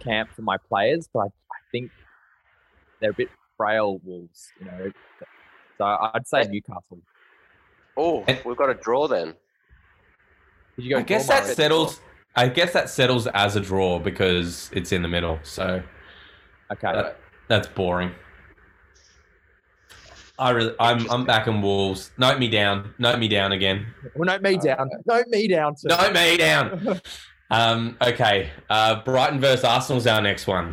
camp 0.00 0.30
for 0.36 0.42
my 0.42 0.58
players, 0.68 1.08
but 1.12 1.20
I, 1.20 1.24
I 1.26 1.60
think 1.72 1.90
they're 3.00 3.10
a 3.10 3.14
bit 3.14 3.30
frail 3.56 3.98
Wolves. 4.04 4.48
You 4.60 4.66
know, 4.66 4.92
so 5.80 5.86
I'd 6.14 6.26
say 6.26 6.40
Eh. 6.40 6.48
Newcastle. 6.48 6.98
Oh, 7.96 8.24
we've 8.44 8.56
got 8.56 8.68
a 8.70 8.74
draw 8.74 9.08
then. 9.08 9.34
Did 10.76 10.84
you 10.84 10.90
go? 10.90 10.98
I 10.98 11.02
guess 11.02 11.26
that 11.28 11.44
Murray? 11.44 11.54
settles. 11.54 12.00
I 12.36 12.48
guess 12.48 12.72
that 12.74 12.90
settles 12.90 13.26
as 13.28 13.56
a 13.56 13.60
draw 13.60 13.98
because 13.98 14.70
it's 14.74 14.92
in 14.92 15.00
the 15.02 15.08
middle. 15.08 15.38
So 15.42 15.82
Okay. 16.70 16.92
that, 16.92 17.16
that's 17.48 17.66
boring. 17.66 18.12
I 20.38 20.50
really, 20.50 20.74
I'm, 20.78 21.10
I'm 21.10 21.24
back 21.26 21.46
in 21.48 21.60
Wolves. 21.60 22.12
Note 22.18 22.38
me 22.38 22.48
down. 22.48 22.94
Note 22.98 23.18
me 23.18 23.28
down 23.28 23.52
again. 23.52 23.86
well, 24.14 24.26
note 24.26 24.42
me 24.42 24.56
down. 24.56 24.88
Note 25.06 25.26
me 25.28 25.48
down. 25.48 25.74
Too. 25.76 25.88
Note 25.88 26.12
me 26.12 26.36
down. 26.36 27.00
Um, 27.52 27.96
okay, 28.00 28.50
uh, 28.70 29.02
Brighton 29.02 29.40
versus 29.40 29.64
Arsenal's 29.64 30.06
our 30.06 30.20
next 30.22 30.46
one. 30.46 30.72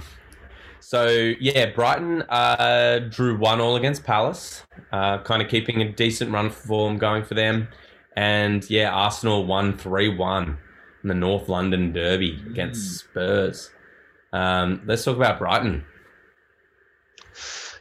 So 0.79 1.07
yeah, 1.39 1.71
Brighton 1.71 2.21
uh, 2.29 2.99
drew 3.09 3.35
one 3.35 3.59
all 3.59 3.77
against 3.77 4.03
Palace, 4.03 4.61
uh, 4.91 5.19
kind 5.19 5.41
of 5.41 5.49
keeping 5.49 5.81
a 5.81 5.91
decent 5.91 6.31
run 6.31 6.49
form 6.49 6.97
going 6.97 7.23
for 7.23 7.33
them, 7.33 7.67
and 8.15 8.67
yeah, 8.69 8.89
Arsenal 8.91 9.45
won 9.45 9.77
three 9.77 10.09
one 10.09 10.57
in 11.03 11.09
the 11.09 11.15
North 11.15 11.47
London 11.49 11.93
Derby 11.93 12.41
against 12.49 12.99
Spurs. 12.99 13.69
Um, 14.33 14.81
let's 14.85 15.03
talk 15.03 15.15
about 15.15 15.39
Brighton. 15.39 15.85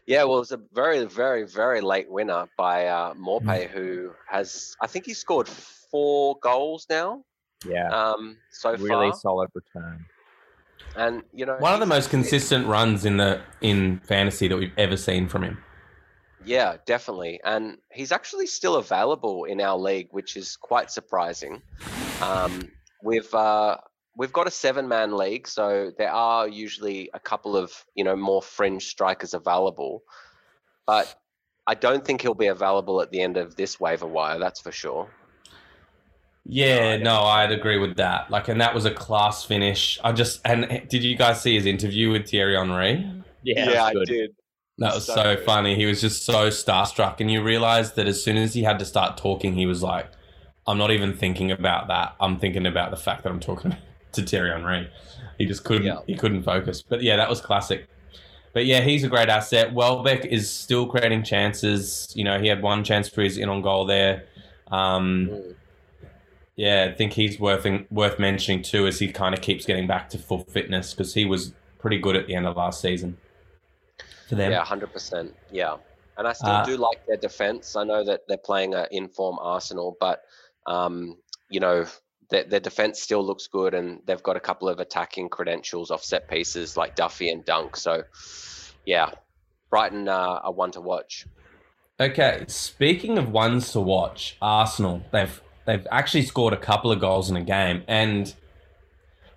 Yeah, 0.07 0.23
well, 0.23 0.39
it's 0.39 0.53
a 0.53 0.61
very, 0.73 1.05
very, 1.05 1.45
very 1.45 1.81
late 1.81 2.09
winner 2.09 2.49
by 2.57 2.87
uh, 2.87 3.15
Maupay, 3.15 3.69
who 3.69 4.13
has, 4.29 4.77
I 4.81 4.87
think 4.87 5.05
he 5.05 5.15
scored 5.15 5.49
four 5.49 6.37
goals 6.41 6.87
now 6.89 7.25
Yeah. 7.69 7.89
um, 7.89 8.37
so 8.53 8.77
really 8.77 9.11
far. 9.11 9.19
solid 9.19 9.51
return. 9.55 10.07
And, 10.97 11.25
you 11.33 11.45
know, 11.45 11.57
One 11.59 11.75
of 11.75 11.81
the 11.81 11.87
most 11.87 12.11
consistent 12.11 12.69
runs 12.69 13.05
in 13.05 13.17
the 13.17 13.41
in 13.61 13.99
fantasy 14.05 14.47
that 14.47 14.57
we've 14.57 14.73
ever 14.79 14.97
seen 14.97 15.27
from 15.29 15.43
him. 15.43 15.59
Yeah, 16.47 16.77
definitely. 16.87 17.41
And 17.45 17.79
he's 17.93 18.13
actually 18.13 18.47
still 18.47 18.77
available 18.77 19.45
in 19.45 19.61
our 19.61 19.77
league, 19.77 20.09
which 20.13 20.37
is 20.37 20.57
quite 20.57 20.93
surprising. 20.93 21.61
Um, 22.23 22.71
we've 23.03 23.33
uh, 23.35 23.79
we've 24.17 24.33
got 24.33 24.47
a 24.47 24.51
seven 24.51 24.87
man 24.87 25.17
league, 25.17 25.49
so 25.49 25.91
there 25.99 26.13
are 26.13 26.47
usually 26.49 27.11
a 27.13 27.19
couple 27.19 27.57
of 27.57 27.73
you 27.97 28.05
know 28.05 28.15
more 28.15 28.41
fringe 28.41 28.87
strikers 28.87 29.35
available, 29.35 30.05
but 30.87 31.15
I 31.67 31.75
don't 31.75 32.05
think 32.05 32.23
he'll 32.23 32.35
be 32.35 32.47
available 32.47 33.03
at 33.03 33.11
the 33.11 33.21
end 33.21 33.37
of 33.37 33.57
this 33.57 33.81
waiver 33.81 34.07
wire. 34.07 34.39
That's 34.39 34.61
for 34.61 34.71
sure. 34.71 35.11
Yeah, 36.49 36.97
no, 36.99 37.23
I'd 37.23 37.51
agree 37.51 37.79
with 37.79 37.97
that. 37.97 38.31
Like, 38.31 38.47
and 38.47 38.61
that 38.61 38.73
was 38.73 38.85
a 38.85 38.93
class 38.93 39.45
finish. 39.45 39.99
I 40.05 40.13
just 40.13 40.41
and 40.45 40.89
did 40.89 41.03
you 41.03 41.17
guys 41.17 41.43
see 41.43 41.57
his 41.57 41.67
interview 41.67 42.13
with 42.13 42.29
Thierry 42.29 42.55
Henry? 42.55 43.05
Yeah, 43.43 43.67
that's 43.67 43.95
good. 43.95 44.07
did. 44.07 44.31
That 44.79 44.95
was 44.95 45.07
So 45.07 45.15
so, 45.15 45.37
funny. 45.39 45.75
He 45.75 45.87
was 45.87 46.01
just 46.01 46.25
so 46.25 46.49
starstruck, 46.49 47.21
and 47.21 47.31
you 47.31 47.43
realize 47.43 47.93
that 47.95 48.07
as 48.07 48.23
soon 48.23 48.37
as 48.37 48.53
he 48.55 48.63
had 48.63 48.79
to 48.79 48.85
start 48.85 49.17
talking, 49.17 49.55
he 49.55 49.67
was 49.67 49.83
like, 49.83 50.09
"I'm 50.67 50.77
not 50.77 50.91
even 50.91 51.15
thinking 51.15 51.51
about 51.51 51.89
that. 51.89 52.15
I'm 52.21 52.39
thinking 52.39 52.67
about 52.67 52.91
the 52.91 52.97
fact 52.97 53.23
that 53.23 53.31
I'm 53.31 53.41
talking 53.41 53.75
to 54.13 54.23
Thierry 54.23 54.51
Henry." 54.51 54.91
He 55.39 55.47
just 55.47 55.65
couldn't. 55.65 55.87
Yeah. 55.87 55.99
He 56.07 56.15
couldn't 56.15 56.43
focus. 56.43 56.83
But 56.83 57.03
yeah, 57.03 57.17
that 57.17 57.29
was 57.29 57.41
classic. 57.41 57.87
But 58.53 58.65
yeah, 58.65 58.81
he's 58.81 59.05
a 59.05 59.09
great 59.09 59.29
asset. 59.29 59.75
Welbeck 59.75 60.25
is 60.25 60.51
still 60.51 60.87
creating 60.87 61.25
chances. 61.25 62.11
You 62.15 62.25
know, 62.25 62.39
he 62.39 62.49
had 62.49 62.63
one 62.63 62.85
chance 62.85 63.07
for 63.09 63.21
his 63.23 63.37
in 63.37 63.49
on 63.49 63.63
goal 63.63 63.85
there. 63.87 64.25
Um, 64.71 65.29
Mm. 65.31 65.55
Yeah, 66.57 66.89
I 66.91 66.95
think 66.95 67.13
he's 67.13 67.39
worth 67.39 67.67
worth 67.91 68.19
mentioning 68.19 68.63
too, 68.63 68.87
as 68.87 68.99
he 68.99 69.09
kind 69.13 69.35
of 69.35 69.43
keeps 69.43 69.67
getting 69.67 69.87
back 69.87 70.09
to 70.11 70.19
full 70.19 70.45
fitness 70.45 70.95
because 70.95 71.13
he 71.13 71.27
was 71.27 71.53
pretty 71.79 71.99
good 71.99 72.17
at 72.17 72.27
the 72.27 72.35
end 72.35 72.47
of 72.47 72.57
last 72.57 72.81
season 72.81 73.19
for 74.29 74.35
them. 74.35 74.51
Yeah, 74.51 74.65
hundred 74.65 74.93
percent. 74.93 75.35
Yeah, 75.51 75.77
and 76.17 76.27
I 76.27 76.33
still 76.33 76.51
Uh, 76.51 76.65
do 76.65 76.77
like 76.77 77.07
their 77.07 77.17
defense. 77.17 77.77
I 77.77 77.85
know 77.85 78.05
that 78.05 78.23
they're 78.29 78.37
playing 78.37 78.75
an 78.75 78.87
inform 78.91 79.39
Arsenal, 79.41 79.97
but 79.99 80.23
um, 80.67 81.17
you 81.49 81.61
know 81.61 81.87
their, 82.31 82.45
their 82.45 82.61
defense 82.61 83.01
still 83.01 83.25
looks 83.25 83.47
good, 83.47 83.75
and 83.75 84.01
they've 84.07 84.23
got 84.23 84.37
a 84.37 84.41
couple 84.41 84.69
of 84.69 84.81
attacking 84.81 85.29
credentials 85.29 85.91
off 85.91 86.03
set 86.05 86.29
pieces 86.29 86.77
like 86.77 86.97
Duffy 86.97 87.31
and 87.31 87.45
Dunk. 87.45 87.77
So, 87.77 88.03
yeah, 88.85 89.11
Brighton 89.71 90.09
uh, 90.09 90.41
are 90.43 90.53
one 90.53 90.73
to 90.73 90.81
watch. 90.81 91.27
Okay, 91.99 92.45
speaking 92.49 93.17
of 93.17 93.31
ones 93.31 93.73
to 93.73 93.81
watch, 93.81 94.37
Arsenal 94.43 95.03
they've 95.13 95.41
they've 95.67 95.87
actually 95.91 96.23
scored 96.23 96.53
a 96.53 96.59
couple 96.59 96.93
of 96.93 97.01
goals 97.01 97.31
in 97.31 97.37
a 97.37 97.43
game, 97.43 97.85
and 97.89 98.35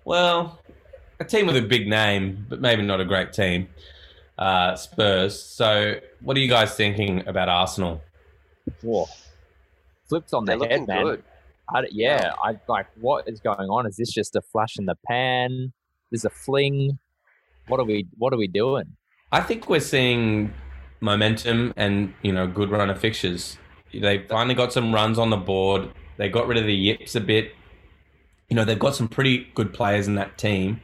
well, 0.04 0.58
a 1.20 1.24
team 1.24 1.46
with 1.46 1.56
a 1.56 1.62
big 1.62 1.86
name, 1.86 2.46
but 2.48 2.60
maybe 2.60 2.82
not 2.82 3.00
a 3.00 3.04
great 3.04 3.32
team, 3.32 3.68
uh, 4.40 4.74
Spurs. 4.74 5.40
So, 5.40 6.00
what 6.22 6.36
are 6.36 6.40
you 6.40 6.48
guys 6.48 6.74
thinking 6.74 7.26
about 7.28 7.48
Arsenal? 7.48 8.02
Whoa. 8.82 9.06
Flips 10.08 10.32
on 10.32 10.46
They're 10.46 10.58
the 10.58 10.66
head, 10.66 10.88
man. 10.88 11.04
good. 11.04 11.22
I 11.72 11.82
d 11.82 11.88
yeah, 11.92 12.32
I 12.42 12.58
like. 12.66 12.86
What 13.00 13.28
is 13.28 13.38
going 13.38 13.68
on? 13.68 13.86
Is 13.86 13.96
this 13.96 14.10
just 14.10 14.34
a 14.34 14.42
flash 14.42 14.76
in 14.76 14.86
the 14.86 14.96
pan? 15.06 15.72
Is 16.10 16.24
a 16.24 16.30
fling? 16.30 16.98
What 17.68 17.78
are 17.78 17.84
we? 17.84 18.08
What 18.18 18.32
are 18.32 18.36
we 18.36 18.48
doing? 18.48 18.96
I 19.30 19.40
think 19.40 19.68
we're 19.68 19.78
seeing 19.78 20.52
momentum 21.00 21.72
and 21.76 22.12
you 22.22 22.32
know 22.32 22.48
good 22.48 22.70
run 22.70 22.90
of 22.90 22.98
fixtures. 22.98 23.56
They 23.92 24.26
finally 24.28 24.54
got 24.54 24.72
some 24.72 24.92
runs 24.92 25.18
on 25.18 25.30
the 25.30 25.36
board. 25.36 25.90
They 26.16 26.28
got 26.28 26.48
rid 26.48 26.58
of 26.58 26.64
the 26.64 26.74
yips 26.74 27.14
a 27.14 27.20
bit. 27.20 27.52
You 28.48 28.56
know 28.56 28.64
they've 28.64 28.78
got 28.78 28.96
some 28.96 29.06
pretty 29.06 29.46
good 29.54 29.72
players 29.72 30.08
in 30.08 30.16
that 30.16 30.38
team, 30.38 30.80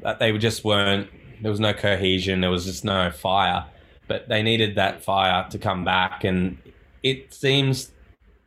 but 0.00 0.18
they 0.18 0.36
just 0.38 0.64
weren't. 0.64 1.10
There 1.42 1.50
was 1.50 1.60
no 1.60 1.74
cohesion. 1.74 2.40
There 2.40 2.50
was 2.50 2.64
just 2.64 2.84
no 2.84 3.10
fire. 3.10 3.66
But 4.08 4.28
they 4.28 4.42
needed 4.42 4.76
that 4.76 5.04
fire 5.04 5.46
to 5.50 5.58
come 5.58 5.84
back, 5.84 6.24
and 6.24 6.58
it 7.02 7.32
seems 7.32 7.90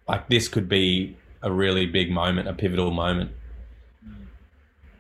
like 0.08 0.28
this 0.30 0.48
could 0.48 0.68
be 0.70 1.16
a 1.42 1.52
really 1.52 1.86
big 1.86 2.12
moment, 2.12 2.48
a 2.48 2.54
pivotal 2.54 2.92
moment. 2.92 3.32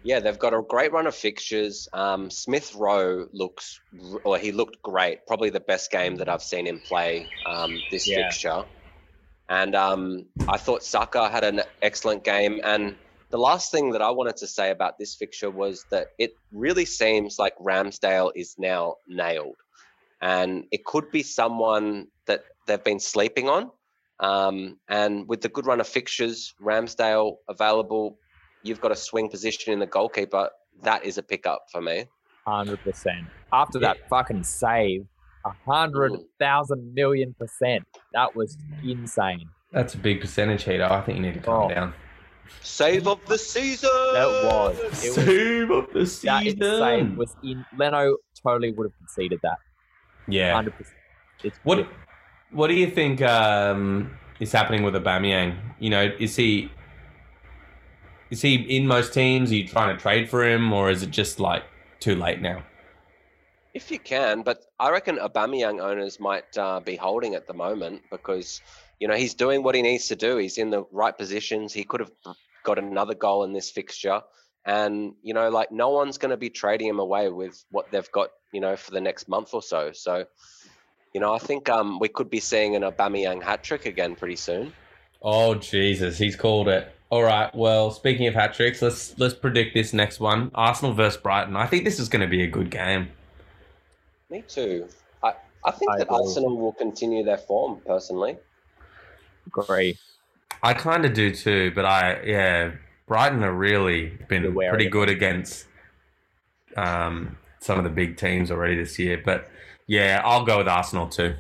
Yeah, 0.04 0.20
they've 0.20 0.38
got 0.38 0.54
a 0.54 0.62
great 0.62 0.92
run 0.92 1.08
of 1.08 1.16
fixtures. 1.16 1.88
Um, 1.92 2.30
Smith 2.30 2.76
Rowe 2.76 3.28
looks, 3.34 3.80
or 4.24 4.38
he 4.38 4.52
looked 4.52 4.82
great. 4.84 5.26
Probably 5.26 5.50
the 5.50 5.60
best 5.60 5.90
game 5.92 6.18
that 6.18 6.30
I've 6.30 6.44
seen 6.44 6.68
him 6.68 6.80
play 6.80 7.28
um, 7.46 7.80
this 7.90 8.08
Yeah. 8.08 8.30
fixture. 8.30 8.66
And 9.50 9.76
um, 9.76 10.26
I 10.48 10.58
thought 10.58 10.84
Saka 10.84 11.30
had 11.30 11.44
an 11.44 11.62
excellent 11.82 12.24
game. 12.24 12.62
And 12.64 12.96
the 13.32 13.38
last 13.38 13.72
thing 13.72 13.92
that 13.92 14.02
I 14.02 14.12
wanted 14.12 14.38
to 14.38 14.48
say 14.48 14.72
about 14.72 14.98
this 15.00 15.16
fixture 15.16 15.50
was 15.52 15.86
that 15.92 16.08
it 16.20 16.32
really 16.52 16.86
seems 16.86 17.38
like 17.40 17.54
Ramsdale 17.60 18.32
is 18.36 18.56
now 18.58 18.96
nailed, 19.08 19.56
and 20.22 20.66
it 20.72 20.86
could 20.86 21.12
be 21.12 21.24
someone 21.24 22.08
that 22.28 22.42
they've 22.68 22.84
been 22.84 23.00
sleeping 23.00 23.50
on. 23.50 23.72
Um, 24.20 24.78
and 24.88 25.28
with 25.28 25.42
the 25.42 25.50
good 25.50 25.66
run 25.66 25.82
of 25.82 25.88
fixtures, 25.88 26.54
Ramsdale 26.62 27.36
available, 27.50 28.18
you've 28.64 28.80
got 28.80 28.92
a 28.92 28.96
swing 28.96 29.30
position 29.30 29.74
in 29.74 29.80
the 29.80 29.86
goalkeeper. 29.88 30.50
That 30.84 31.04
is 31.04 31.18
a 31.18 31.24
pickup 31.24 31.66
for 31.72 31.82
me. 31.82 32.06
Hundred 32.48 32.82
percent. 32.84 33.28
After 33.52 33.80
that 33.80 33.98
fucking 34.10 34.44
save, 34.44 35.02
a 35.46 35.52
hundred 35.68 36.14
Mm. 36.14 36.94
million 36.94 37.36
percent. 37.38 37.86
That 38.14 38.36
was 38.36 38.58
insane. 38.84 39.50
That's 39.72 39.94
a 39.96 39.98
big 39.98 40.22
percentage, 40.22 40.64
Heater. 40.64 40.86
I 40.86 41.02
think 41.02 41.18
you 41.18 41.24
need 41.24 41.34
to 41.34 41.40
calm 41.42 41.66
Oh. 41.66 41.70
down. 41.74 41.94
Save 42.62 43.08
of 43.08 43.24
the 43.26 43.38
season. 43.38 43.90
That 44.14 44.28
was. 44.52 44.80
It 44.80 45.16
was 45.16 45.16
Save 45.16 45.72
of 45.72 45.88
the 45.94 46.00
that 46.00 46.44
season. 46.44 46.62
save 46.62 47.18
was 47.18 47.36
in. 47.44 47.66
Leno 47.78 48.18
totally 48.44 48.72
would 48.72 48.86
have 48.86 48.98
conceded 48.98 49.40
that. 49.44 49.58
yeah. 50.28 50.54
Hundred 50.54 50.76
percent. 50.76 50.96
It's 51.44 51.60
What 51.64 51.88
What 52.52 52.68
do 52.68 52.74
you 52.74 52.90
think 52.90 53.22
um, 53.22 54.12
is 54.40 54.52
happening 54.52 54.84
with 54.84 54.94
Aubameyang? 54.96 55.58
You 55.80 55.90
know, 55.90 56.12
is 56.20 56.36
he 56.36 56.72
is 58.32 58.42
he 58.42 58.56
in 58.56 58.88
most 58.88 59.14
teams? 59.14 59.52
Are 59.52 59.56
you 59.56 59.68
trying 59.68 59.96
to 59.96 60.02
trade 60.02 60.30
for 60.30 60.44
him, 60.48 60.72
or 60.74 60.90
is 60.90 61.04
it 61.04 61.12
just 61.12 61.40
like 61.40 61.64
too 62.00 62.16
late 62.16 62.42
now? 62.42 62.64
If 63.74 63.92
you 63.92 64.00
can, 64.00 64.42
but 64.42 64.66
I 64.80 64.90
reckon 64.90 65.18
Aubameyang 65.18 65.82
owners 65.84 66.18
might 66.20 66.58
uh, 66.58 66.80
be 66.80 66.96
holding 66.96 67.36
at 67.36 67.46
the 67.46 67.54
moment 67.54 68.04
because 68.10 68.62
you 69.00 69.08
know 69.08 69.16
he's 69.16 69.34
doing 69.34 69.64
what 69.64 69.76
he 69.76 69.82
needs 69.82 70.08
to 70.08 70.16
do. 70.16 70.38
He's 70.38 70.58
in 70.58 70.70
the 70.70 70.84
right 70.92 71.18
positions. 71.18 71.74
He 71.74 71.84
could 71.84 72.00
have 72.00 72.12
got 72.64 72.80
another 72.80 73.14
goal 73.14 73.44
in 73.44 73.54
this 73.54 73.70
fixture, 73.70 74.22
and 74.66 75.14
you 75.22 75.34
know, 75.34 75.50
like 75.50 75.72
no 75.72 75.90
one's 75.90 76.18
going 76.18 76.32
to 76.32 76.38
be 76.38 76.50
trading 76.50 76.88
him 76.88 77.00
away 77.00 77.30
with 77.30 77.64
what 77.72 77.92
they've 77.92 78.12
got, 78.12 78.30
you 78.52 78.62
know, 78.62 78.76
for 78.76 78.92
the 78.92 79.02
next 79.02 79.28
month 79.28 79.54
or 79.54 79.62
so. 79.62 79.92
So, 79.94 80.26
you 81.14 81.22
know, 81.22 81.34
I 81.34 81.40
think 81.40 81.70
um, 81.70 82.00
we 82.00 82.08
could 82.08 82.30
be 82.30 82.40
seeing 82.40 82.76
an 82.76 82.82
Aubameyang 82.82 83.44
hat 83.44 83.64
trick 83.64 83.86
again 83.86 84.16
pretty 84.16 84.36
soon. 84.36 84.74
Oh 85.22 85.56
Jesus, 85.56 86.18
he's 86.18 86.36
called 86.36 86.68
it. 86.68 86.92
All 87.10 87.24
right. 87.24 87.54
Well, 87.54 87.92
speaking 87.92 88.28
of 88.28 88.34
hat 88.34 88.54
tricks, 88.54 88.82
let's 88.82 89.18
let's 89.18 89.34
predict 89.34 89.74
this 89.74 89.94
next 89.94 90.20
one: 90.20 90.52
Arsenal 90.56 90.94
versus 90.94 91.22
Brighton. 91.22 91.56
I 91.56 91.68
think 91.68 91.84
this 91.84 92.00
is 92.00 92.10
going 92.10 92.22
to 92.22 92.28
be 92.28 92.44
a 92.44 92.48
good 92.48 92.70
game. 92.70 93.10
Me 94.30 94.44
too. 94.48 94.88
I, 95.24 95.34
I 95.64 95.72
think 95.72 95.92
I 95.92 95.98
that 96.00 96.08
agree. 96.08 96.18
Arsenal 96.18 96.58
will 96.58 96.74
continue 96.74 97.24
their 97.24 97.38
form 97.38 97.80
personally. 97.86 98.38
Agree. 99.48 99.98
I 100.64 100.74
kind 100.74 101.06
of 101.06 101.14
do 101.14 101.34
too, 101.34 101.72
but 101.76 101.86
I 101.86 102.22
yeah, 102.24 102.72
Brighton 103.08 103.42
have 103.42 103.54
really 103.54 104.18
been 104.28 104.54
pretty 104.54 104.88
of 104.88 104.92
good 104.92 105.10
against 105.10 105.66
um, 106.76 107.38
some 107.60 107.78
of 107.78 107.84
the 107.84 107.90
big 107.90 108.18
teams 108.18 108.52
already 108.52 108.76
this 108.76 108.98
year. 108.98 109.22
But 109.24 109.50
yeah, 109.88 110.22
I'll 110.24 110.46
go 110.46 110.58
with 110.58 110.68
Arsenal 110.68 111.08
too. 111.08 111.36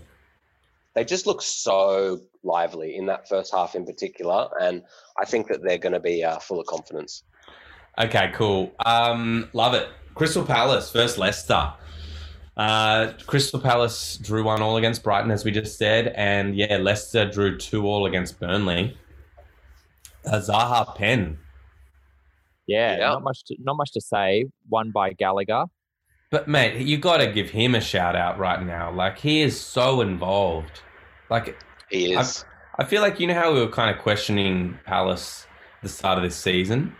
they 0.93 1.03
just 1.03 1.25
look 1.25 1.41
so 1.41 2.21
lively 2.43 2.95
in 2.95 3.07
that 3.07 3.27
first 3.27 3.53
half 3.53 3.75
in 3.75 3.85
particular, 3.85 4.49
and 4.61 4.83
I 5.19 5.25
think 5.25 5.47
that 5.47 5.61
they're 5.63 5.77
going 5.77 5.93
to 5.93 5.99
be 5.99 6.23
uh, 6.23 6.39
full 6.39 6.59
of 6.59 6.67
confidence. 6.67 7.23
Okay, 7.97 8.31
cool. 8.33 8.73
Um, 8.85 9.49
love 9.53 9.73
it. 9.73 9.87
Crystal 10.15 10.45
Palace 10.45 10.91
versus 10.91 11.17
Leicester. 11.17 11.73
Uh, 12.57 13.11
Crystal 13.27 13.59
Palace 13.59 14.17
drew 14.17 14.43
one 14.45 14.61
all 14.61 14.77
against 14.77 15.03
Brighton, 15.03 15.29
as 15.31 15.43
we 15.43 15.51
just 15.51 15.77
said, 15.77 16.13
and 16.15 16.55
yeah, 16.55 16.77
Leicester 16.77 17.29
drew 17.29 17.57
two 17.57 17.85
all 17.85 18.05
against 18.05 18.39
Burnley. 18.39 18.97
Uh, 20.25 20.39
Zaha 20.39 20.95
Penn, 20.95 21.37
Yeah, 22.67 22.97
Yeah. 22.97 23.07
not 23.09 23.23
much. 23.23 23.43
To, 23.45 23.55
not 23.59 23.75
much 23.77 23.91
to 23.91 24.01
say. 24.01 24.45
Won 24.69 24.91
by 24.91 25.13
Gallagher. 25.13 25.65
but 26.31 26.47
mate, 26.47 26.77
you 26.81 26.97
got 26.97 27.17
to 27.17 27.31
give 27.31 27.49
him 27.51 27.75
a 27.75 27.81
shout 27.81 28.15
out 28.15 28.39
right 28.39 28.65
now. 28.65 28.91
Like 28.91 29.19
he 29.19 29.41
is 29.41 29.59
so 29.59 30.01
involved. 30.01 30.81
Like 31.29 31.57
He 31.89 32.13
is. 32.13 32.43
I 32.79 32.83
feel 32.85 33.01
like 33.01 33.19
you 33.19 33.27
know 33.27 33.35
how 33.35 33.53
we 33.53 33.59
were 33.59 33.69
kind 33.69 33.95
of 33.95 34.01
questioning 34.01 34.77
Palace 34.85 35.45
at 35.77 35.83
the 35.83 35.89
start 35.89 36.17
of 36.17 36.23
this 36.23 36.35
season. 36.35 36.95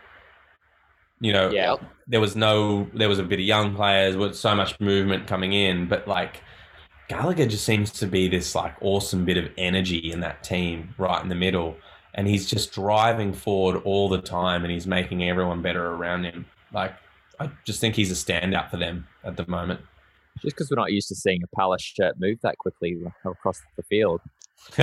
You 1.19 1.33
know. 1.33 1.49
Yep. 1.49 1.81
there 2.07 2.19
was 2.19 2.35
no, 2.35 2.87
there 2.93 3.09
was 3.09 3.19
a 3.19 3.23
bit 3.23 3.39
of 3.39 3.45
young 3.45 3.75
players 3.75 4.15
with 4.15 4.35
so 4.35 4.53
much 4.55 4.79
movement 4.79 5.27
coming 5.27 5.53
in, 5.53 5.87
but 5.87 6.07
like 6.07 6.41
Gallagher 7.07 7.45
just 7.45 7.65
seems 7.65 7.91
to 7.91 8.07
be 8.07 8.27
this 8.27 8.55
like 8.55 8.73
awesome 8.81 9.25
bit 9.25 9.37
of 9.37 9.49
energy 9.57 10.11
in 10.11 10.19
that 10.21 10.43
team 10.43 10.93
right 10.97 11.21
in 11.21 11.29
the 11.29 11.35
middle, 11.35 11.75
and 12.13 12.27
he's 12.27 12.49
just 12.49 12.71
driving 12.71 13.33
forward 13.33 13.81
all 13.85 14.09
the 14.09 14.21
time, 14.21 14.63
and 14.63 14.71
he's 14.71 14.87
making 14.87 15.27
everyone 15.27 15.61
better 15.61 15.85
around 15.93 16.25
him. 16.25 16.45
Like 16.73 16.93
I 17.39 17.49
just 17.63 17.79
think 17.79 17.95
he's 17.95 18.11
a 18.11 18.15
standout 18.15 18.69
for 18.69 18.77
them 18.77 19.07
at 19.23 19.37
the 19.37 19.47
moment. 19.47 19.81
Just 20.41 20.55
because 20.55 20.69
we're 20.69 20.75
not 20.75 20.91
used 20.91 21.07
to 21.09 21.15
seeing 21.15 21.41
a 21.43 21.55
Palace 21.55 21.81
shirt 21.81 22.19
move 22.19 22.39
that 22.41 22.57
quickly 22.57 23.01
across 23.23 23.61
the 23.77 23.83
field. 23.83 24.19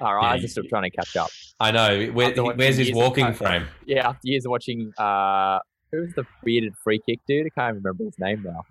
Our 0.00 0.20
Yeah, 0.20 0.26
eyes 0.28 0.40
you- 0.40 0.46
are 0.46 0.48
still 0.48 0.64
trying 0.64 0.84
to 0.84 0.90
catch 0.90 1.16
up. 1.16 1.30
I 1.60 1.70
know. 1.70 2.06
Where, 2.06 2.32
where's 2.34 2.76
his 2.76 2.88
years 2.88 2.90
of 2.90 2.96
walking 2.96 3.32
frame? 3.32 3.66
Yeah, 3.86 4.08
after 4.08 4.20
years 4.24 4.44
of 4.44 4.50
watching, 4.50 4.92
uh, 4.98 5.60
who's 5.92 6.12
the 6.14 6.24
bearded 6.44 6.74
free 6.82 7.00
kick 7.08 7.20
dude? 7.28 7.46
I 7.46 7.50
can't 7.60 7.76
remember 7.76 8.04
his 8.04 8.18
name 8.18 8.42
now. 8.44 8.64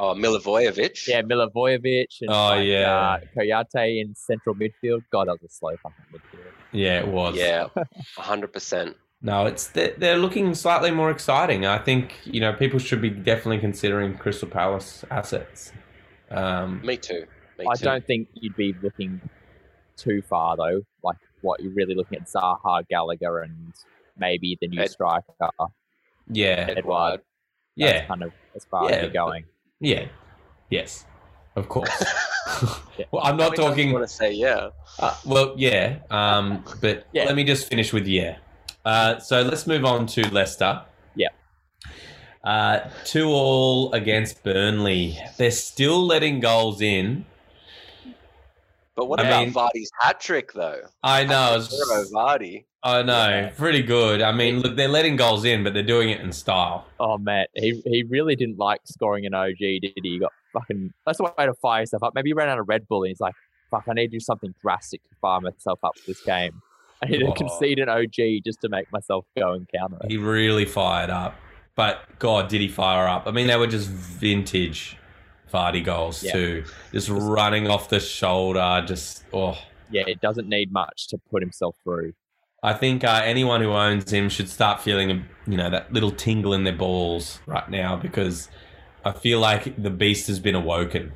Oh, 0.00 0.14
Milivojevic. 0.14 1.08
Yeah, 1.08 1.22
Milivojevic 1.22 2.20
and 2.20 2.30
Oh, 2.30 2.34
like, 2.50 2.66
yeah. 2.68 2.92
uh, 2.92 3.18
Kouyate 3.36 4.00
in 4.00 4.14
central 4.14 4.54
midfield. 4.54 5.02
God, 5.10 5.26
that 5.26 5.32
was 5.32 5.42
a 5.44 5.48
slow 5.52 5.76
fucking 5.82 6.04
midfield. 6.12 6.52
Yeah, 6.70 7.00
it 7.00 7.08
was. 7.08 7.34
Yeah, 7.36 7.66
hundred 8.16 8.52
percent. 8.52 8.96
No, 9.20 9.46
it's 9.46 9.66
they're, 9.68 9.94
they're 9.98 10.16
looking 10.18 10.54
slightly 10.54 10.92
more 10.92 11.10
exciting. 11.10 11.66
I 11.66 11.78
think 11.78 12.14
you 12.24 12.40
know 12.40 12.52
people 12.52 12.78
should 12.78 13.02
be 13.02 13.10
definitely 13.10 13.58
considering 13.58 14.16
Crystal 14.16 14.46
Palace 14.48 15.04
assets. 15.10 15.72
Um, 16.30 16.80
Me 16.84 16.96
too. 16.96 17.24
Me 17.58 17.66
I 17.70 17.74
too. 17.74 17.84
don't 17.84 18.06
think 18.06 18.28
you'd 18.34 18.56
be 18.56 18.74
looking 18.82 19.20
too 19.96 20.22
far 20.22 20.56
though. 20.56 20.82
Like 21.02 21.16
what 21.40 21.60
you're 21.60 21.72
really 21.72 21.94
looking 21.94 22.18
at 22.18 22.26
Zaha, 22.26 22.86
Gallagher, 22.88 23.40
and 23.40 23.72
maybe 24.16 24.56
the 24.60 24.68
new 24.68 24.80
Ed- 24.82 24.90
striker. 24.90 25.32
yeah, 26.30 26.66
Edouard. 26.76 27.20
That's 27.76 27.92
yeah, 27.92 28.04
kind 28.06 28.22
of 28.24 28.32
as 28.56 28.64
far 28.64 28.88
Yeah, 28.88 28.96
as 28.96 29.02
you're 29.02 29.10
going. 29.12 29.44
yeah, 29.80 30.06
yes, 30.70 31.04
of 31.56 31.68
course. 31.68 31.90
Yeah. 32.98 33.04
well, 33.12 33.22
I'm 33.24 33.36
not 33.36 33.52
I 33.52 33.56
talking. 33.56 33.92
want 33.92 34.06
to 34.08 34.12
say 34.12 34.32
yeah. 34.32 34.70
Uh, 34.98 35.14
well, 35.24 35.54
yeah, 35.56 35.98
um, 36.10 36.64
but 36.80 37.06
Yeah. 37.12 37.24
let 37.24 37.36
me 37.36 37.44
just 37.44 37.68
finish 37.68 37.92
with 37.92 38.06
yeah. 38.06 38.38
Uh, 38.84 39.18
so 39.18 39.42
let's 39.42 39.66
move 39.66 39.84
on 39.84 40.06
to 40.06 40.28
Leicester. 40.32 40.82
Yeah. 41.14 41.28
Uh, 42.42 42.88
two 43.04 43.26
all 43.28 43.92
against 43.92 44.42
Burnley. 44.42 45.18
They're 45.36 45.50
still 45.50 46.04
letting 46.06 46.40
goals 46.40 46.80
in. 46.80 47.26
But 48.98 49.06
what 49.08 49.20
I 49.20 49.28
about 49.28 49.44
mean- 49.44 49.54
Vardy's 49.54 49.90
hat 50.00 50.18
trick 50.20 50.52
though? 50.52 50.80
I 51.04 51.22
know. 51.24 51.52
Hat 51.52 51.56
It's, 51.62 52.12
Vardy. 52.12 52.64
I 52.82 53.02
know. 53.02 53.28
Yeah. 53.28 53.48
Pretty 53.50 53.82
good. 53.82 54.20
I 54.20 54.32
mean, 54.32 54.58
look, 54.60 54.74
they're 54.76 54.88
letting 54.88 55.14
goals 55.16 55.44
in, 55.44 55.62
but 55.64 55.72
they're 55.72 55.82
doing 55.84 56.10
it 56.10 56.20
in 56.20 56.32
style. 56.32 56.84
Oh 56.98 57.16
man, 57.16 57.46
he 57.54 57.80
he 57.86 58.02
really 58.02 58.34
didn't 58.36 58.58
like 58.58 58.80
scoring 58.84 59.24
an 59.24 59.34
OG, 59.34 59.56
did 59.58 59.92
he? 59.94 60.00
He 60.02 60.18
got 60.18 60.32
fucking. 60.52 60.92
That's 61.06 61.18
the 61.18 61.24
way 61.24 61.46
to 61.46 61.54
fire 61.54 61.82
yourself 61.82 62.02
up. 62.02 62.12
Maybe 62.16 62.30
he 62.30 62.34
ran 62.34 62.48
out 62.48 62.58
of 62.58 62.68
Red 62.68 62.86
Bull 62.88 63.04
and 63.04 63.08
he's 63.10 63.20
like, 63.20 63.34
"Fuck, 63.70 63.84
I 63.88 63.92
need 63.94 64.08
to 64.08 64.16
do 64.16 64.20
something 64.20 64.52
drastic 64.60 65.00
to 65.04 65.10
fire 65.20 65.40
myself 65.40 65.78
up 65.84 65.96
for 65.96 66.06
this 66.08 66.20
game. 66.22 66.60
I 67.00 67.06
need 67.06 67.18
to 67.20 67.26
Oh. 67.28 67.32
concede 67.32 67.78
an 67.78 67.88
OG 67.88 68.40
just 68.44 68.60
to 68.62 68.68
make 68.68 68.92
myself 68.92 69.24
go 69.38 69.52
and 69.52 69.68
counter 69.72 69.98
it." 70.02 70.10
He 70.10 70.16
really 70.18 70.64
fired 70.64 71.10
up. 71.10 71.36
But 71.76 72.02
God, 72.18 72.48
did 72.48 72.60
he 72.60 72.66
fire 72.68 73.06
up? 73.06 73.28
I 73.28 73.30
mean, 73.30 73.46
they 73.46 73.56
were 73.56 73.68
just 73.68 73.88
vintage 73.88 74.96
Vardy 75.52 75.84
goals 75.84 76.22
Yeah. 76.22 76.32
too. 76.32 76.64
Just 76.92 77.08
running 77.08 77.68
off 77.68 77.88
the 77.88 78.00
shoulder. 78.00 78.84
Just 78.86 79.24
oh. 79.32 79.58
Yeah, 79.90 80.04
it 80.06 80.20
doesn't 80.20 80.48
need 80.48 80.70
much 80.70 81.08
to 81.08 81.18
put 81.30 81.42
himself 81.42 81.76
through. 81.82 82.12
I 82.62 82.72
think 82.72 83.04
uh, 83.04 83.22
anyone 83.24 83.60
who 83.62 83.70
owns 83.70 84.10
him 84.10 84.28
should 84.28 84.48
start 84.48 84.80
feeling, 84.80 85.24
you 85.46 85.56
know, 85.56 85.70
that 85.70 85.92
little 85.92 86.10
tingle 86.10 86.52
in 86.52 86.64
their 86.64 86.74
balls 86.74 87.38
right 87.46 87.68
now 87.70 87.96
because 87.96 88.48
I 89.04 89.12
feel 89.12 89.38
like 89.38 89.80
the 89.80 89.90
beast 89.90 90.26
has 90.26 90.40
been 90.40 90.56
awoken. 90.56 91.12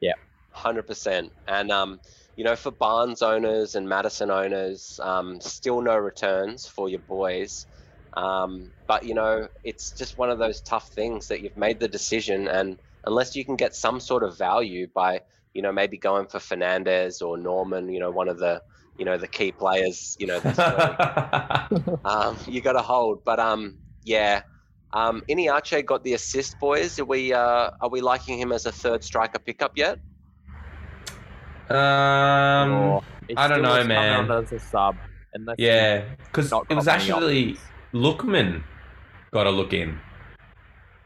Yeah, 0.00 0.14
Hundred 0.50 0.86
percent. 0.86 1.32
And 1.46 1.70
um, 1.70 2.00
you 2.36 2.44
know, 2.44 2.56
for 2.56 2.70
Barnes 2.70 3.22
owners 3.22 3.76
and 3.76 3.88
Maddison 3.88 4.30
owners, 4.30 4.98
um, 5.02 5.40
still 5.40 5.80
no 5.80 5.96
returns 5.96 6.66
for 6.66 6.88
your 6.88 7.00
boys. 7.00 7.66
Um, 8.14 8.72
but 8.88 9.04
you 9.04 9.14
know, 9.14 9.48
it's 9.62 9.92
just 9.92 10.18
one 10.18 10.30
of 10.30 10.38
those 10.38 10.60
tough 10.60 10.88
things 10.88 11.28
that 11.28 11.42
you've 11.42 11.56
made 11.56 11.78
the 11.78 11.86
decision, 11.88 12.48
and 12.48 12.76
unless 13.04 13.36
you 13.36 13.44
can 13.44 13.56
get 13.56 13.74
some 13.74 14.00
sort 14.00 14.22
of 14.22 14.36
value 14.36 14.86
by, 14.94 15.20
you 15.54 15.62
know, 15.62 15.72
maybe 15.72 15.96
going 15.98 16.26
for 16.26 16.38
Fernandes 16.38 17.22
or 17.22 17.36
Normann, 17.38 17.88
you 17.88 18.00
know, 18.00 18.10
one 18.10 18.28
of 18.28 18.38
the, 18.38 18.62
you 18.98 19.04
know, 19.04 19.16
the 19.16 19.28
key 19.28 19.52
players, 19.52 20.16
you 20.20 20.26
know, 20.26 20.40
this 20.40 20.56
week, 20.58 21.98
um, 22.04 22.36
you 22.46 22.60
got 22.60 22.72
to 22.72 22.82
hold. 22.82 23.24
But 23.24 23.40
um, 23.40 23.78
yeah. 24.04 24.42
Um, 24.92 25.22
Iheanacho 25.28 25.86
got 25.86 26.02
the 26.02 26.14
assist, 26.14 26.58
boys. 26.58 26.98
Are 26.98 27.04
we 27.04 27.32
uh, 27.32 27.70
are 27.80 27.88
we 27.88 28.00
liking 28.00 28.38
him 28.38 28.50
as 28.50 28.66
a 28.66 28.72
third 28.72 29.04
striker 29.04 29.38
pickup 29.38 29.76
yet? 29.76 29.98
um, 31.70 32.72
Or 32.72 33.02
I 33.36 33.46
don't 33.46 33.62
know, 33.62 33.84
man. 33.84 34.28
As 34.30 34.50
a 34.50 34.58
sub, 34.58 34.96
yeah, 35.56 36.04
because 36.24 36.52
it 36.68 36.74
was 36.74 36.88
actually 36.88 37.52
options. 37.52 37.66
Lookman 37.94 38.62
got 39.30 39.46
a 39.46 39.50
look 39.50 39.72
in. 39.72 40.00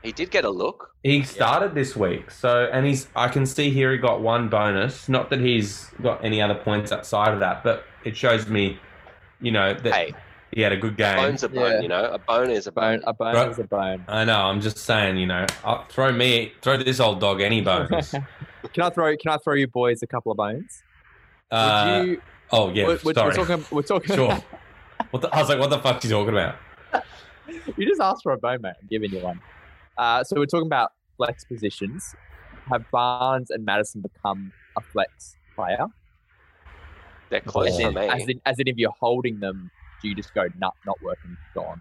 He 0.04 0.12
did 0.12 0.30
get 0.30 0.44
a 0.44 0.50
look. 0.50 0.90
He 1.02 1.22
started 1.22 1.74
this 1.74 1.96
week, 1.96 2.30
so 2.30 2.68
and 2.70 2.84
he's. 2.84 3.08
I 3.16 3.28
can 3.28 3.46
see 3.46 3.70
here 3.70 3.90
he 3.90 3.96
got 3.96 4.20
one 4.20 4.50
bonus. 4.50 5.08
Not 5.08 5.30
that 5.30 5.40
he's 5.40 5.90
got 6.02 6.22
any 6.22 6.42
other 6.42 6.54
points 6.54 6.92
outside 6.92 7.32
of 7.32 7.40
that, 7.40 7.64
but 7.64 7.84
it 8.04 8.14
shows 8.14 8.46
me, 8.46 8.78
you 9.40 9.50
know, 9.50 9.72
that 9.72 9.94
Hey, 9.94 10.14
he 10.52 10.60
had 10.60 10.72
a 10.72 10.76
good 10.76 10.98
game. 10.98 11.16
bone's 11.16 11.42
a 11.42 11.48
bone. 11.48 11.72
Yeah. 11.72 11.80
You 11.80 11.88
know, 11.88 12.04
a 12.04 12.18
bone 12.18 12.50
is 12.50 12.66
a 12.66 12.72
bone. 12.72 13.00
bone, 13.00 13.04
a 13.06 13.14
bone 13.14 13.34
Right. 13.34 13.48
is 13.48 13.58
a 13.58 13.64
bone. 13.64 14.04
I 14.06 14.24
know. 14.26 14.36
I'm 14.42 14.60
just 14.60 14.76
saying, 14.76 15.16
you 15.16 15.26
know, 15.26 15.46
I'll 15.64 15.86
throw 15.86 16.12
me, 16.12 16.52
throw 16.60 16.76
this 16.76 17.00
old 17.00 17.20
dog 17.20 17.40
any 17.40 17.62
bones. 17.62 18.10
can 18.74 18.82
I 18.84 18.90
throw? 18.90 19.16
Can 19.16 19.32
I 19.32 19.38
throw 19.38 19.54
you 19.54 19.68
boys 19.68 20.02
a 20.02 20.06
couple 20.06 20.32
of 20.32 20.36
bones? 20.36 20.82
Uh, 21.50 22.02
you, 22.06 22.22
oh 22.50 22.70
yeah, 22.70 22.86
we're, 22.86 22.98
we're, 23.04 23.14
sorry. 23.14 23.28
we're 23.38 23.46
talking. 23.46 23.64
We're 23.70 23.82
talking. 23.82 24.16
sure. 24.16 24.38
What 25.12 25.22
the, 25.22 25.34
I 25.34 25.40
was 25.40 25.48
like, 25.48 25.58
what 25.58 25.70
the 25.70 25.78
fuck 25.78 26.04
are 26.04 26.06
you 26.06 26.12
talking 26.12 26.34
about? 26.34 26.56
you 27.76 27.88
just 27.88 28.02
asked 28.02 28.22
for 28.22 28.32
a 28.32 28.38
bone, 28.38 28.60
mate. 28.60 28.74
I'm 28.82 28.88
giving 28.88 29.10
you 29.10 29.20
one. 29.20 29.40
Uh, 29.96 30.24
so 30.24 30.36
we're 30.36 30.46
talking 30.46 30.66
about 30.66 30.92
flex 31.16 31.44
positions. 31.44 32.14
Have 32.72 32.90
Barnes 32.90 33.50
and 33.50 33.64
Maddison 33.64 34.02
become 34.02 34.52
a 34.76 34.80
flex 34.80 35.36
player? 35.54 35.86
They're 37.30 37.40
close 37.40 37.68
As 37.68 37.76
for 37.80 37.88
in, 37.88 37.94
me. 37.94 38.08
as 38.08 38.28
in, 38.28 38.40
as 38.46 38.58
in, 38.58 38.68
if 38.68 38.76
you're 38.76 38.94
holding 38.98 39.40
them, 39.40 39.70
do 40.02 40.08
you 40.08 40.14
just 40.14 40.34
go 40.34 40.44
nut, 40.58 40.74
not 40.84 41.00
working, 41.02 41.36
gone? 41.54 41.80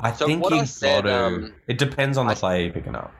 I 0.00 0.12
So 0.12 0.26
think 0.26 0.42
what 0.42 0.52
I 0.52 0.64
said, 0.64 1.04
to. 1.04 1.14
um, 1.14 1.54
it 1.66 1.78
depends 1.78 2.18
on 2.18 2.26
the 2.26 2.32
I- 2.32 2.36
player 2.36 2.62
you're 2.64 2.72
picking 2.72 2.94
up. 2.94 3.12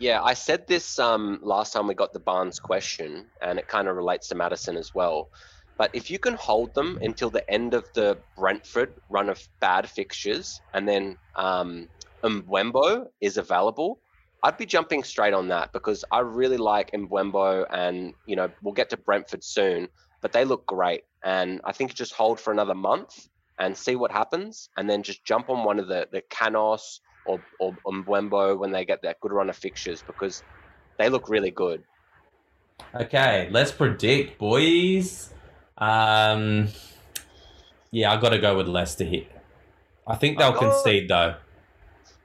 Yeah, 0.00 0.22
I 0.22 0.34
said 0.34 0.64
this 0.68 1.00
um, 1.00 1.40
last 1.42 1.72
time 1.72 1.88
we 1.88 1.94
got 1.94 2.12
the 2.12 2.20
Barnes 2.20 2.60
question, 2.60 3.26
and 3.42 3.58
it 3.58 3.66
kind 3.66 3.88
of 3.88 3.96
relates 3.96 4.28
to 4.28 4.36
Maddison 4.36 4.76
as 4.76 4.92
well. 4.94 5.28
But 5.76 5.90
if 5.92 6.08
you 6.08 6.20
can 6.20 6.34
hold 6.34 6.72
them 6.74 7.00
until 7.02 7.30
the 7.30 7.48
end 7.50 7.74
of 7.74 7.84
the 7.96 8.18
Brentford 8.36 8.94
run 9.08 9.28
of 9.28 9.40
bad 9.60 9.88
fixtures, 9.88 10.60
and 10.72 10.88
then 10.88 11.18
um, 11.34 11.88
Mbeumo 12.22 13.06
is 13.20 13.36
available, 13.36 14.00
I'd 14.42 14.56
be 14.56 14.66
jumping 14.66 15.02
straight 15.02 15.34
on 15.34 15.48
that 15.48 15.72
because 15.72 16.04
I 16.12 16.20
really 16.20 16.58
like 16.58 16.92
Mbeumo, 16.92 17.66
and 17.70 18.14
you 18.26 18.36
know 18.36 18.50
we'll 18.62 18.74
get 18.74 18.90
to 18.90 18.96
Brentford 18.96 19.42
soon, 19.42 19.88
but 20.20 20.32
they 20.32 20.44
look 20.44 20.66
great, 20.66 21.02
and 21.24 21.60
I 21.64 21.72
think 21.72 21.94
just 21.94 22.12
hold 22.12 22.38
for 22.38 22.52
another 22.52 22.74
month 22.74 23.28
and 23.58 23.76
see 23.76 23.96
what 23.96 24.12
happens, 24.12 24.68
and 24.76 24.88
then 24.88 25.02
just 25.02 25.24
jump 25.24 25.50
on 25.50 25.64
one 25.64 25.80
of 25.80 25.88
the 25.88 26.06
the 26.12 26.22
Canós 26.30 27.00
or 27.26 27.40
or 27.58 27.74
Mbeumo 27.84 28.58
when 28.58 28.70
they 28.70 28.84
get 28.84 29.02
that 29.02 29.18
good 29.20 29.32
run 29.32 29.50
of 29.50 29.56
fixtures 29.56 30.02
because 30.06 30.44
they 30.98 31.08
look 31.08 31.28
really 31.28 31.50
good. 31.50 31.82
Okay, 32.94 33.48
let's 33.50 33.72
predict, 33.72 34.38
boys. 34.38 35.30
Um, 35.76 36.68
yeah, 37.90 38.12
I 38.12 38.20
got 38.20 38.30
to 38.30 38.38
go 38.38 38.56
with 38.56 38.68
Leicester 38.68 39.04
here. 39.04 39.26
I 40.06 40.14
think 40.14 40.38
they'll 40.38 40.52
I've 40.52 40.58
concede 40.58 41.08
though. 41.08 41.34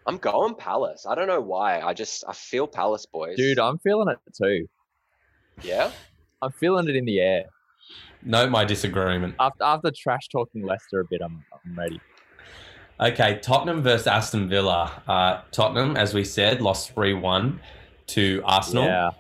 I'm 0.06 0.18
going 0.18 0.56
Palace. 0.56 1.06
I 1.08 1.16
don't 1.16 1.28
know 1.28 1.42
why. 1.42 1.82
I 1.82 1.94
just 1.94 2.24
I 2.28 2.34
feel 2.34 2.68
Palace 2.68 3.06
boys. 3.06 3.38
Dude, 3.38 3.60
I'm 3.60 3.78
feeling 3.80 4.10
it 4.10 4.20
too. 4.34 4.68
yeah. 5.62 5.92
I'm 6.42 6.52
feeling 6.52 6.90
it 6.90 6.96
in 6.98 7.06
the 7.06 7.22
air. 7.22 7.46
Note 8.22 8.50
my 8.50 8.66
disagreement. 8.66 9.36
After 9.40 9.64
after 9.64 9.92
trash 9.98 10.28
talking 10.30 10.64
Leicester 10.64 11.00
a 11.00 11.06
bit, 11.06 11.22
I'm 11.24 11.44
I'm 11.54 11.78
ready. 11.78 12.02
Okay, 13.00 13.40
Tottenham 13.42 13.82
versus 13.82 14.08
Aston 14.08 14.48
Villa. 14.50 15.02
Uh, 15.08 15.42
Tottenham, 15.52 15.98
as 15.98 16.14
we 16.14 16.24
said, 16.24 16.62
lost 16.62 16.94
three 16.94 17.14
one 17.14 17.60
to 18.08 18.42
Arsenal. 18.46 18.86
Yeah, 18.86 19.12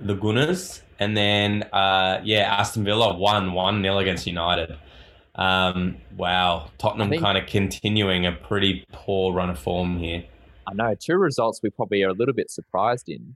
the 0.00 0.14
Gunners, 0.14 0.82
and 0.98 1.16
then 1.16 1.62
uh, 1.72 2.20
yeah, 2.24 2.54
Aston 2.58 2.84
Villa 2.84 3.16
won 3.16 3.52
one 3.52 3.82
0 3.82 3.98
against 3.98 4.26
United. 4.26 4.76
Um, 5.40 5.96
wow, 6.16 6.70
Tottenham 6.78 7.08
think- 7.08 7.22
kind 7.22 7.38
of 7.38 7.46
continuing 7.46 8.26
a 8.26 8.32
pretty 8.32 8.84
poor 8.92 9.32
run 9.32 9.50
of 9.50 9.58
form 9.58 9.98
here. 9.98 10.24
I 10.66 10.74
know. 10.74 10.94
Two 10.94 11.16
results 11.16 11.60
we 11.62 11.70
probably 11.70 12.02
are 12.04 12.10
a 12.10 12.14
little 12.14 12.34
bit 12.34 12.50
surprised 12.50 13.08
in. 13.08 13.34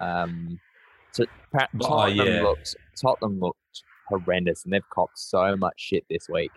Um, 0.00 0.58
pa- 1.52 1.68
Oh, 1.80 1.86
Tottenham 1.86 2.26
yeah. 2.26 2.42
looked 2.42 2.74
Tottenham 3.00 3.38
looked 3.40 3.82
horrendous, 4.08 4.64
and 4.64 4.72
they've 4.72 4.88
copped 4.90 5.18
so 5.18 5.54
much 5.56 5.74
shit 5.76 6.04
this 6.10 6.28
week. 6.28 6.50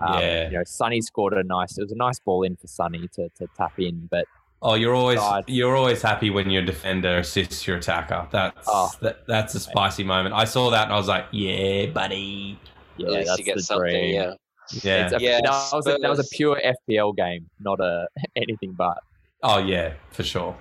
Um, 0.00 0.18
Yeah. 0.20 0.50
you 0.50 0.56
know, 0.58 0.64
Sonny 0.64 1.00
scored 1.00 1.32
a 1.34 1.42
nice. 1.44 1.78
It 1.78 1.82
was 1.82 1.92
a 1.92 1.96
nice 1.96 2.18
ball 2.18 2.42
in 2.42 2.56
for 2.56 2.66
Sonny 2.66 3.06
to, 3.14 3.28
to 3.36 3.46
tap 3.56 3.78
in, 3.78 4.08
but 4.10 4.26
Oh, 4.62 4.74
you're 4.74 4.94
always 4.94 5.20
you're 5.46 5.74
always 5.76 6.02
happy 6.02 6.28
when 6.28 6.50
your 6.50 6.62
defender 6.62 7.18
assists 7.18 7.66
your 7.66 7.78
attacker. 7.78 8.26
That's 8.30 8.66
Oh. 8.68 8.90
that, 9.00 9.26
that's 9.26 9.54
a 9.54 9.60
spicy 9.60 10.04
moment. 10.04 10.34
I 10.34 10.44
saw 10.44 10.68
that 10.70 10.84
and 10.84 10.92
I 10.92 10.96
was 10.96 11.08
like, 11.08 11.26
yeah, 11.30 11.86
buddy, 11.86 12.58
yeah, 13.08 13.20
At 13.20 13.26
that's 13.26 13.38
you 13.38 13.44
get 13.44 13.56
the 13.56 13.62
something. 13.62 13.90
dream. 13.92 14.14
Yeah. 14.14 14.34
yeah. 14.84 15.04
It's 15.04 15.12
a, 15.12 15.20
Yeah, 15.20 15.40
that 15.42 15.70
was 15.72 15.86
a, 15.86 15.98
that 16.00 16.10
was 16.10 16.18
a 16.20 16.36
pure 16.36 16.60
FPL 16.62 17.16
game, 17.16 17.48
not 17.60 17.80
a 17.80 18.06
anything 18.36 18.74
but. 18.76 18.98
oh 19.42 19.58
yeah, 19.58 19.94
for 20.12 20.22
sure. 20.22 20.56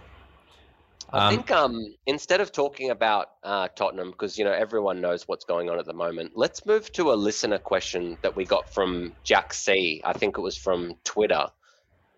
I 1.12 1.20
Um, 1.20 1.38
think 1.38 1.50
um 1.52 1.96
instead 2.06 2.40
of 2.40 2.52
talking 2.52 2.92
about 2.92 3.28
uh, 3.44 3.68
Tottenham 3.70 4.12
because 4.12 4.38
you 4.38 4.46
know 4.46 4.52
everyone 4.52 5.02
knows 5.02 5.28
what's 5.28 5.44
going 5.46 5.70
on 5.70 5.80
at 5.80 5.86
the 5.86 5.94
moment, 5.94 6.34
let's 6.36 6.66
move 6.66 6.92
to 6.94 7.12
a 7.12 7.16
listener 7.16 7.58
question 7.58 8.18
that 8.22 8.36
we 8.36 8.46
got 8.46 8.72
from 8.74 9.16
Jack 9.24 9.54
C. 9.54 10.02
I 10.04 10.14
think 10.14 10.38
it 10.38 10.42
was 10.42 10.56
from 10.56 10.96
Twitter, 11.04 11.48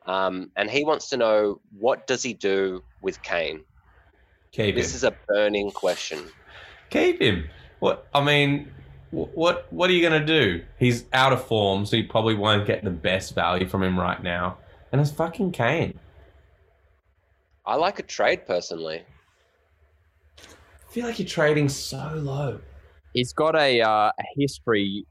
um, 0.05 0.51
and 0.57 0.69
he 0.69 0.83
wants 0.83 1.09
to 1.09 1.17
know 1.17 1.61
what 1.71 2.05
does 2.05 2.21
he 2.23 2.33
do 2.33 2.83
with 3.01 3.21
Kane. 3.21 3.63
keep 4.51 4.75
him 4.75 4.83
This 4.83 4.89
him. 4.89 4.95
is 4.95 5.03
a 5.05 5.15
burning 5.27 5.71
question. 5.71 6.29
keep 6.89 7.21
him. 7.21 7.49
What 7.79 8.07
I 8.13 8.21
mean, 8.23 8.71
wh- 8.71 8.80
what 9.11 9.71
what 9.71 9.89
are 9.89 9.93
you 9.93 10.01
gonna 10.01 10.25
do? 10.25 10.63
He's 10.79 11.05
out 11.13 11.33
of 11.33 11.45
form, 11.45 11.85
so 11.85 11.95
you 11.95 12.07
probably 12.07 12.35
won't 12.35 12.65
get 12.65 12.83
the 12.83 12.89
best 12.89 13.35
value 13.35 13.67
from 13.67 13.83
him 13.83 13.99
right 13.99 14.21
now. 14.21 14.57
And 14.91 14.99
it's 14.99 15.11
fucking 15.11 15.51
Kane. 15.51 15.99
I 17.65 17.75
like 17.75 17.99
a 17.99 18.03
trade 18.03 18.45
personally. 18.47 19.03
I 20.39 20.93
feel 20.93 21.05
like 21.05 21.19
you're 21.19 21.27
trading 21.27 21.69
so 21.69 22.13
low. 22.15 22.59
He's 23.13 23.33
got 23.33 23.55
a 23.55 23.81
uh, 23.81 24.11
a 24.17 24.23
history. 24.37 25.05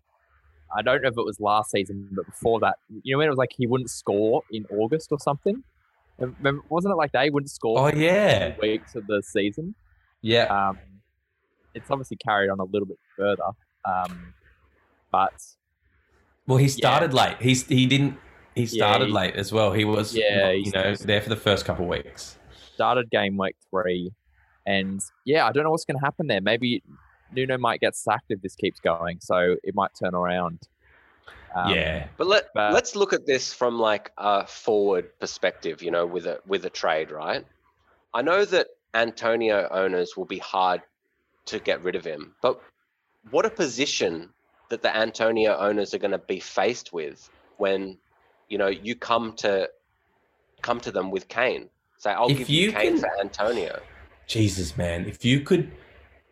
I 0.77 0.83
don't 0.83 1.03
know 1.03 1.09
if 1.09 1.19
it 1.19 1.25
was 1.25 1.39
last 1.41 1.71
season, 1.71 2.09
but 2.13 2.27
before 2.27 2.61
that, 2.61 2.77
you 3.03 3.15
know, 3.15 3.19
when 3.19 3.27
it 3.27 3.31
was 3.31 3.39
like 3.39 3.51
he 3.57 3.67
wouldn't 3.67 3.91
score 3.91 4.43
in 4.51 4.67
August 4.71 5.09
or 5.11 5.19
something. 5.19 5.63
Remember, 6.19 6.63
wasn't 6.69 6.93
it 6.93 6.97
like 6.97 7.13
they 7.13 7.31
wouldn't 7.31 7.51
score 7.51 7.79
Oh 7.79 7.97
yeah, 7.97 8.55
weeks 8.61 8.95
of 8.95 9.07
the 9.07 9.23
season? 9.23 9.75
yeah. 10.21 10.69
Um, 10.69 10.79
it's 11.75 11.91
obviously 11.91 12.19
carried 12.19 12.51
on 12.51 12.61
a 12.61 12.65
little 12.65 12.87
bit 12.87 12.99
further, 13.17 13.43
um, 13.85 14.35
but 15.11 15.33
Well, 16.47 16.59
he 16.59 16.69
started 16.69 17.13
late. 17.15 17.37
He's 17.41 17.67
he 17.67 17.87
didn't. 17.87 18.17
He 18.55 18.63
Yeah, 18.63 18.69
started 18.87 19.09
he- 19.09 19.13
late 19.15 19.35
as 19.37 19.53
well. 19.53 19.73
He 19.73 19.85
was, 19.85 20.15
Yeah, 20.17 20.51
you 20.51 20.71
know, 20.73 20.95
there 20.97 21.21
for 21.21 21.29
the 21.29 21.37
first 21.37 21.65
couple 21.65 21.85
of 21.85 21.91
weeks. 21.91 22.37
started 22.75 23.11
game 23.11 23.37
week 23.37 23.57
three, 23.71 24.13
and 24.67 25.01
yeah, 25.25 25.47
I 25.47 25.53
don't 25.53 25.65
know 25.65 25.71
what's 25.71 25.85
going 25.85 25.99
to 25.99 26.05
happen 26.05 26.27
there. 26.27 26.41
Maybe 26.41 26.83
Nuno 27.33 27.59
might 27.59 27.81
get 27.81 27.95
sacked 27.95 28.27
if 28.31 28.41
this 28.43 28.57
keeps 28.57 28.81
going, 28.81 29.19
so 29.21 29.57
it 29.63 29.75
might 29.75 29.91
turn 30.01 30.15
around. 30.15 30.59
Um, 31.55 31.71
yeah, 31.75 32.07
But 32.17 32.27
let 32.29 32.49
But- 32.55 32.73
let's 32.73 32.95
look 32.97 33.13
at 33.13 33.27
this 33.27 33.53
from 33.53 33.79
like 33.79 34.13
a 34.19 34.47
forward 34.47 35.19
perspective, 35.19 35.83
you 35.83 35.91
know, 35.91 36.07
with 36.07 36.27
a 36.27 36.41
with 36.47 36.65
a 36.65 36.71
trade, 36.71 37.11
right? 37.11 37.45
I 38.15 38.23
know 38.23 38.45
that 38.45 38.69
Antonio 38.95 39.69
owners 39.71 40.17
will 40.17 40.25
be 40.27 40.39
hard 40.39 40.83
to 41.47 41.59
get 41.61 41.83
rid 41.83 41.95
of 41.95 42.05
him, 42.05 42.35
but 42.43 42.61
what 43.31 43.45
a 43.45 43.51
position 43.51 44.31
that 44.71 44.83
the 44.83 44.95
Antonio 44.97 45.57
owners 45.57 45.95
are 45.95 45.99
going 45.99 46.11
to 46.13 46.19
be 46.19 46.41
faced 46.41 46.93
with 46.93 47.29
when 47.59 47.99
you 48.49 48.59
know 48.59 48.69
you 48.69 48.95
come 48.95 49.33
to 49.35 49.69
come 50.63 50.81
to 50.81 50.91
them 50.91 51.11
with 51.11 51.29
Kane. 51.29 51.69
Say, 51.99 52.11
I'll 52.11 52.31
If 52.31 52.39
give 52.39 52.49
you, 52.49 52.67
you 52.67 52.73
Kane 52.73 52.93
can- 52.93 53.01
for 53.01 53.21
Antonio. 53.21 53.81
Jesus, 54.27 54.77
man, 54.77 55.07
if 55.07 55.25
you 55.25 55.41
could 55.41 55.73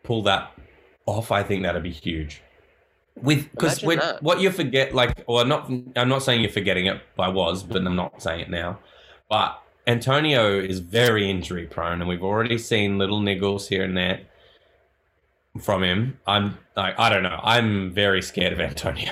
pull 0.04 0.22
that 0.22 0.52
off, 1.04 1.32
I 1.32 1.42
think 1.42 1.64
that'd 1.64 1.82
be 1.82 1.90
huge. 1.90 2.42
With 3.16 3.50
because 3.50 3.82
what 3.82 4.40
you 4.40 4.52
forget, 4.52 4.94
like, 4.94 5.24
well, 5.26 5.44
not 5.44 5.68
I'm 5.96 6.08
not 6.08 6.22
saying 6.22 6.40
you're 6.42 6.50
forgetting 6.52 6.86
it. 6.86 7.00
I 7.18 7.28
was, 7.28 7.64
but 7.64 7.84
I'm 7.84 7.96
not 7.96 8.22
saying 8.22 8.40
it 8.40 8.50
now. 8.50 8.78
But 9.28 9.60
Antonio 9.88 10.60
is 10.60 10.78
very 10.78 11.28
injury 11.28 11.66
prone, 11.66 12.00
and 12.00 12.08
we've 12.08 12.22
already 12.22 12.56
seen 12.58 12.96
little 12.96 13.20
niggles 13.20 13.66
here 13.66 13.82
and 13.82 13.96
there 13.96 14.20
from 15.58 15.82
him. 15.82 16.18
I'm 16.26 16.56
like, 16.76 16.98
I 16.98 17.08
don't 17.10 17.22
know. 17.22 17.38
I'm 17.42 17.92
very 17.92 18.22
scared 18.22 18.52
of 18.52 18.60
Antonio. 18.60 19.10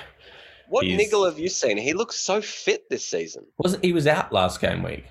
What 0.69 0.85
He's- 0.85 0.99
niggle 0.99 1.25
have 1.27 1.39
you 1.39 1.49
seen? 1.49 1.77
He 1.79 1.93
looks 1.93 2.17
so 2.17 2.41
fit 2.41 2.89
this 2.91 3.07
season. 3.07 3.45
Wasn't 3.59 3.85
he 3.85 3.93
was 3.93 4.07
out 4.07 4.33
last 4.33 4.61
game 4.61 4.83
week? 4.83 5.05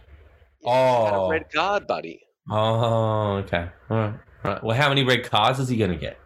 He 0.60 0.70
had 0.70 1.14
a 1.14 1.18
Oh. 1.18 1.30
red 1.30 1.46
card, 1.54 1.88
buddy. 1.88 2.22
Oh, 2.50 3.38
okay. 3.38 3.70
All 3.90 3.98
right. 3.98 4.14
All 4.44 4.52
right. 4.52 4.64
Well, 4.64 4.76
how 4.78 4.90
many 4.90 5.04
red 5.04 5.24
cards 5.24 5.60
is 5.60 5.70
he 5.70 5.78
going 5.78 5.92
to 5.92 5.98
get? 5.98 6.20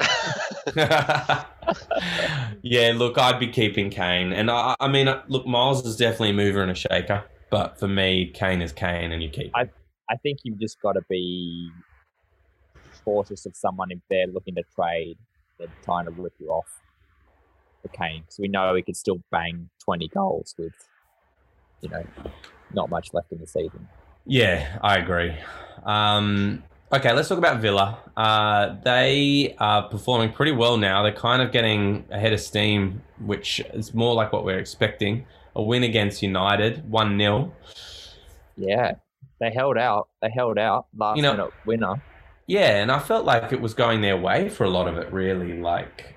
yeah, 2.62 2.92
look, 2.96 3.18
I'd 3.18 3.38
be 3.38 3.48
keeping 3.48 3.90
Kane, 3.90 4.32
and 4.32 4.50
I, 4.50 4.74
I 4.80 4.88
mean, 4.88 5.08
look, 5.28 5.46
Miles 5.46 5.84
is 5.86 5.96
definitely 5.96 6.30
a 6.30 6.34
mover 6.34 6.62
and 6.62 6.70
a 6.70 6.74
shaker, 6.74 7.24
but 7.50 7.78
for 7.78 7.88
me, 7.88 8.30
Kane 8.34 8.62
is 8.62 8.72
Kane, 8.72 9.12
and 9.12 9.22
you 9.22 9.28
keep. 9.30 9.52
I- 9.54 9.70
I 10.10 10.16
think 10.16 10.40
you've 10.42 10.60
just 10.60 10.82
got 10.82 10.92
to 10.92 11.00
be 11.08 11.70
cautious 13.04 13.46
of 13.46 13.54
someone 13.56 13.90
if 13.90 13.98
they're 14.08 14.26
looking 14.26 14.54
to 14.56 14.62
trade, 14.74 15.16
they're 15.58 15.68
trying 15.84 16.06
to 16.06 16.10
rip 16.10 16.32
you 16.38 16.48
off 16.48 16.66
the 17.82 17.88
Kane. 17.88 18.22
Because 18.22 18.38
we 18.38 18.48
know 18.48 18.74
he 18.74 18.82
could 18.82 18.96
still 18.96 19.18
bang 19.30 19.68
20 19.84 20.08
goals 20.08 20.54
with, 20.58 20.72
you 21.80 21.88
know, 21.90 22.04
not 22.72 22.90
much 22.90 23.12
left 23.12 23.30
in 23.32 23.38
the 23.40 23.46
season. 23.46 23.86
Yeah, 24.26 24.78
I 24.82 24.96
agree. 24.96 25.34
Um, 25.84 26.64
okay, 26.92 27.12
let's 27.12 27.28
talk 27.28 27.38
about 27.38 27.60
Villa. 27.60 27.98
Uh, 28.16 28.76
they 28.82 29.54
are 29.58 29.88
performing 29.88 30.32
pretty 30.32 30.52
well 30.52 30.76
now. 30.78 31.02
They're 31.02 31.12
kind 31.12 31.42
of 31.42 31.52
getting 31.52 32.06
ahead 32.10 32.32
of 32.32 32.40
steam, 32.40 33.02
which 33.20 33.60
is 33.74 33.92
more 33.94 34.14
like 34.14 34.32
what 34.32 34.44
we're 34.44 34.58
expecting. 34.58 35.26
A 35.56 35.62
win 35.62 35.84
against 35.84 36.22
United, 36.22 36.90
one 36.90 37.16
0 37.18 37.52
Yeah, 38.56 38.94
they 39.40 39.52
held 39.52 39.76
out. 39.76 40.08
They 40.22 40.30
held 40.30 40.58
out 40.58 40.86
last 40.96 41.16
You 41.16 41.22
know- 41.22 41.32
minute 41.32 41.52
winner. 41.66 42.02
Yeah, 42.46 42.80
and 42.82 42.92
I 42.92 42.98
felt 42.98 43.24
like 43.24 43.52
it 43.52 43.60
was 43.60 43.74
going 43.74 44.00
their 44.02 44.16
way 44.18 44.48
for 44.48 44.64
a 44.64 44.70
lot 44.70 44.88
of 44.88 44.96
it. 44.98 45.12
Really, 45.12 45.58
like 45.60 46.16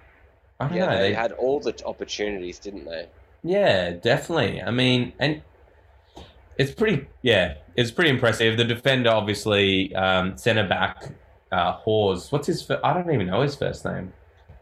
I 0.60 0.68
don't 0.70 0.80
Yeah, 0.80 0.86
know. 0.86 0.98
they 0.98 1.12
They, 1.12 1.14
had 1.14 1.32
all 1.34 1.60
the 1.60 1.76
opportunities, 1.86 2.60
didn't 2.60 2.86
they? 2.86 3.10
yeah, 3.44 3.92
definitely. 3.92 4.62
I 4.62 4.72
mean, 4.72 5.14
and 5.20 5.44
it's 6.58 6.72
pretty. 6.72 7.08
Yeah, 7.22 7.56
it's 7.76 7.92
pretty 7.92 8.10
impressive. 8.10 8.58
The 8.58 8.64
defender, 8.66 9.10
obviously, 9.12 9.94
um, 9.96 10.38
centre 10.38 10.68
back, 10.68 11.04
uh, 11.52 11.74
Hause. 11.74 12.32
What's 12.32 12.48
his? 12.48 12.70
I 12.84 12.94
don't 12.94 13.12
even 13.14 13.28
know 13.28 13.42
his 13.42 13.56
first 13.56 13.86
name. 13.86 14.14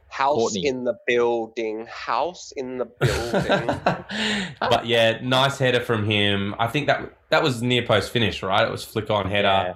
House 0.07 0.57
Kortney. 0.57 0.63
in 0.63 0.83
the 0.83 0.95
building. 1.05 1.85
House 1.87 2.51
in 2.53 2.77
the 2.79 2.85
building. 2.85 3.81
but 4.67 4.85
yeah, 4.85 5.19
nice 5.21 5.57
header 5.57 5.79
from 5.79 6.05
him. 6.09 6.55
I 6.59 6.67
think 6.67 6.87
that 6.87 7.17
that 7.29 7.43
was 7.43 7.61
near 7.61 7.83
post 7.85 8.11
finish, 8.11 8.41
right? 8.43 8.67
It 8.67 8.71
was 8.71 8.83
flick 8.83 9.09
on 9.09 9.29
header. 9.29 9.67
Yeah, 9.67 9.73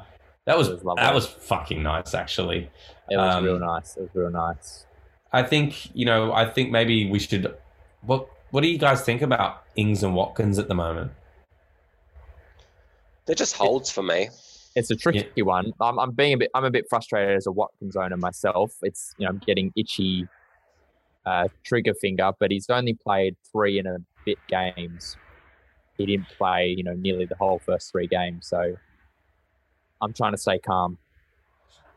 that 0.50 0.58
was, 0.58 0.68
was 0.70 0.84
lovely. 0.84 1.04
that 1.04 1.14
was 1.14 1.28
fucking 1.28 1.84
nice, 1.84 2.16
actually. 2.16 2.72
it 3.10 3.18
was 3.18 3.36
Um, 3.36 3.46
real 3.46 3.60
nice. 3.60 3.96
It 3.98 4.02
was 4.02 4.10
real 4.16 4.32
nice. 4.32 4.88
I 5.32 5.44
think 5.44 5.96
you 5.96 6.06
know. 6.06 6.34
I 6.34 6.50
think 6.50 6.72
maybe 6.72 7.08
we 7.08 7.20
should. 7.20 7.56
What 8.02 8.28
What 8.50 8.62
do 8.62 8.68
you 8.68 8.80
guys 8.80 9.04
think 9.04 9.22
about 9.22 9.64
Ings 9.76 10.02
and 10.02 10.16
Watkins 10.16 10.58
at 10.58 10.68
the 10.68 10.74
moment? 10.74 11.12
They're 13.26 13.36
just 13.36 13.56
holds 13.56 13.92
for 13.92 14.02
me. 14.02 14.30
It's 14.76 14.90
a 14.90 14.96
tricky 14.96 15.44
one. 15.44 15.72
I'm, 15.80 16.00
I'm 16.00 16.12
being 16.14 16.34
a 16.34 16.38
bit. 16.38 16.50
I'm 16.56 16.66
a 16.66 16.72
bit 16.72 16.86
frustrated 16.90 17.38
as 17.38 17.46
a 17.46 17.52
Watkins 17.52 17.96
owner 17.96 18.18
myself. 18.18 18.74
It's 18.82 19.14
you 19.20 19.26
know 19.26 19.30
I'm 19.30 19.42
getting 19.46 19.72
itchy 19.76 20.28
uh, 21.28 21.48
trigger 21.64 21.94
finger, 21.94 22.32
but 22.40 22.50
he's 22.50 22.68
only 22.72 22.96
played 22.96 23.36
three 23.52 23.78
and 23.78 23.88
a 23.88 23.98
bit 24.26 24.40
games. 24.48 25.16
He 26.00 26.08
didn't 26.08 26.30
play 26.40 26.74
you 26.76 26.84
know 26.84 26.94
nearly 26.94 27.26
the 27.26 27.36
whole 27.36 27.60
first 27.60 27.92
three 27.92 28.08
games, 28.08 28.48
so 28.48 28.76
I'm 30.02 30.14
trying 30.14 30.32
to 30.32 30.38
stay 30.38 30.60
calm. 30.60 30.98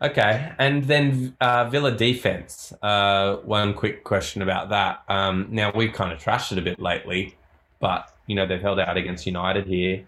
Okay, 0.00 0.53
and 0.59 0.82
then 0.84 1.36
uh, 1.40 1.68
Villa 1.68 1.92
defense. 1.92 2.72
Uh, 2.82 3.36
one 3.36 3.72
quick 3.72 4.03
question 4.03 4.42
about 4.42 4.70
that. 4.70 5.05
Um, 5.09 5.46
now 5.50 5.70
we've 5.72 5.92
kind 5.92 6.12
of 6.12 6.18
trashed 6.18 6.50
it 6.50 6.59
a 6.59 6.62
bit 6.62 6.80
lately, 6.80 7.36
but 7.78 8.12
you 8.26 8.34
know 8.34 8.44
they've 8.44 8.61
held 8.61 8.80
out 8.80 8.96
against 8.96 9.26
United 9.26 9.66
here. 9.66 10.05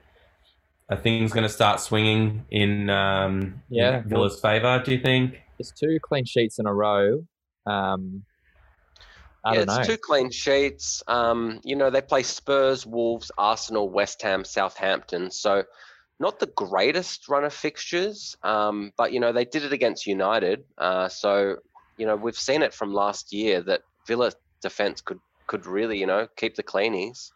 Are 0.91 0.97
things 0.97 1.33
going 1.33 1.45
to 1.45 1.49
start 1.49 1.81
swinging 1.81 2.45
in 2.51 2.91
um, 2.91 3.63
in 3.71 4.03
Villa's 4.07 4.41
favour? 4.41 4.83
Do 4.85 4.93
you 4.93 5.01
think? 5.01 5.41
It's 5.61 5.71
two 5.71 5.99
clean 6.03 6.25
sheets 6.25 6.59
in 6.59 6.67
a 6.67 6.75
row. 6.75 7.25
Um, 7.65 8.25
I 9.45 9.53
yeah, 9.53 9.59
don't 9.59 9.67
know. 9.69 9.79
it's 9.79 9.89
two 9.89 9.97
clean 9.97 10.31
sheets. 10.31 11.03
Um, 11.07 11.61
you 11.65 11.77
know, 11.77 11.91
they 11.91 12.01
play 12.01 12.23
Spurs, 12.23 12.85
Wolves, 12.85 13.31
Arsenal, 13.39 13.89
West 13.89 14.23
Ham, 14.23 14.45
Southampton. 14.45 15.31
So 15.31 15.65
not 16.21 16.39
the 16.39 16.47
greatest 16.47 17.29
run 17.29 17.45
of 17.45 17.53
fixtures. 17.53 18.37
Um, 18.43 18.93
but 18.97 19.13
you 19.13 19.21
know, 19.21 19.33
they 19.33 19.45
did 19.45 19.65
it 19.65 19.73
against 19.73 20.07
United. 20.07 20.65
Uh, 20.79 21.09
so, 21.09 21.57
you 21.97 22.07
know, 22.07 22.17
we've 22.17 22.39
seen 22.39 22.63
it 22.63 22.75
from 22.75 22.93
last 22.93 23.33
year 23.33 23.61
that 23.63 23.83
Villa 24.07 24.33
defense 24.61 25.01
could 25.01 25.21
could 25.47 25.67
really, 25.67 25.99
you 25.99 26.07
know, 26.07 26.27
keep 26.37 26.55
the 26.57 26.63
cleanies. 26.63 27.31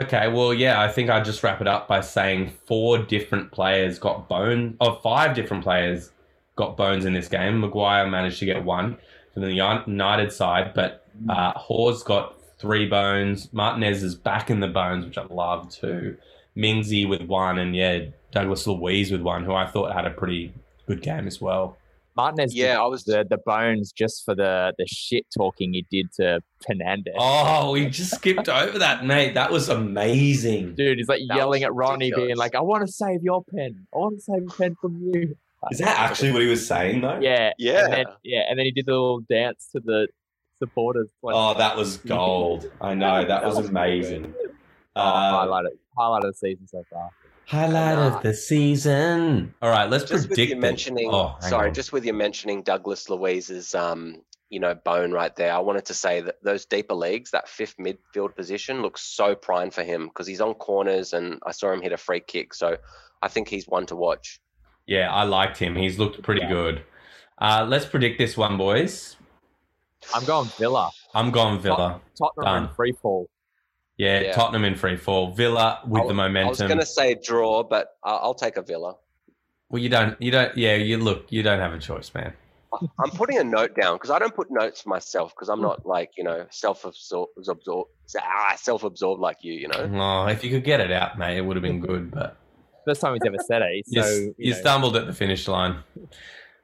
Okay, 0.00 0.28
well, 0.28 0.54
yeah, 0.54 0.80
I 0.80 0.88
think 0.88 1.10
I'd 1.10 1.24
just 1.24 1.42
wrap 1.42 1.60
it 1.60 1.68
up 1.68 1.86
by 1.86 2.00
saying 2.00 2.54
four 2.66 2.96
different 2.98 3.52
players 3.52 3.98
got 3.98 4.26
bone, 4.26 4.76
or 4.80 4.98
five 5.02 5.36
different 5.36 5.62
players 5.62 6.10
got 6.56 6.78
bones 6.78 7.04
in 7.04 7.12
this 7.12 7.28
game. 7.28 7.60
Maguire 7.60 8.06
managed 8.06 8.38
to 8.38 8.46
get 8.46 8.64
one 8.64 8.96
from 9.34 9.42
the 9.42 9.52
United 9.52 10.32
side, 10.32 10.72
but 10.74 11.06
uh, 11.28 11.52
Hause 11.52 12.02
got 12.02 12.36
three 12.58 12.86
bones. 12.86 13.52
Martinez 13.52 14.02
is 14.02 14.14
back 14.14 14.50
in 14.50 14.60
the 14.60 14.68
bones, 14.68 15.04
which 15.04 15.18
I 15.18 15.24
love 15.24 15.70
too. 15.70 16.16
Mingsy 16.56 17.08
with 17.08 17.22
one, 17.22 17.58
and 17.58 17.74
yeah, 17.74 18.06
Douglas 18.30 18.66
Luiz 18.66 19.10
with 19.10 19.22
one, 19.22 19.44
who 19.44 19.52
I 19.54 19.66
thought 19.66 19.92
had 19.94 20.06
a 20.06 20.10
pretty 20.10 20.52
good 20.86 21.02
game 21.02 21.26
as 21.26 21.40
well. 21.40 21.76
Martinez. 22.14 22.54
Yeah, 22.54 22.78
I 22.78 22.86
was 22.86 23.04
the 23.04 23.24
the 23.28 23.38
bones 23.38 23.90
just 23.90 24.24
for 24.26 24.34
the 24.34 24.74
the 24.76 24.86
shit 24.86 25.24
talking 25.34 25.72
he 25.72 25.86
did 25.90 26.12
to 26.14 26.40
Fernandes. 26.68 27.14
Oh, 27.18 27.72
we 27.72 27.86
just 27.86 28.14
skipped 28.14 28.50
over 28.50 28.78
that, 28.80 29.06
mate. 29.06 29.32
That 29.34 29.50
was 29.50 29.70
amazing. 29.70 30.74
Dude, 30.74 30.98
he's 30.98 31.08
like 31.08 31.22
That 31.28 31.36
yelling 31.38 31.62
at 31.62 31.74
Ronnie, 31.74 32.12
being 32.14 32.36
like, 32.36 32.54
"I 32.54 32.60
want 32.60 32.86
to 32.86 32.92
save 32.92 33.22
your 33.22 33.42
pen. 33.44 33.86
I 33.94 33.98
want 33.98 34.16
to 34.18 34.22
save 34.22 34.42
a 34.42 34.54
pen 34.54 34.76
from 34.80 35.00
you." 35.14 35.36
Is 35.70 35.78
that 35.78 35.96
actually 35.98 36.32
what 36.32 36.42
he 36.42 36.48
was 36.48 36.66
saying, 36.66 37.00
though? 37.02 37.18
Yeah, 37.20 37.52
Yeah. 37.56 37.84
and 37.84 37.92
then, 37.92 38.04
yeah, 38.24 38.42
and 38.50 38.58
then 38.58 38.66
he 38.66 38.72
did 38.72 38.84
the 38.84 38.90
little 38.92 39.20
dance 39.20 39.68
to 39.72 39.80
the 39.80 40.08
supporters. 40.58 41.08
Like, 41.22 41.34
Oh, 41.36 41.54
that 41.54 41.76
was 41.76 41.98
gold. 41.98 42.68
I 42.80 42.94
know. 42.94 43.24
That 43.24 43.44
was 43.44 43.58
amazing. 43.68 44.34
Uh, 44.94 45.00
highlight 45.30 45.64
it, 45.64 45.78
highlight 45.96 46.24
of 46.24 46.32
the 46.32 46.38
season 46.38 46.66
so 46.68 46.84
far. 46.90 47.10
Highlight 47.46 47.98
Nah. 47.98 48.16
of 48.16 48.22
the 48.22 48.34
season. 48.34 49.54
All 49.60 49.70
right, 49.70 49.88
let's 49.90 50.04
just 50.04 50.28
with 50.28 50.38
predict 50.38 50.50
you 50.50 50.56
it. 50.56 50.60
mentioning 50.60 51.10
Oh, 51.12 51.36
sorry 51.40 51.68
on. 51.68 51.74
just 51.74 51.92
with 51.92 52.04
you 52.06 52.12
mentioning 52.14 52.62
douglas 52.62 53.08
luiz's 53.10 53.74
um 53.74 54.16
you 54.48 54.60
know 54.60 54.74
bone 54.74 55.12
right 55.12 55.34
there 55.36 55.52
i 55.52 55.58
wanted 55.58 55.84
to 55.86 55.94
say 55.94 56.20
that 56.20 56.36
those 56.42 56.66
deeper 56.66 56.94
leagues 56.94 57.30
that 57.32 57.48
fifth 57.48 57.76
midfield 57.78 58.34
position 58.36 58.80
looks 58.82 59.02
so 59.02 59.34
prime 59.34 59.70
for 59.70 59.82
him 59.82 60.06
because 60.06 60.26
he's 60.26 60.40
on 60.40 60.54
corners 60.54 61.12
and 61.12 61.38
i 61.46 61.50
saw 61.52 61.72
him 61.72 61.80
hit 61.82 61.92
a 61.92 61.96
free 61.96 62.20
kick 62.20 62.52
so 62.54 62.76
i 63.22 63.28
think 63.28 63.48
he's 63.48 63.66
one 63.66 63.86
to 63.86 63.96
watch 63.96 64.40
Yeah, 64.86 65.12
I 65.12 65.22
liked 65.24 65.58
him. 65.58 65.76
He's 65.76 65.98
looked 65.98 66.20
pretty 66.22 66.40
Yeah. 66.42 66.48
good. 66.48 66.82
Uh, 67.38 67.64
let's 67.68 67.86
predict 67.86 68.18
this 68.18 68.36
one, 68.36 68.56
boys. 68.58 69.16
I'm 70.14 70.24
going 70.24 70.48
Villa. 70.58 70.90
I'm 71.14 71.30
going 71.30 71.60
Villa. 71.60 72.00
Tottenham 72.18 72.54
are 72.54 72.66
Done. 72.66 72.74
free 72.74 72.92
fall. 73.00 73.28
Yeah, 74.02 74.20
Yeah. 74.20 74.32
Tottenham 74.32 74.64
in 74.64 74.74
free 74.74 74.96
fall. 74.96 75.30
Villa 75.32 75.80
with 75.86 76.02
I- 76.02 76.06
the 76.08 76.14
momentum. 76.14 76.46
i 76.46 76.50
was 76.50 76.58
going 76.60 76.78
to 76.78 76.86
say 76.86 77.14
draw 77.14 77.62
but 77.62 77.96
I- 78.04 78.20
i'll 78.24 78.34
take 78.46 78.56
a 78.56 78.62
villa 78.62 78.96
Well, 79.70 79.82
you 79.82 79.88
don't. 79.88 80.20
You 80.20 80.30
don't. 80.30 80.52
Yeah, 80.56 80.74
you 80.74 80.98
look. 80.98 81.20
You 81.30 81.42
don't 81.42 81.60
have 81.60 81.72
a 81.72 81.78
choice, 81.78 82.12
man. 82.14 82.32
I'm 83.02 83.10
putting 83.20 83.38
a 83.38 83.44
note 83.44 83.72
down 83.80 83.94
because 83.96 84.10
I 84.10 84.18
don't 84.18 84.34
put 84.34 84.50
notes 84.50 84.82
for 84.82 84.88
myself 84.90 85.32
because 85.34 85.48
I'm 85.48 85.60
not 85.68 85.86
like 85.86 86.10
you 86.18 86.24
know 86.24 86.46
self-absorbed, 86.50 87.32
ah, 88.18 88.54
self-absorbed 88.56 89.20
like 89.20 89.38
you. 89.42 89.54
You 89.54 89.68
know. 89.68 89.82
Oh, 89.94 90.26
if 90.30 90.42
you 90.44 90.50
could 90.50 90.64
get 90.64 90.80
it 90.80 90.90
out, 90.92 91.18
mate, 91.18 91.36
it 91.38 91.42
would 91.46 91.56
have 91.56 91.62
been 91.62 91.80
good. 91.90 92.10
But 92.10 92.36
First 92.86 93.00
time 93.02 93.12
he's 93.14 93.22
ever 93.26 93.36
said 93.46 93.62
it. 93.62 93.84
you, 93.86 94.02
So 94.02 94.08
s- 94.08 94.18
you 94.20 94.34
you 94.38 94.50
know, 94.52 94.58
stumbled 94.60 94.96
at 94.96 95.06
the 95.06 95.12
finish 95.12 95.46
line 95.48 95.74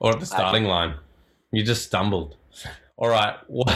or 0.00 0.12
at 0.14 0.20
the 0.20 0.26
starting 0.26 0.64
line. 0.64 0.96
You 1.52 1.62
just 1.62 1.84
stumbled. 1.84 2.36
All 2.96 3.08
right. 3.08 3.36
Well, 3.48 3.68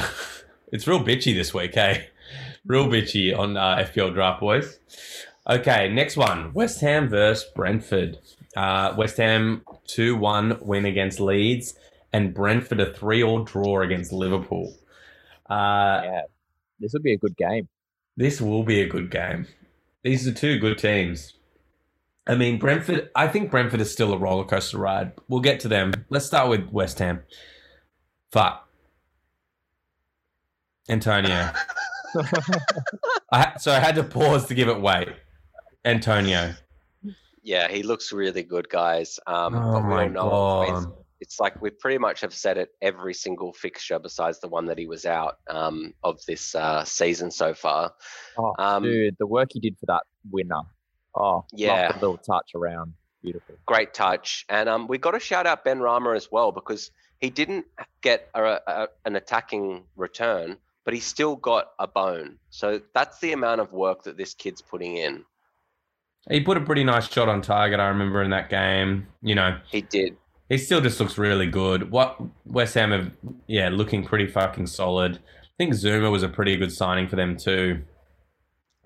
it's 0.73 0.87
real 0.87 1.01
bitchy 1.05 1.35
this 1.35 1.55
week, 1.55 1.75
hey? 1.75 2.09
Real 2.65 2.87
bitchy 2.87 3.37
on 3.37 3.57
uh, 3.57 3.77
FPL 3.77 4.15
Draft 4.15 4.41
Boys. 4.41 4.79
Okay, 5.49 5.89
next 5.89 6.17
one 6.17 6.53
West 6.53 6.81
Ham 6.81 7.09
versus 7.09 7.51
Brentford. 7.55 8.19
Uh, 8.57 8.95
West 8.97 9.17
Ham 9.17 9.63
2 9.87 10.17
1 10.17 10.59
win 10.61 10.85
against 10.85 11.19
Leeds, 11.19 11.75
and 12.13 12.35
Brentford 12.35 12.81
a 12.81 12.93
3 12.93 13.23
all 13.25 13.43
draw 13.43 13.83
against 13.83 14.13
Liverpool. 14.13 14.77
Uh, 15.51 16.01
yeah, 16.05 16.23
this 16.79 16.93
would 16.93 17.03
be 17.03 17.15
a 17.15 17.19
good 17.19 17.37
game. 17.37 17.69
this 18.17 18.41
will 18.41 18.63
be 18.63 18.81
a 18.81 18.89
good 18.89 19.11
game. 19.11 19.47
These 20.05 20.27
are 20.29 20.33
two 20.33 20.59
good 20.59 20.79
teams. 20.79 21.35
I 22.27 22.37
mean, 22.37 22.59
Brentford, 22.59 23.11
I 23.17 23.27
think 23.27 23.51
Brentford 23.51 23.81
is 23.81 23.91
still 23.91 24.13
a 24.13 24.19
roller 24.19 24.45
coaster 24.45 24.79
ride. 24.79 25.13
We'll 25.29 25.41
get 25.41 25.59
to 25.61 25.69
them. 25.69 25.93
Let's 26.09 26.27
start 26.27 26.49
with 26.49 26.69
West 26.71 27.01
Ham. 27.01 27.23
Fuck. 28.31 28.69
Antonio. 30.89 31.51
I, 33.33 33.57
so 33.59 33.73
I 33.73 33.79
had 33.81 33.95
to 33.97 34.05
pause 34.05 34.47
to 34.47 34.55
give 34.55 34.69
it 34.69 34.81
weight. 34.81 35.09
Antonio. 35.85 36.55
Yeah, 37.43 37.69
he 37.69 37.83
looks 37.83 38.13
really 38.13 38.43
good, 38.43 38.69
guys. 38.69 39.19
Um, 39.27 39.55
Oh 39.55 39.73
but 39.73 39.83
my 39.83 40.05
all 40.05 40.09
know 40.11 40.63
it's- 40.63 40.85
god. 40.85 40.95
it's 41.21 41.41
like 41.41 41.61
we 41.61 41.71
pretty 41.71 41.99
much 41.99 42.21
have 42.21 42.33
said 42.35 42.57
it 42.57 42.71
every 42.81 43.15
single 43.15 43.53
fixture 43.53 43.99
besides 43.99 44.39
the 44.41 44.49
one 44.49 44.67
that 44.67 44.79
he 44.79 44.87
was 44.87 45.05
out 45.07 45.39
um, 45.49 45.93
of 46.05 46.25
this 46.27 46.55
uh, 46.55 46.85
season 46.85 47.31
so 47.31 47.53
far. 47.55 47.93
Oh, 48.39 48.55
Um, 48.59 48.85
dude, 48.85 49.17
the 49.19 49.27
work 49.27 49.49
he 49.53 49.61
did 49.61 49.77
for 49.79 49.87
that 49.87 50.03
winner. 50.31 50.61
Oh, 51.15 51.45
Yeah. 51.53 51.89
the 51.93 51.99
little 51.99 52.17
touch 52.19 52.53
around. 52.55 52.95
Beautiful. 53.23 53.55
Great 53.67 53.95
touch, 53.95 54.45
and 54.49 54.69
um, 54.69 54.89
we 54.89 54.99
got 54.99 55.13
to 55.13 55.21
shout 55.21 55.47
out 55.47 55.65
Benrahma 55.65 56.17
as 56.17 56.29
well 56.33 56.51
because 56.51 56.91
he 57.21 57.31
didn't 57.31 57.67
get 58.01 58.29
a, 58.35 58.43
a, 58.67 58.89
an 59.05 59.15
attacking 59.15 59.85
return, 59.95 60.57
but 60.85 60.95
he 60.95 61.01
still 61.01 61.37
got 61.37 61.69
a 61.79 61.87
bone. 61.87 62.39
So 62.51 62.81
that's 62.95 63.19
the 63.21 63.33
amount 63.33 63.61
of 63.61 63.73
work 63.73 64.03
that 64.05 64.17
this 64.17 64.35
kid's 64.35 64.63
putting 64.63 64.97
in. 64.97 65.25
He 66.31 66.41
put 66.41 66.57
a 66.57 66.61
pretty 66.61 66.85
nice 66.85 67.11
shot 67.11 67.29
on 67.29 67.43
target, 67.43 67.81
I 67.81 67.89
remember, 67.89 68.23
in 68.23 68.31
that 68.31 68.49
game. 68.49 69.09
You 69.23 69.35
know, 69.35 69.59
He 69.71 69.81
did. 69.83 70.17
he 70.49 70.57
still 70.59 70.81
just 70.81 71.01
looks 71.01 71.19
really 71.19 71.47
good. 71.49 71.91
What 71.91 72.21
West 72.47 72.75
Ham 72.75 72.93
have, 72.93 73.11
yeah, 73.49 73.69
looking 73.71 74.05
pretty 74.05 74.27
fucking 74.29 74.67
solid. 74.69 75.17
I 75.17 75.55
think 75.59 75.75
Zouma 75.75 76.11
was 76.11 76.23
a 76.23 76.29
pretty 76.29 76.57
good 76.57 76.73
signing 76.73 77.09
for 77.09 77.17
them 77.17 77.37
too. 77.37 77.83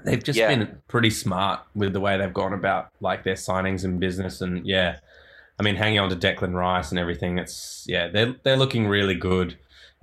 They've 0.04 0.22
just 0.22 0.38
Yeah. 0.38 0.48
been 0.48 0.82
pretty 0.88 1.10
smart 1.10 1.60
with 1.74 1.92
the 1.92 2.00
way 2.00 2.16
they've 2.18 2.32
gone 2.32 2.52
about 2.52 2.88
like 3.00 3.24
their 3.24 3.34
signings 3.34 3.82
and 3.84 3.98
business, 3.98 4.40
and 4.42 4.66
yeah, 4.66 4.98
I 5.58 5.62
mean 5.62 5.76
hanging 5.76 5.98
on 6.00 6.10
to 6.10 6.16
Declan 6.16 6.54
Rice 6.54 6.90
and 6.90 6.98
everything. 6.98 7.38
It's 7.38 7.84
yeah, 7.86 8.08
they're 8.08 8.34
they're 8.44 8.58
looking 8.58 8.86
really 8.88 9.14
good. 9.14 9.56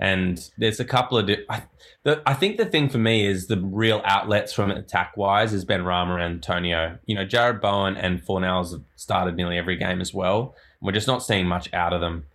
And 0.04 0.50
there's 0.58 0.82
a 0.82 0.86
couple 0.86 1.18
of. 1.18 1.28
Di- 1.28 1.46
I, 1.50 1.64
the, 2.04 2.22
I 2.26 2.34
think 2.34 2.58
the 2.58 2.66
thing 2.66 2.90
for 2.90 2.98
me 2.98 3.26
is 3.26 3.48
the 3.48 3.58
real 3.58 4.02
outlets 4.04 4.52
from 4.52 4.70
attack 4.70 5.16
wise 5.16 5.54
is 5.54 5.64
Benrahma 5.64 6.16
and 6.16 6.36
Antonio. 6.36 7.00
You 7.06 7.16
know, 7.16 7.26
Jarrod 7.26 7.62
Bowen 7.62 7.96
and 7.96 8.22
Fornals 8.22 8.74
have 8.74 8.84
started 8.98 9.36
nearly 9.36 9.58
every 9.58 9.78
game 9.78 10.02
as 10.02 10.14
well. 10.14 10.56
We're 10.82 10.92
just 10.92 11.08
not 11.08 11.24
seeing 11.24 11.48
much 11.48 11.74
out 11.74 11.94
of 11.94 12.02
them. 12.02 12.26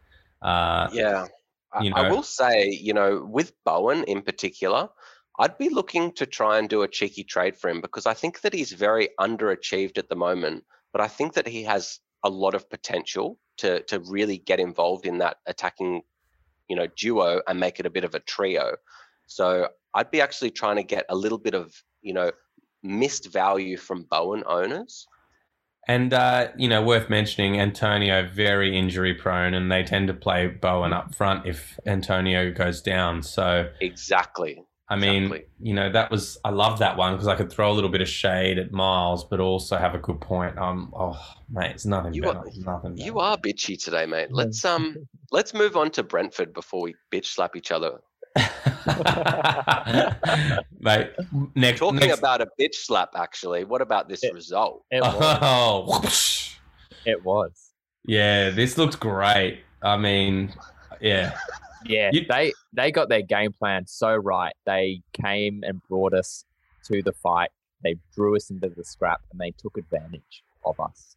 Uh, 0.40 0.88
Yeah. 0.92 1.26
You 1.82 1.92
I 1.94 2.10
will 2.10 2.22
say, 2.22 2.70
you 2.70 2.94
know, 2.94 3.22
with 3.30 3.52
Bowen 3.64 4.04
in 4.04 4.22
particular, 4.22 4.88
I'd 5.38 5.58
be 5.58 5.68
looking 5.68 6.12
to 6.12 6.24
try 6.24 6.58
and 6.58 6.68
do 6.68 6.82
a 6.82 6.88
cheeky 6.88 7.24
trade 7.24 7.56
for 7.56 7.68
him 7.68 7.82
because 7.82 8.06
I 8.06 8.14
think 8.14 8.40
that 8.40 8.54
he's 8.54 8.72
very 8.72 9.10
underachieved 9.20 9.98
at 9.98 10.08
the 10.08 10.16
moment. 10.16 10.64
But 10.92 11.02
I 11.02 11.08
think 11.08 11.34
that 11.34 11.46
he 11.46 11.64
has 11.64 12.00
a 12.24 12.30
lot 12.30 12.54
of 12.54 12.70
potential 12.70 13.38
to 13.58 13.82
to 13.82 14.00
really 14.00 14.38
get 14.38 14.58
involved 14.58 15.06
in 15.06 15.18
that 15.18 15.36
attacking, 15.46 16.02
you 16.68 16.76
know, 16.76 16.86
duo 16.96 17.40
and 17.46 17.58
make 17.58 17.80
it 17.80 17.86
a 17.86 17.90
bit 17.90 18.04
of 18.04 18.14
a 18.14 18.20
trio. 18.20 18.76
So 19.26 19.68
I'd 19.94 20.10
be 20.10 20.20
actually 20.20 20.50
trying 20.50 20.76
to 20.76 20.82
get 20.82 21.06
a 21.08 21.16
little 21.16 21.38
bit 21.38 21.54
of, 21.54 21.72
you 22.02 22.12
know, 22.12 22.30
missed 22.82 23.32
value 23.32 23.76
from 23.76 24.04
Bowen 24.04 24.44
owners. 24.46 25.06
And 25.86 26.12
uh, 26.12 26.48
you 26.56 26.68
know, 26.68 26.82
worth 26.82 27.08
mentioning, 27.08 27.58
Antonio 27.58 28.28
very 28.28 28.76
injury 28.76 29.14
prone, 29.14 29.54
and 29.54 29.72
they 29.72 29.82
tend 29.82 30.08
to 30.08 30.14
play 30.14 30.46
Bowen 30.46 30.92
up 30.92 31.14
front 31.14 31.46
if 31.46 31.80
Antonio 31.86 32.52
goes 32.52 32.82
down. 32.82 33.22
So 33.22 33.70
Exactly. 33.80 34.62
I 34.90 34.96
mean, 34.96 35.24
Exactly. 35.24 35.46
you 35.60 35.74
know, 35.74 35.92
that 35.92 36.10
was 36.10 36.38
I 36.44 36.50
love 36.50 36.78
that 36.78 36.96
one 36.96 37.12
because 37.12 37.28
I 37.28 37.36
could 37.36 37.52
throw 37.52 37.70
a 37.70 37.74
little 37.74 37.90
bit 37.90 38.00
of 38.00 38.08
shade 38.08 38.58
at 38.58 38.72
Miles, 38.72 39.22
but 39.24 39.38
also 39.38 39.76
have 39.76 39.94
a 39.94 39.98
good 39.98 40.18
point. 40.20 40.56
Um, 40.58 40.92
oh 40.96 41.18
mate, 41.50 41.72
it's 41.72 41.84
nothing 41.84 42.14
You 42.14 42.22
better. 42.22 42.38
are- 42.38 42.44
nothing. 42.56 42.94
Better. 42.94 43.04
You 43.06 43.18
are 43.18 43.36
bitchy 43.36 43.82
today, 43.82 44.06
mate. 44.06 44.28
Let's 44.30 44.64
um 44.64 44.96
let's 45.30 45.52
move 45.52 45.76
on 45.76 45.90
to 45.92 46.02
Brentford 46.02 46.54
before 46.54 46.80
we 46.82 46.94
bitch 47.12 47.26
slap 47.26 47.54
each 47.54 47.70
other. 47.70 47.98
mate. 50.80 51.10
Next, 51.54 51.78
Talking 51.80 52.00
next. 52.00 52.18
about 52.18 52.40
a 52.40 52.48
bitch 52.58 52.74
slap, 52.74 53.10
actually, 53.16 53.64
what 53.64 53.82
about 53.82 54.08
this 54.08 54.22
Yeah. 54.22 54.30
result? 54.30 54.84
It 54.90 55.00
was. 55.02 55.38
oh, 55.42 55.84
whoosh. 56.02 56.54
it 57.04 57.24
was. 57.24 57.70
yeah, 58.06 58.50
this 58.50 58.78
looks 58.78 58.96
great. 58.96 59.60
I 59.82 59.96
mean, 59.96 60.54
yeah, 61.00 61.36
Yeah, 61.84 62.10
You- 62.12 62.26
they 62.28 62.52
they 62.72 62.90
got 62.90 63.08
their 63.08 63.22
game 63.22 63.52
plan 63.52 63.86
so 63.86 64.14
right. 64.14 64.54
They 64.66 65.02
came 65.12 65.62
and 65.64 65.80
brought 65.88 66.14
us 66.14 66.44
to 66.86 67.02
the 67.02 67.12
fight. 67.12 67.50
They 67.82 67.96
drew 68.14 68.36
us 68.36 68.50
into 68.50 68.68
the 68.68 68.84
scrap, 68.84 69.20
and 69.30 69.40
they 69.40 69.52
took 69.52 69.76
advantage 69.78 70.42
of 70.64 70.78
us. 70.80 71.16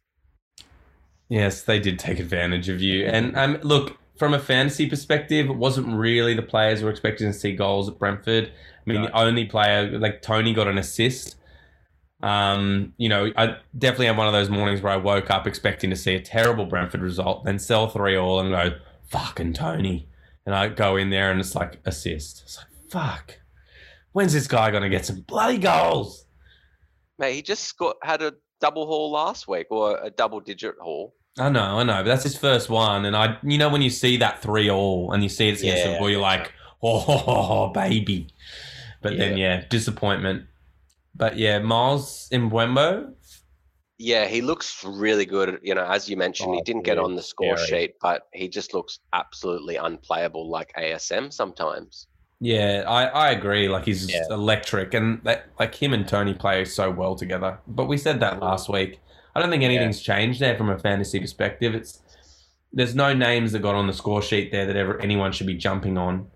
Yes, 1.28 1.62
they 1.62 1.80
did 1.80 1.98
take 1.98 2.18
advantage 2.20 2.68
of 2.68 2.80
you. 2.80 3.06
And 3.06 3.36
um, 3.36 3.58
look, 3.62 3.96
from 4.16 4.34
a 4.34 4.38
fantasy 4.38 4.88
perspective, 4.88 5.48
it 5.48 5.56
wasn't 5.56 5.96
really 5.96 6.34
the 6.34 6.42
players 6.42 6.80
we 6.80 6.84
were 6.84 6.90
expecting 6.90 7.26
to 7.26 7.32
see 7.36 7.56
goals 7.56 7.88
at 7.88 7.98
Brentford. 7.98 8.48
I 8.48 8.90
mean, 8.90 9.00
No. 9.02 9.06
the 9.08 9.16
only 9.18 9.46
player, 9.46 9.98
like 9.98 10.22
Toney, 10.22 10.52
got 10.52 10.68
an 10.68 10.76
assist. 10.78 11.36
Um, 12.22 12.92
you 12.98 13.08
know, 13.08 13.32
I 13.36 13.56
definitely 13.76 14.06
had 14.06 14.16
one 14.16 14.26
of 14.28 14.32
those 14.32 14.48
mornings 14.50 14.80
where 14.82 14.92
I 14.92 14.96
woke 14.96 15.30
up 15.30 15.46
expecting 15.46 15.90
to 15.90 15.96
see 15.96 16.14
a 16.14 16.20
terrible 16.20 16.66
Brentford 16.66 17.00
result, 17.00 17.44
then 17.44 17.58
sell 17.58 17.88
three 17.88 18.16
all 18.16 18.38
and 18.38 18.50
go, 18.50 18.78
fucking 19.08 19.54
Toney. 19.54 20.08
And 20.46 20.54
I 20.54 20.68
go 20.68 20.96
in 20.96 21.10
there 21.10 21.30
and 21.30 21.40
it's 21.40 21.54
like 21.54 21.80
assist. 21.84 22.42
It's 22.44 22.58
like, 22.58 22.66
fuck. 22.90 23.38
When's 24.12 24.32
this 24.32 24.46
guy 24.46 24.70
going 24.70 24.82
to 24.82 24.88
get 24.88 25.06
some 25.06 25.20
bloody 25.20 25.58
goals? 25.58 26.26
Mate, 27.18 27.34
he 27.34 27.42
just 27.42 27.76
got, 27.78 27.96
had 28.02 28.22
a 28.22 28.34
double 28.60 28.86
haul 28.86 29.10
last 29.10 29.48
week 29.48 29.68
or 29.70 29.98
a 30.02 30.10
double 30.10 30.40
digit 30.40 30.74
haul. 30.80 31.14
I 31.38 31.48
know, 31.48 31.78
I 31.78 31.82
know, 31.82 31.94
but 31.94 32.04
that's 32.04 32.24
his 32.24 32.36
first 32.36 32.68
one, 32.68 33.06
and 33.06 33.16
I, 33.16 33.38
you 33.42 33.56
know, 33.56 33.70
when 33.70 33.80
you 33.80 33.88
see 33.88 34.18
that 34.18 34.42
three 34.42 34.68
all 34.68 35.12
and 35.12 35.22
you 35.22 35.30
see 35.30 35.48
it's 35.48 35.62
against 35.62 35.78
Yeah, 35.78 35.86
Liverpool, 35.86 36.10
you're 36.10 36.20
like, 36.20 36.52
oh, 36.82 37.02
oh, 37.08 37.24
oh, 37.26 37.68
baby. 37.68 38.26
But 39.00 39.16
then, 39.16 39.38
yeah, 39.38 39.64
disappointment. 39.68 40.44
But 41.14 41.38
yeah, 41.38 41.58
Miles 41.58 42.28
Mbeumo, 42.30 43.14
Yeah, 43.98 44.26
he 44.26 44.40
looks 44.40 44.84
really 44.84 45.26
good. 45.26 45.60
You 45.62 45.74
know, 45.74 45.84
as 45.84 46.08
you 46.08 46.16
mentioned, 46.16 46.54
he 46.54 46.60
Oh, 46.60 46.64
didn't 46.64 46.82
get 46.82 46.98
on 46.98 47.14
the 47.14 47.22
score 47.22 47.56
scary. 47.56 47.82
sheet, 47.82 47.94
but 48.00 48.22
he 48.32 48.48
just 48.48 48.74
looks 48.74 48.98
absolutely 49.12 49.76
unplayable 49.76 50.48
like 50.50 50.72
ASM 50.76 51.32
sometimes. 51.32 52.06
yeah, 52.40 52.82
I, 52.88 53.04
I 53.04 53.30
agree. 53.30 53.68
Like 53.68 53.84
he's 53.84 54.10
Yeah. 54.10 54.24
electric, 54.30 54.94
and 54.94 55.22
that, 55.22 55.46
like 55.60 55.74
him 55.76 55.92
and 55.92 56.08
Toney 56.08 56.34
play 56.34 56.64
so 56.64 56.90
well 56.90 57.14
together. 57.14 57.60
But 57.68 57.86
we 57.86 57.96
said 57.96 58.18
that 58.20 58.34
mm-hmm. 58.34 58.42
last 58.42 58.68
week. 58.68 58.98
I 59.36 59.40
don't 59.40 59.48
think 59.50 59.62
anything's 59.62 60.02
changed 60.02 60.40
there 60.40 60.56
from 60.58 60.68
a 60.68 60.78
fantasy 60.78 61.20
perspective. 61.20 61.74
It's 61.74 62.00
there's 62.72 62.94
no 62.96 63.14
names 63.14 63.52
that 63.52 63.60
got 63.60 63.74
on 63.76 63.86
the 63.86 63.92
score 63.92 64.22
sheet 64.22 64.50
there 64.50 64.66
that 64.66 64.74
ever 64.76 65.00
anyone 65.00 65.30
should 65.30 65.46
be 65.46 65.54
jumping 65.54 65.96
on, 65.96 66.26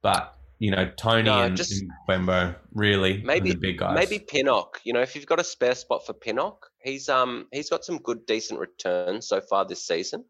but 0.00 0.34
you 0.60 0.70
know, 0.70 0.90
Toney 0.96 1.24
No, 1.24 1.42
and, 1.42 1.56
just- 1.56 1.72
and 1.82 1.90
Mbeumo 2.08 2.54
really 2.72 3.22
are 3.22 3.26
Maybe- 3.26 3.50
the 3.52 3.56
big 3.58 3.78
guys. 3.78 3.94
Maybe 3.94 4.18
Pinnock. 4.18 4.80
You 4.84 4.92
know, 4.94 5.00
if 5.00 5.14
you've 5.14 5.26
got 5.26 5.40
a 5.40 5.44
spare 5.44 5.74
spot 5.74 6.06
for 6.06 6.12
Pinnock, 6.14 6.69
he's 6.82 7.08
um 7.08 7.46
he's 7.52 7.68
got 7.70 7.84
some 7.84 7.98
good 7.98 8.24
decent 8.26 8.58
returns 8.60 9.26
so 9.28 9.40
far 9.40 9.64
this 9.64 9.84
season. 9.86 10.24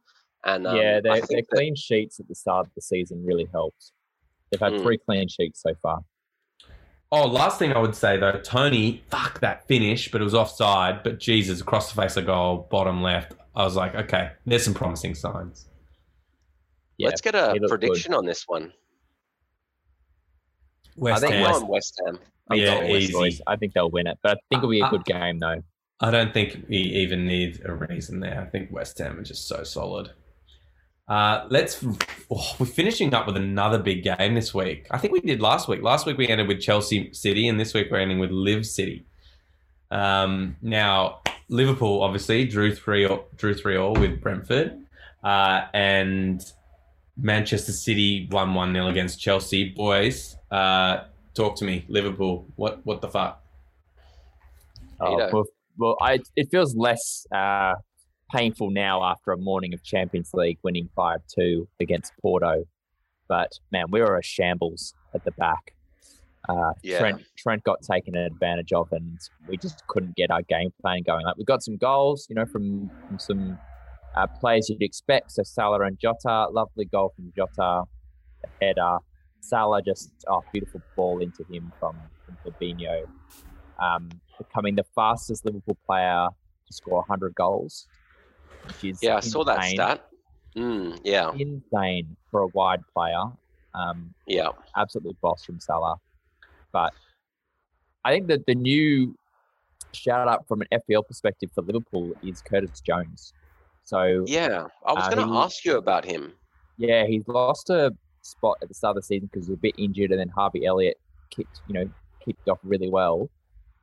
And 0.45 0.67
um, 0.67 0.77
yeah, 0.77 0.97
I 0.99 1.01
their, 1.01 1.15
think 1.17 1.29
their 1.29 1.41
that- 1.43 1.49
clean 1.51 1.75
sheets 1.77 2.19
at 2.21 2.29
the 2.29 2.35
start 2.35 2.67
of 2.67 2.73
the 2.75 2.81
season 2.83 3.25
really 3.25 3.47
helped. 3.53 3.93
They've 4.51 4.61
had 4.61 4.73
Mm. 4.75 4.83
three 4.83 4.99
clean 4.99 5.29
sheets 5.29 5.63
so 5.63 5.75
far. 5.83 6.01
Oh, 7.13 7.27
last 7.27 7.59
thing 7.59 7.73
I 7.73 7.79
would 7.79 7.95
say 7.95 8.17
though, 8.17 8.41
Toney, 8.41 9.03
fuck 9.11 9.41
that 9.41 9.67
finish, 9.67 10.11
but 10.11 10.21
it 10.21 10.25
was 10.25 10.35
offside. 10.35 11.03
But 11.03 11.19
Jesus, 11.19 11.61
across 11.61 11.93
the 11.93 12.01
face 12.01 12.17
of 12.17 12.27
goal, 12.27 12.69
bottom 12.71 13.03
left. 13.03 13.35
I 13.55 13.65
was 13.65 13.75
like, 13.77 13.95
okay, 13.97 14.31
there's 14.47 14.65
some 14.65 14.75
promising 14.75 15.15
signs. 15.17 15.67
Yeah, 16.99 17.09
let's 17.09 17.21
get 17.21 17.35
a 17.35 17.53
he 17.53 17.59
looked 17.59 17.71
good. 17.73 17.81
prediction 17.81 18.15
on 18.15 18.25
this 18.27 18.45
one. 18.47 18.73
West 20.97 21.25
I 21.25 21.29
think 21.29 21.47
Ham. 21.47 21.53
we're 21.63 21.65
West 21.67 22.01
Ham. 22.05 22.19
I'm 22.51 22.59
Yeah, 22.59 22.75
going 22.77 22.91
West 22.93 23.03
easy. 23.03 23.13
Boys. 23.13 23.41
I 23.47 23.57
think 23.57 23.73
they'll 23.75 23.91
win 23.91 24.07
it, 24.07 24.19
but 24.23 24.33
I 24.33 24.41
think 24.49 24.59
it'll 24.63 24.71
be 24.71 24.81
a 24.81 24.85
Uh, 24.85 24.91
good 24.91 25.05
game 25.05 25.39
though. 25.39 25.63
I 26.01 26.11
don't 26.11 26.33
think 26.33 26.65
we 26.69 26.77
even 26.77 27.27
need 27.27 27.61
a 27.65 27.75
reason 27.75 28.21
there. 28.21 28.41
I 28.41 28.47
think 28.47 28.73
West 28.73 28.99
Ham 28.99 29.19
are 29.19 29.23
just 29.23 29.47
so 29.47 29.63
solid. 29.65 30.11
Uh, 31.07 31.47
let's. 31.51 31.85
Oh, 32.33 32.55
we're 32.61 32.67
finishing 32.67 33.13
up 33.13 33.27
with 33.27 33.37
another 33.37 33.79
big 33.79 34.05
game 34.05 34.35
this 34.35 34.55
week. 34.55 34.87
I 34.93 34.99
think 34.99 35.13
we 35.13 35.21
did 35.21 35.41
last 35.41 35.67
week. 35.67 35.83
Last 35.83 36.07
week 36.07 36.17
we 36.17 36.29
ended 36.29 36.47
with 36.47 36.61
Chelsea 36.61 37.13
City, 37.13 37.49
and 37.49 37.59
this 37.59 37.75
week 37.75 37.89
we're 37.91 37.99
ending 37.99 38.21
with 38.21 38.31
Live 38.31 38.65
City. 38.65 39.05
Um, 39.91 40.57
now 40.63 41.21
Liverpool 41.49 42.03
obviously 42.03 42.47
drew 42.47 42.73
three 42.73 43.09
drew 43.37 43.55
three 43.55 43.77
all 43.77 43.95
with 43.95 44.21
Brentford, 44.21 44.79
uh, 45.25 45.63
and 45.75 46.41
Manchester 47.17 47.73
City 47.73 48.29
won 48.31 48.55
one 48.55 48.73
0 48.73 48.87
against 48.87 49.21
Chelsea. 49.21 49.71
Boys, 49.71 50.37
uh, 50.53 51.05
talk 51.35 51.57
to 51.57 51.65
me. 51.65 51.85
Liverpool, 51.89 52.47
what 52.55 52.87
what 52.87 53.01
the 53.01 53.09
fuck? 53.09 53.43
Oh, 55.01 55.47
well, 55.81 55.97
I, 56.01 56.21
it 56.37 56.49
feels 56.51 56.77
less 56.77 57.27
uh, 57.35 57.75
painful 58.31 58.71
now 58.71 59.03
after 59.03 59.33
a 59.33 59.39
morning 59.39 59.73
of 59.73 59.83
Champions 59.83 60.31
League 60.35 60.59
winning 60.63 60.91
5 60.95 61.21
2 61.35 61.67
against 61.81 62.13
Porto. 62.21 62.65
But 63.29 63.51
man, 63.73 63.87
we 63.91 64.01
were 64.01 64.19
a 64.19 64.23
shambles 64.23 64.95
at 65.15 65.25
the 65.25 65.33
back. 65.33 65.75
Uh, 66.49 66.73
Yeah. 66.83 66.99
Trent, 66.99 67.23
Trent 67.39 67.65
got 67.65 67.81
taken 67.83 68.15
advantage 68.15 68.73
of, 68.73 68.89
and 68.93 69.19
we 69.49 69.57
just 69.57 69.87
couldn't 69.87 70.17
get 70.17 70.31
our 70.31 70.43
game 70.43 70.71
plan 70.83 71.01
going. 71.03 71.25
Like 71.25 71.37
we 71.39 71.45
got 71.45 71.63
some 71.63 71.77
goals, 71.77 72.27
you 72.29 72.35
know, 72.35 72.47
from, 72.47 72.91
from 73.09 73.19
some 73.19 73.59
uh, 74.17 74.27
players 74.27 74.69
you'd 74.69 74.83
expect. 74.83 75.33
So 75.33 75.43
Salah 75.45 75.81
and 75.83 75.99
Jota, 75.99 76.49
lovely 76.51 76.85
goal 76.85 77.13
from 77.17 77.33
Jota, 77.35 77.85
header. 78.61 78.99
Salah 79.41 79.81
just 79.81 80.13
oh, 80.29 80.43
beautiful 80.53 80.83
ball 80.95 81.21
into 81.23 81.43
him 81.51 81.73
from, 81.81 81.97
from 82.27 82.37
Fabinho, 82.45 83.07
um, 83.83 84.11
becoming 84.41 84.75
the 84.75 84.85
fastest 84.95 85.45
Liverpool 85.45 85.77
player 85.87 86.29
to 86.67 86.73
score 86.73 86.99
100 86.99 87.35
goals. 87.35 87.87
Which 88.67 88.85
is 88.85 89.03
Yeah, 89.03 89.17
I 89.17 89.21
saw 89.21 89.45
that 89.45 89.65
stat. 89.65 90.07
Mm, 90.57 91.01
yeah, 91.05 91.31
Insane 91.33 92.17
for 92.31 92.41
a 92.41 92.47
wide 92.49 92.81
player. 92.93 93.23
Um, 93.75 94.13
yeah. 94.27 94.49
absolutely 94.77 95.17
boss 95.23 95.45
from 95.45 95.61
Salah. 95.61 95.97
But 96.73 96.93
I 98.05 98.13
think 98.13 98.27
that 98.29 98.47
the 98.47 98.55
new 98.55 99.15
shout 99.93 100.29
out 100.29 100.47
from 100.49 100.61
an 100.63 100.69
FPL 100.73 101.07
perspective 101.07 101.51
for 101.55 101.63
Liverpool 101.63 102.13
is 102.23 102.43
Curtis 102.43 102.81
Jones. 102.81 103.33
So 103.85 104.25
Yeah, 104.27 104.67
I 104.85 104.93
was 104.93 105.05
Uh, 105.07 105.15
going 105.15 105.29
to 105.29 105.35
ask 105.35 105.65
you 105.65 105.77
about 105.77 106.05
him. 106.05 106.33
yeah, 106.77 107.07
he's 107.07 107.27
lost 107.29 107.71
a 107.71 107.93
spot 108.23 108.59
at 108.63 108.69
the 108.69 108.75
start 108.75 108.97
of 108.97 109.03
the 109.03 109.07
season 109.07 109.29
because 109.33 109.47
he 109.47 109.53
was 109.53 109.59
a 109.59 109.63
bit 109.63 109.75
injured, 109.79 110.11
and 110.11 110.21
then 110.21 110.29
Harvey 110.29 110.67
Elliott 110.67 110.99
kicked, 111.31 111.61
you 111.69 111.75
know, 111.75 111.89
kicked 112.25 112.49
off 112.49 112.59
really 112.65 112.89
well. 112.91 113.31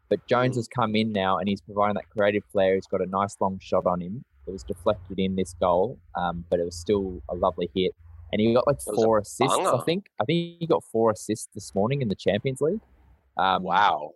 But 0.10 0.26
Jones 0.28 0.54
Mm. 0.56 0.60
has 0.60 0.68
come 0.68 0.96
in 0.96 1.12
now, 1.12 1.38
and 1.38 1.50
he's 1.50 1.62
providing 1.62 1.96
that 1.96 2.10
creative 2.10 2.44
flair. 2.52 2.76
He's 2.76 2.88
got 2.88 3.02
a 3.02 3.06
nice 3.06 3.36
long 3.42 3.60
shot 3.60 3.86
on 3.86 4.02
him. 4.02 4.24
It 4.48 4.52
was 4.52 4.64
deflected 4.64 5.20
in 5.20 5.36
this 5.36 5.54
goal, 5.56 6.00
um, 6.16 6.46
but 6.50 6.60
it 6.60 6.64
was 6.64 6.78
still 6.78 7.22
a 7.30 7.36
lovely 7.36 7.70
hit. 7.76 7.94
And 8.32 8.40
he 8.42 8.54
got 8.54 8.66
like 8.68 8.78
It 8.78 8.90
was 8.90 8.98
a 9.00 9.02
four 9.02 9.18
assists, 9.20 9.58
I 9.58 9.80
think. 9.86 10.10
I 10.22 10.26
think 10.26 10.60
he 10.60 10.68
got 10.68 10.84
four 10.84 11.12
assists 11.12 11.48
this 11.54 11.74
morning 11.76 12.02
in 12.02 12.08
the 12.08 12.16
Champions 12.16 12.62
League. 12.62 12.82
Um, 13.38 13.64
Wow. 13.64 14.12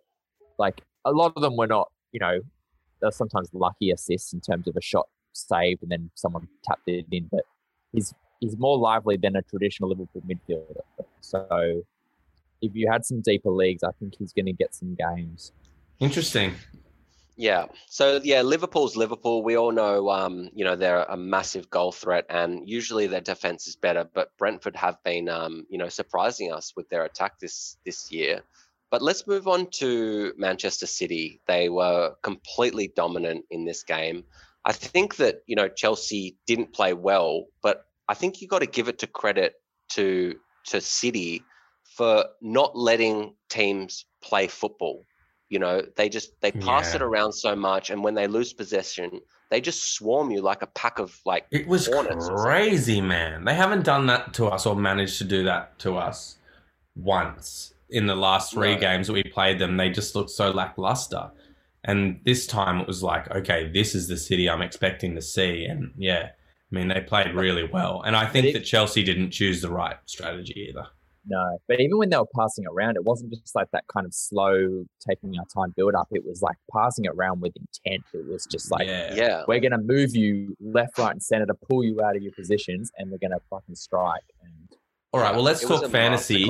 like 0.58 0.82
a 1.04 1.12
lot 1.12 1.32
of 1.36 1.42
them 1.42 1.56
were 1.56 1.66
not, 1.66 1.90
you 2.12 2.20
know, 2.20 2.40
they're 3.00 3.10
sometimes 3.10 3.48
lucky 3.52 3.90
assists 3.90 4.32
in 4.32 4.40
terms 4.40 4.66
of 4.68 4.76
a 4.76 4.80
shot 4.80 5.08
saved 5.32 5.82
and 5.82 5.90
then 5.90 6.10
someone 6.14 6.46
tapped 6.64 6.86
it 6.88 7.06
in. 7.10 7.28
But 7.30 7.44
he's 7.92 8.14
he's 8.40 8.56
more 8.58 8.78
lively 8.78 9.16
than 9.16 9.34
a 9.36 9.42
traditional 9.42 9.88
Liverpool 9.90 10.22
midfielder. 10.28 10.80
So 11.20 11.82
if 12.60 12.74
you 12.74 12.90
had 12.90 13.04
some 13.04 13.20
deeper 13.20 13.50
leagues, 13.50 13.82
I 13.82 13.90
think 13.98 14.14
he's 14.18 14.32
going 14.32 14.46
to 14.46 14.52
get 14.52 14.74
some 14.74 14.94
games. 14.94 15.52
Interesting. 16.02 16.56
Yeah. 17.36 17.66
So 17.86 18.20
yeah, 18.24 18.42
Liverpool's 18.42 18.96
Liverpool. 18.96 19.44
We 19.44 19.56
all 19.56 19.70
know, 19.70 20.10
um, 20.10 20.50
you 20.52 20.64
know, 20.64 20.74
they're 20.74 21.04
a 21.04 21.16
massive 21.16 21.70
goal 21.70 21.92
threat, 21.92 22.26
and 22.28 22.68
usually 22.68 23.06
their 23.06 23.20
defense 23.20 23.68
is 23.68 23.76
better. 23.76 24.04
But 24.12 24.36
Brentford 24.36 24.74
have 24.74 24.96
been, 25.04 25.28
um, 25.28 25.64
you 25.70 25.78
know, 25.78 25.88
surprising 25.88 26.52
us 26.52 26.72
with 26.74 26.88
their 26.88 27.04
attack 27.04 27.38
this 27.38 27.76
this 27.86 28.10
year. 28.10 28.42
But 28.90 29.00
let's 29.00 29.28
move 29.28 29.46
on 29.46 29.68
to 29.78 30.34
Manchester 30.36 30.86
City. 30.86 31.40
They 31.46 31.68
were 31.68 32.16
completely 32.24 32.92
dominant 32.94 33.44
in 33.48 33.64
this 33.64 33.84
game. 33.84 34.24
I 34.64 34.72
think 34.72 35.16
that 35.16 35.42
you 35.46 35.54
know 35.54 35.68
Chelsea 35.68 36.36
didn't 36.48 36.72
play 36.72 36.94
well, 36.94 37.46
but 37.62 37.84
I 38.08 38.14
think 38.14 38.42
you 38.42 38.48
got 38.48 38.62
to 38.62 38.66
give 38.66 38.88
it 38.88 38.98
to 38.98 39.06
credit 39.06 39.54
to 39.90 40.34
to 40.66 40.80
City 40.80 41.44
for 41.96 42.24
not 42.40 42.76
letting 42.76 43.36
teams 43.48 44.04
play 44.20 44.48
football. 44.48 45.06
You 45.52 45.58
know, 45.58 45.82
they 45.96 46.08
just 46.08 46.40
they 46.40 46.50
pass 46.50 46.94
it 46.94 47.02
around 47.02 47.32
so 47.34 47.54
much, 47.54 47.90
and 47.90 48.02
when 48.02 48.14
they 48.14 48.26
lose 48.26 48.54
possession, 48.54 49.20
they 49.50 49.60
just 49.60 49.92
swarm 49.94 50.30
you 50.30 50.40
like 50.40 50.62
a 50.62 50.66
pack 50.68 50.98
of 50.98 51.14
like. 51.26 51.44
It 51.50 51.66
was 51.68 51.90
crazy, 52.42 53.02
man. 53.02 53.44
They 53.44 53.52
haven't 53.52 53.84
done 53.84 54.06
that 54.06 54.32
to 54.34 54.46
us 54.46 54.64
or 54.64 54.74
managed 54.74 55.18
to 55.18 55.24
do 55.24 55.44
that 55.44 55.78
to 55.80 55.96
us 55.98 56.38
once 56.96 57.74
in 57.90 58.06
the 58.06 58.14
last 58.16 58.54
three 58.54 58.74
No. 58.76 58.80
games 58.80 59.08
that 59.08 59.12
we 59.12 59.22
played 59.24 59.58
them. 59.58 59.76
They 59.76 59.90
just 59.90 60.14
looked 60.14 60.30
so 60.30 60.50
lackluster. 60.50 61.30
And 61.84 62.20
this 62.24 62.46
time 62.46 62.80
it 62.80 62.86
was 62.86 63.02
like, 63.02 63.30
okay, 63.30 63.68
this 63.70 63.94
is 63.94 64.08
the 64.08 64.16
city 64.16 64.48
I'm 64.48 64.62
expecting 64.62 65.14
to 65.16 65.20
see. 65.20 65.66
And 65.66 65.92
yeah, 65.98 66.30
I 66.30 66.74
mean, 66.74 66.88
they 66.88 67.02
played 67.02 67.34
really 67.34 67.68
well. 67.70 68.00
And 68.06 68.16
I 68.16 68.24
think 68.24 68.46
it- 68.46 68.52
that 68.54 68.64
Chelsea 68.64 69.02
didn't 69.02 69.32
choose 69.32 69.60
the 69.60 69.70
right 69.70 69.96
strategy 70.06 70.68
either. 70.70 70.86
No, 71.24 71.58
but 71.68 71.80
even 71.80 71.98
when 71.98 72.10
they 72.10 72.16
were 72.16 72.26
passing 72.36 72.66
around, 72.66 72.96
it 72.96 73.04
wasn't 73.04 73.32
just 73.32 73.54
like 73.54 73.70
that 73.72 73.84
kind 73.86 74.06
of 74.06 74.12
slow, 74.12 74.84
taking 75.06 75.38
our 75.38 75.44
time 75.54 75.72
build 75.76 75.94
up. 75.94 76.08
It 76.10 76.24
was 76.26 76.42
like 76.42 76.56
passing 76.72 77.06
around 77.06 77.40
with 77.40 77.52
intent. 77.56 78.04
It 78.12 78.26
was 78.26 78.44
just 78.46 78.72
like, 78.72 78.88
yeah. 78.88 79.14
Yeah, 79.14 79.44
we're 79.46 79.60
going 79.60 79.72
to 79.72 79.78
move 79.78 80.16
you 80.16 80.56
left, 80.60 80.98
right, 80.98 81.12
and 81.12 81.22
center 81.22 81.46
to 81.46 81.54
pull 81.54 81.84
you 81.84 82.02
out 82.02 82.16
of 82.16 82.22
your 82.22 82.32
positions, 82.32 82.90
and 82.98 83.10
we're 83.10 83.18
going 83.18 83.30
to 83.30 83.40
fucking 83.50 83.76
strike. 83.76 84.24
And 84.42 84.76
All 85.12 85.20
right, 85.20 85.32
well, 85.32 85.44
let's 85.44 85.60
talk 85.60 85.88
fantasy. 85.90 86.46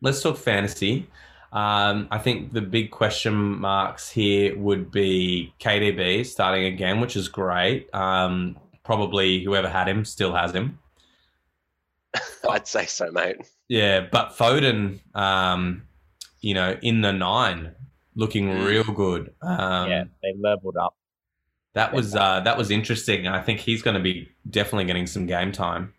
let's 0.00 0.22
talk 0.22 0.38
fantasy. 0.38 1.08
Um, 1.52 2.08
I 2.10 2.18
think 2.18 2.52
the 2.52 2.62
big 2.62 2.90
question 2.90 3.34
marks 3.34 4.10
here 4.10 4.58
would 4.58 4.90
be 4.90 5.52
KDB 5.60 6.24
starting 6.24 6.64
again, 6.64 7.00
which 7.00 7.16
is 7.16 7.28
great. 7.28 7.94
Um, 7.94 8.58
probably 8.82 9.44
whoever 9.44 9.68
had 9.68 9.88
him 9.88 10.04
still 10.04 10.34
has 10.34 10.52
him. 10.52 10.78
I'd 12.50 12.66
say 12.66 12.86
so, 12.86 13.10
mate. 13.10 13.36
Yeah, 13.68 14.06
but 14.10 14.30
Foden, 14.30 15.00
um, 15.14 15.82
you 16.40 16.54
know, 16.54 16.78
in 16.82 17.00
the 17.00 17.12
nine, 17.12 17.74
looking 18.14 18.48
Mm. 18.48 18.66
real 18.66 18.84
good. 18.84 19.34
Um, 19.42 19.90
yeah, 19.90 20.04
they 20.22 20.34
leveled 20.38 20.76
up. 20.76 20.94
that 21.74 21.92
was 21.92 22.14
uh, 22.16 22.40
that 22.40 22.56
was 22.56 22.70
interesting. 22.70 23.26
I 23.26 23.42
think 23.42 23.60
he's 23.60 23.82
going 23.82 23.96
to 23.96 24.02
be 24.02 24.28
definitely 24.48 24.84
getting 24.86 25.06
some 25.06 25.26
game 25.26 25.52
time. 25.52 25.92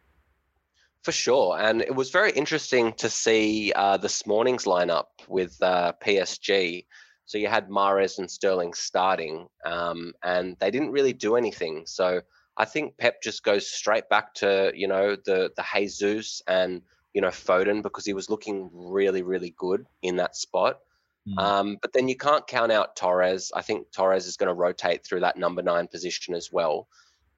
For 1.03 1.11
sure. 1.11 1.57
And 1.59 1.82
it 1.82 1.95
was 1.95 2.09
very 2.09 2.32
interesting 2.32 2.91
to 2.93 3.09
see 3.09 3.72
uh, 3.74 3.97
this 3.97 4.26
morning's 4.26 4.65
lineup 4.65 5.05
with 5.28 5.55
uh, 5.61 5.93
PSG. 6.03 6.86
So 7.26 7.38
you 7.38 7.47
had 7.47 7.70
Mahrez 7.70 8.18
and 8.18 8.30
Sterling 8.30 8.74
starting, 8.74 9.47
um, 9.65 10.13
and 10.24 10.57
they 10.59 10.72
didn't 10.72 10.91
really 10.91 11.13
do 11.13 11.36
anything. 11.36 11.84
So 11.86 12.22
I 12.57 12.65
think 12.65 12.97
Pep 12.97 13.22
just 13.22 13.43
goes 13.43 13.70
straight 13.70 14.09
back 14.09 14.34
to, 14.36 14.72
you 14.76 14.88
know, 14.88 15.15
the, 15.15 15.51
the 15.55 15.63
Jesus 15.74 16.41
and, 16.47 16.82
you 17.18 17.22
know, 17.22 17.30
Foden 17.30 17.82
because 17.82 18.05
he 18.05 18.13
was 18.13 18.30
looking 18.30 18.70
really, 18.72 19.24
really 19.24 19.55
good 19.57 19.88
in 20.03 20.18
that 20.18 20.36
spot. 20.36 20.82
Mm. 21.28 21.39
Um, 21.39 21.78
but 21.82 21.91
then 21.91 22.07
you 22.07 22.15
can't 22.15 22.45
count 22.45 22.72
out 22.72 22.95
Torres. 22.95 23.51
I 23.55 23.63
think 23.63 23.91
Torres 23.91 24.28
is 24.28 24.38
going 24.38 24.49
to 24.49 24.53
rotate 24.53 25.03
through 25.03 25.22
that 25.22 25.36
number 25.36 25.63
nine 25.63 25.88
position 25.88 26.36
as 26.36 26.51
well. 26.51 26.88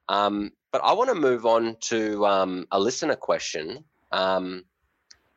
Um, 0.09 0.51
but 0.73 0.83
I 0.83 0.91
want 0.91 1.11
to 1.11 1.15
move 1.15 1.45
on 1.45 1.77
to 1.91 2.25
um, 2.25 2.67
a 2.73 2.77
listener 2.77 3.15
question. 3.15 3.85
Um, 4.11 4.65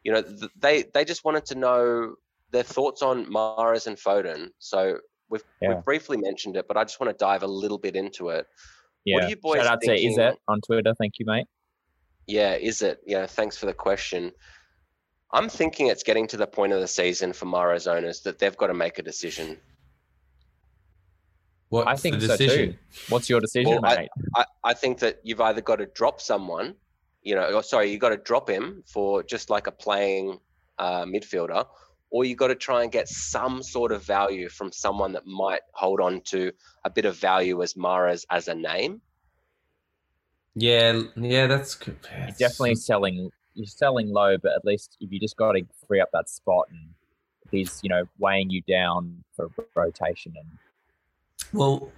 you 0.03 0.11
know, 0.11 0.23
th- 0.23 0.51
they 0.59 0.83
they 0.93 1.05
just 1.05 1.25
wanted 1.25 1.47
to 1.47 1.55
know 1.55 2.17
their 2.51 2.65
thoughts 2.65 3.01
on 3.01 3.27
Mahrez 3.27 3.87
and 3.87 3.97
Foden. 3.97 4.51
So 4.59 4.99
we've 5.31 5.45
Yeah. 5.61 5.75
we've 5.75 5.85
briefly 5.85 6.17
mentioned 6.17 6.57
it, 6.57 6.67
but 6.67 6.77
I 6.77 6.83
just 6.83 6.99
want 6.99 7.17
to 7.17 7.25
dive 7.25 7.45
a 7.45 7.53
little 7.63 7.79
bit 7.79 7.95
into 7.95 8.31
it. 8.31 8.49
yeah. 9.05 9.15
What 9.15 9.25
are 9.25 9.29
you 9.29 9.37
boys 9.37 9.59
Shout 9.59 9.67
out 9.69 9.81
to 9.83 9.87
thinking? 9.87 10.19
Izet 10.19 10.35
on 10.49 10.61
Twitter. 10.67 10.95
Thank 10.99 11.21
you, 11.21 11.27
mate. 11.27 11.47
Yeah, 12.27 12.55
is 12.55 12.83
it? 12.83 13.01
Yeah, 13.07 13.27
thanks 13.27 13.57
for 13.57 13.67
the 13.67 13.75
question. 13.75 14.33
I'm 15.33 15.49
thinking 15.49 15.87
it's 15.87 16.03
getting 16.03 16.27
to 16.29 16.37
the 16.37 16.47
point 16.47 16.73
of 16.73 16.81
the 16.81 16.89
season 16.89 17.33
for 17.33 17.47
Mahrez 17.47 17.91
owners 17.91 18.21
that 18.21 18.39
they've 18.39 18.57
got 18.57 18.67
to 18.67 18.75
make 18.75 18.99
a 18.99 19.03
decision. 19.03 19.59
What's 21.71 21.89
I 21.89 21.97
think 21.97 22.21
the 22.21 22.29
so 22.29 22.37
too. 22.37 22.75
What's 23.09 23.31
your 23.31 23.41
decision, 23.41 23.71
Well, 23.71 23.87
I- 23.87 23.97
mate? 23.97 24.11
I, 24.37 24.45
I 24.63 24.75
think 24.75 24.99
that 24.99 25.21
you've 25.23 25.41
either 25.41 25.63
got 25.63 25.77
to 25.77 25.87
drop 25.87 26.21
someone, 26.21 26.75
you 27.23 27.35
know, 27.35 27.51
or 27.51 27.63
sorry, 27.63 27.91
you 27.91 27.99
got 27.99 28.11
to 28.11 28.19
drop 28.19 28.49
him 28.49 28.85
for 28.87 29.23
just 29.23 29.49
like 29.49 29.67
a 29.67 29.73
playing 29.73 30.39
uh, 30.79 31.05
midfielder, 31.07 31.65
or 32.11 32.27
you 32.27 32.37
got 32.37 32.49
to 32.49 32.55
try 32.55 32.83
and 32.83 32.93
get 32.93 33.09
some 33.09 33.63
sort 33.63 33.91
of 33.91 34.03
value 34.05 34.51
from 34.51 34.71
someone 34.71 35.13
that 35.13 35.27
might 35.27 35.63
hold 35.73 35.99
on 36.01 36.21
to 36.27 36.53
a 36.85 36.91
bit 36.91 37.07
of 37.07 37.17
value 37.17 37.63
as 37.63 37.73
Mahrez 37.73 38.27
as 38.29 38.49
a 38.49 38.55
name. 38.55 39.01
Yeah, 40.55 41.03
yeah, 41.17 41.47
that's 41.47 41.75
good. 41.75 41.97
You're 42.17 42.27
definitely 42.39 42.75
selling. 42.75 43.31
You're 43.55 43.67
selling 43.67 44.11
low, 44.11 44.37
but 44.39 44.53
at 44.53 44.65
least 44.65 44.97
if 45.01 45.13
you 45.13 45.21
just 45.21 45.37
got 45.37 45.53
to 45.53 45.63
free 45.87 46.01
up 46.01 46.11
that 46.13 46.29
spot, 46.29 46.67
and 46.71 46.89
he's 47.51 47.81
you 47.83 47.89
know 47.89 48.05
weighing 48.19 48.51
you 48.51 48.63
down 48.63 49.23
for 49.35 49.49
rotation 49.75 50.35
and 50.37 50.59
Well, 51.53 51.91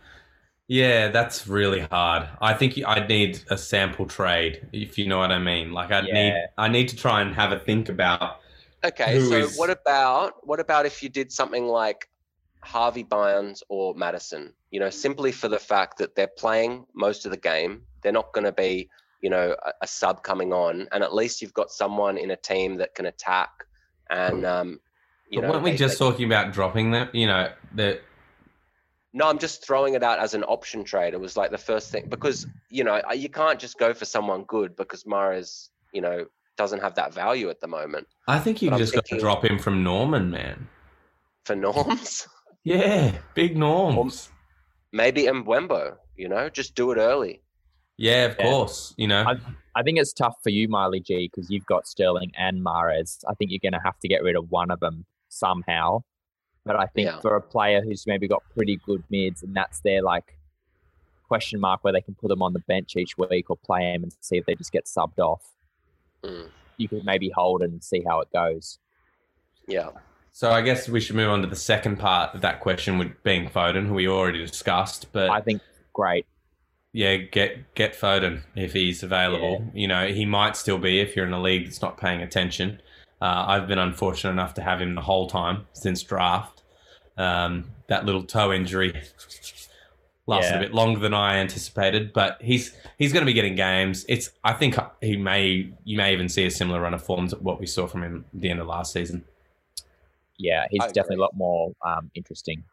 Yeah, 0.66 1.08
that's 1.08 1.46
really 1.46 1.80
hard. 1.80 2.28
I 2.40 2.54
think 2.54 2.78
I'd 2.86 3.08
need 3.08 3.40
a 3.50 3.58
sample 3.58 4.06
trade, 4.06 4.66
if 4.72 4.96
you 4.98 5.06
know 5.06 5.18
what 5.18 5.30
I 5.30 5.38
mean. 5.38 5.72
Like 5.72 5.90
I 5.92 6.00
need, 6.00 6.34
I 6.56 6.68
need 6.68 6.88
to 6.88 6.96
try 6.96 7.20
and 7.20 7.34
have 7.34 7.52
a 7.52 7.58
think 7.58 7.88
about. 7.88 8.40
Okay, 8.84 9.20
so 9.20 9.36
is- 9.36 9.58
what 9.58 9.70
about 9.70 10.46
what 10.46 10.60
about 10.60 10.86
if 10.86 11.02
you 11.02 11.08
did 11.08 11.32
something 11.32 11.66
like 11.66 12.08
Harvey 12.64 13.02
Barnes 13.02 13.62
or 13.68 13.94
Maddison? 13.94 14.52
You 14.70 14.80
know, 14.80 14.90
simply 14.90 15.30
for 15.32 15.48
the 15.48 15.58
fact 15.58 15.98
that 15.98 16.14
they're 16.16 16.26
playing 16.26 16.86
most 16.94 17.24
of 17.24 17.30
the 17.30 17.36
game, 17.36 17.82
they're 18.02 18.12
not 18.12 18.32
going 18.32 18.44
to 18.44 18.52
be, 18.52 18.88
you 19.20 19.30
know, 19.30 19.54
a, 19.64 19.72
a 19.82 19.86
sub 19.86 20.22
coming 20.22 20.52
on, 20.52 20.88
and 20.92 21.04
at 21.04 21.14
least 21.14 21.40
you've 21.42 21.54
got 21.54 21.70
someone 21.70 22.16
in 22.18 22.30
a 22.30 22.36
team 22.36 22.76
that 22.76 22.94
can 22.94 23.06
attack. 23.06 23.50
And 24.10 24.44
um, 24.44 24.80
you 25.30 25.40
But 25.40 25.46
know, 25.46 25.52
weren't 25.54 25.64
we 25.64 25.70
they- 25.72 25.76
just 25.76 25.98
they- 25.98 26.04
talking 26.04 26.26
about 26.26 26.52
dropping 26.52 26.90
them? 26.90 27.08
You 27.12 27.26
know, 27.28 27.52
that 27.76 28.02
No, 29.12 29.28
I'm 29.28 29.38
just 29.38 29.64
throwing 29.64 29.94
it 29.94 30.02
out 30.02 30.18
as 30.18 30.34
an 30.34 30.44
option 30.44 30.84
trade. 30.84 31.14
It 31.14 31.20
was 31.20 31.36
like 31.36 31.50
the 31.52 31.58
first 31.58 31.90
thing 31.92 32.06
because 32.08 32.46
you 32.68 32.82
know 32.84 33.00
you 33.14 33.28
can't 33.28 33.58
just 33.60 33.78
go 33.78 33.94
for 33.94 34.04
someone 34.04 34.44
good 34.44 34.74
because 34.76 35.04
Mahrez, 35.04 35.68
you 35.92 36.00
know, 36.00 36.26
doesn't 36.56 36.80
have 36.80 36.94
that 36.96 37.12
value 37.14 37.48
at 37.50 37.60
the 37.60 37.66
moment 37.66 38.06
I 38.28 38.38
think 38.38 38.62
you 38.62 38.70
But 38.70 38.78
just 38.78 38.94
got 38.94 39.04
to 39.06 39.18
drop 39.18 39.44
him 39.44 39.58
from 39.58 39.82
Normann, 39.82 40.30
man. 40.30 40.68
for 41.44 41.56
norms. 41.56 42.28
Yeah, 42.64 43.18
big 43.34 43.56
norms. 43.56 44.30
Maybe 44.92 45.24
Mbeumo, 45.24 45.96
you 46.16 46.28
know, 46.28 46.48
just 46.48 46.74
do 46.74 46.90
it 46.92 46.98
early. 46.98 47.42
Yeah, 47.96 48.24
of 48.26 48.36
Yeah. 48.38 48.44
course. 48.50 48.94
You 48.96 49.08
know, 49.08 49.24
I 49.76 49.82
think 49.82 49.98
it's 49.98 50.12
tough 50.12 50.36
for 50.42 50.50
you, 50.50 50.68
Miley 50.68 51.00
G, 51.00 51.28
because 51.32 51.50
you've 51.50 51.66
got 51.66 51.86
Sterling 51.86 52.32
and 52.36 52.64
Mahrez. 52.64 53.22
I 53.28 53.34
think 53.34 53.50
you're 53.50 53.60
going 53.62 53.72
to 53.72 53.84
have 53.84 53.98
to 54.00 54.08
get 54.08 54.22
rid 54.22 54.36
of 54.36 54.50
one 54.50 54.70
of 54.70 54.80
them 54.80 55.04
somehow. 55.28 56.02
But 56.64 56.76
I 56.76 56.86
think 56.86 57.06
Yeah. 57.06 57.20
for 57.20 57.36
a 57.36 57.42
player 57.42 57.82
who's 57.82 58.06
maybe 58.06 58.26
got 58.26 58.42
pretty 58.54 58.76
good 58.76 59.04
mids, 59.10 59.42
and 59.42 59.54
that's 59.54 59.80
their 59.80 60.00
like 60.02 60.38
question 61.28 61.60
mark 61.60 61.82
where 61.84 61.92
they 61.92 62.00
can 62.00 62.14
put 62.14 62.28
them 62.28 62.40
on 62.42 62.52
the 62.52 62.60
bench 62.60 62.96
each 62.96 63.18
week 63.18 63.50
or 63.50 63.56
play 63.56 63.92
them 63.92 64.04
and 64.04 64.12
see 64.20 64.36
if 64.38 64.46
they 64.46 64.54
just 64.54 64.72
get 64.72 64.84
subbed 64.86 65.18
off. 65.18 65.42
Mm, 66.22 66.48
You 66.78 66.88
could 66.88 67.04
maybe 67.04 67.28
hold 67.30 67.62
and 67.62 67.82
see 67.84 68.02
how 68.06 68.20
it 68.20 68.28
goes. 68.32 68.78
yeah. 69.66 69.90
So 70.36 70.50
I 70.50 70.62
guess 70.62 70.88
we 70.88 71.00
should 71.00 71.14
move 71.14 71.30
on 71.30 71.42
to 71.42 71.46
the 71.46 71.54
second 71.54 71.96
part 72.00 72.34
of 72.34 72.40
that 72.40 72.58
question, 72.60 72.98
with 72.98 73.22
being 73.22 73.48
Foden, 73.48 73.86
who 73.86 73.94
we 73.94 74.08
already 74.08 74.44
discussed. 74.44 75.12
But 75.12 75.30
I 75.30 75.40
think 75.40 75.62
great. 75.92 76.26
yeah, 76.92 77.16
get 77.18 77.72
get 77.76 77.94
Foden 77.94 78.42
if 78.56 78.72
he's 78.72 79.04
available. 79.04 79.70
You 79.72 79.86
know, 79.86 80.08
he 80.08 80.26
might 80.26 80.56
still 80.56 80.78
be 80.78 80.98
if 80.98 81.14
you're 81.14 81.24
in 81.26 81.32
a 81.32 81.40
league 81.40 81.64
that's 81.66 81.80
not 81.80 81.96
paying 81.98 82.20
attention. 82.20 82.80
Uh, 83.22 83.44
I've 83.46 83.68
been 83.68 83.78
unfortunate 83.78 84.32
enough 84.32 84.54
to 84.54 84.62
have 84.62 84.80
him 84.82 84.96
the 84.96 85.00
whole 85.02 85.28
time 85.28 85.66
since 85.72 86.02
draft. 86.02 86.62
Um, 87.16 87.70
that 87.86 88.04
little 88.04 88.24
toe 88.24 88.52
injury 88.52 88.92
lasted 90.26 90.50
Yeah. 90.50 90.56
a 90.56 90.60
bit 90.60 90.74
longer 90.74 90.98
than 90.98 91.14
I 91.14 91.36
anticipated, 91.36 92.12
but 92.12 92.38
he's 92.42 92.74
he's 92.98 93.12
going 93.12 93.22
to 93.22 93.26
be 93.26 93.32
getting 93.32 93.54
games. 93.54 94.04
It's 94.08 94.30
I 94.42 94.52
think 94.52 94.74
he 95.00 95.16
may 95.16 95.70
you 95.84 95.96
may 95.96 96.12
even 96.12 96.28
see 96.28 96.44
a 96.44 96.50
similar 96.50 96.80
run 96.80 96.92
of 96.92 97.04
forms 97.04 97.32
at 97.32 97.40
what 97.40 97.60
we 97.60 97.66
saw 97.66 97.86
from 97.86 98.02
him 98.02 98.24
at 98.34 98.40
the 98.40 98.50
end 98.50 98.58
of 98.60 98.66
last 98.66 98.92
season. 98.92 99.24
Yeah, 100.38 100.66
he's 100.70 100.82
I 100.82 100.86
definitely 100.88 101.14
agree. 101.14 101.16
a 101.16 101.22
lot 101.22 101.36
more 101.36 101.72
um, 101.84 102.10
interesting. 102.14 102.64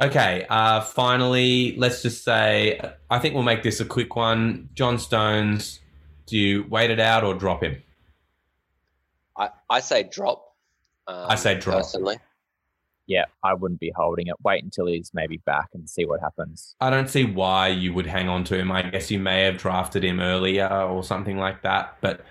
Okay, 0.00 0.46
uh, 0.48 0.80
finally, 0.80 1.76
let's 1.76 2.00
just 2.00 2.24
say 2.24 2.80
I 3.10 3.18
think 3.18 3.34
we'll 3.34 3.42
make 3.42 3.62
this 3.62 3.80
a 3.80 3.84
quick 3.84 4.16
one. 4.16 4.70
John 4.74 4.98
Stones, 4.98 5.80
do 6.26 6.38
you 6.38 6.64
wait 6.70 6.90
it 6.90 7.00
out 7.00 7.22
or 7.22 7.34
drop 7.34 7.62
him? 7.62 7.82
I, 9.36 9.50
I 9.68 9.80
say 9.80 10.04
drop. 10.04 10.54
Um, 11.06 11.26
I 11.28 11.34
say 11.34 11.58
drop. 11.58 11.78
Personally. 11.78 12.16
Yeah, 13.06 13.24
I 13.42 13.54
wouldn't 13.54 13.80
be 13.80 13.92
holding 13.94 14.28
it. 14.28 14.36
Wait 14.44 14.62
until 14.62 14.86
he's 14.86 15.10
maybe 15.12 15.38
back 15.38 15.70
and 15.74 15.90
see 15.90 16.04
what 16.06 16.20
happens. 16.20 16.76
I 16.80 16.90
don't 16.90 17.10
see 17.10 17.24
why 17.24 17.68
you 17.68 17.92
would 17.92 18.06
hang 18.06 18.28
on 18.28 18.44
to 18.44 18.56
him. 18.56 18.70
I 18.70 18.82
guess 18.82 19.10
you 19.10 19.18
may 19.18 19.42
have 19.42 19.56
drafted 19.58 20.04
him 20.04 20.20
earlier 20.20 20.68
or 20.68 21.02
something 21.02 21.36
like 21.36 21.62
that, 21.62 21.96
but 22.00 22.24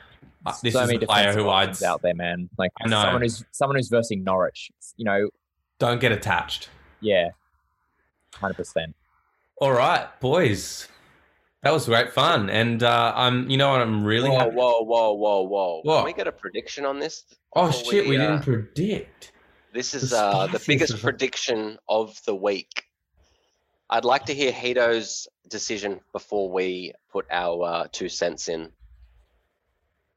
this 0.61 0.73
so 0.73 0.81
is 0.81 0.87
many 0.87 1.03
a 1.03 1.07
player 1.07 1.33
who 1.33 1.49
I'd 1.49 1.81
out 1.83 2.01
there, 2.01 2.15
man. 2.15 2.49
Like 2.57 2.71
I 2.81 2.87
know. 2.87 3.01
someone 3.01 3.21
who's 3.21 3.43
someone 3.51 3.75
who's 3.77 3.89
versing 3.89 4.23
Norwich. 4.23 4.71
You 4.97 5.05
know, 5.05 5.29
don't 5.79 5.99
get 5.99 6.11
attached. 6.11 6.69
yeah, 7.01 7.29
hundred 8.33 8.55
percent. 8.55 8.95
All 9.61 9.73
right, 9.73 10.07
boys, 10.21 10.87
that 11.63 11.73
was 11.73 11.85
great 11.85 12.13
fun, 12.13 12.49
and 12.49 12.81
uh, 12.83 13.13
I'm. 13.15 13.49
You 13.49 13.57
know 13.57 13.71
what? 13.71 13.81
I'm 13.81 14.03
really. 14.03 14.29
Whoa, 14.29 14.37
happy- 14.39 14.55
whoa, 14.55 14.81
whoa, 14.83 15.13
whoa, 15.13 15.41
whoa! 15.41 15.79
What? 15.83 15.95
Can 15.97 16.05
we 16.05 16.13
get 16.13 16.27
a 16.27 16.31
prediction 16.31 16.85
on 16.85 16.99
this? 16.99 17.23
oh 17.55 17.71
shit, 17.71 18.07
we, 18.07 18.15
uh, 18.17 18.21
didn't 18.21 18.43
predict. 18.43 19.31
This 19.73 19.93
is 19.93 20.11
The 20.11 20.17
uh, 20.23 20.47
the 20.47 20.63
biggest 20.65 20.93
of- 20.93 21.01
prediction 21.01 21.77
of 21.89 22.19
the 22.25 22.35
week. 22.35 22.85
I'd 23.89 24.05
like 24.05 24.25
to 24.27 24.33
hear 24.35 24.51
Hito's 24.51 25.27
decision 25.49 25.99
before 26.13 26.49
we 26.51 26.93
put 27.11 27.25
our 27.31 27.63
uh, 27.63 27.87
two 27.91 28.07
cents 28.07 28.47
in. 28.47 28.71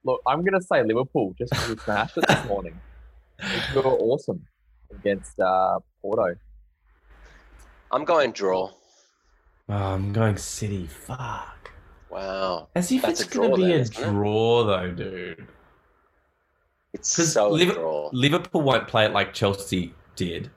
Look, 0.04 0.20
I'm 0.26 0.44
gonna 0.44 0.60
say 0.60 0.82
Liverpool 0.82 1.34
just 1.38 1.50
because 1.52 1.68
we 1.68 1.76
smashed 1.76 2.18
it 2.18 2.24
this 2.26 2.44
morning. 2.48 2.78
We 3.74 3.80
were 3.80 3.90
awesome 3.90 4.44
against 4.94 5.38
uh, 5.40 5.78
Porto. 6.00 6.34
I'm 7.90 8.04
going 8.04 8.32
draw. 8.32 8.70
Oh, 9.68 9.72
I'm 9.74 10.12
going 10.12 10.36
City. 10.36 10.86
Fuck. 10.86 11.70
Wow, 12.10 12.68
As 12.74 12.92
if 12.92 13.02
That's 13.02 13.22
it's 13.22 13.30
going 13.34 13.50
to 13.52 13.56
be 13.56 13.62
then, 13.62 13.70
a 13.70 13.74
isn't 13.76 13.96
it? 13.98 14.10
draw, 14.10 14.64
though, 14.64 14.90
dude. 14.90 15.46
it's 16.92 17.16
'Cause 17.16 17.32
so 17.32 17.48
Liver- 17.48 17.72
draw. 17.72 18.10
Liverpool 18.12 18.60
won't 18.60 18.86
play 18.86 19.06
it 19.06 19.12
like 19.12 19.32
Chelsea 19.32 19.94
did. 20.14 20.50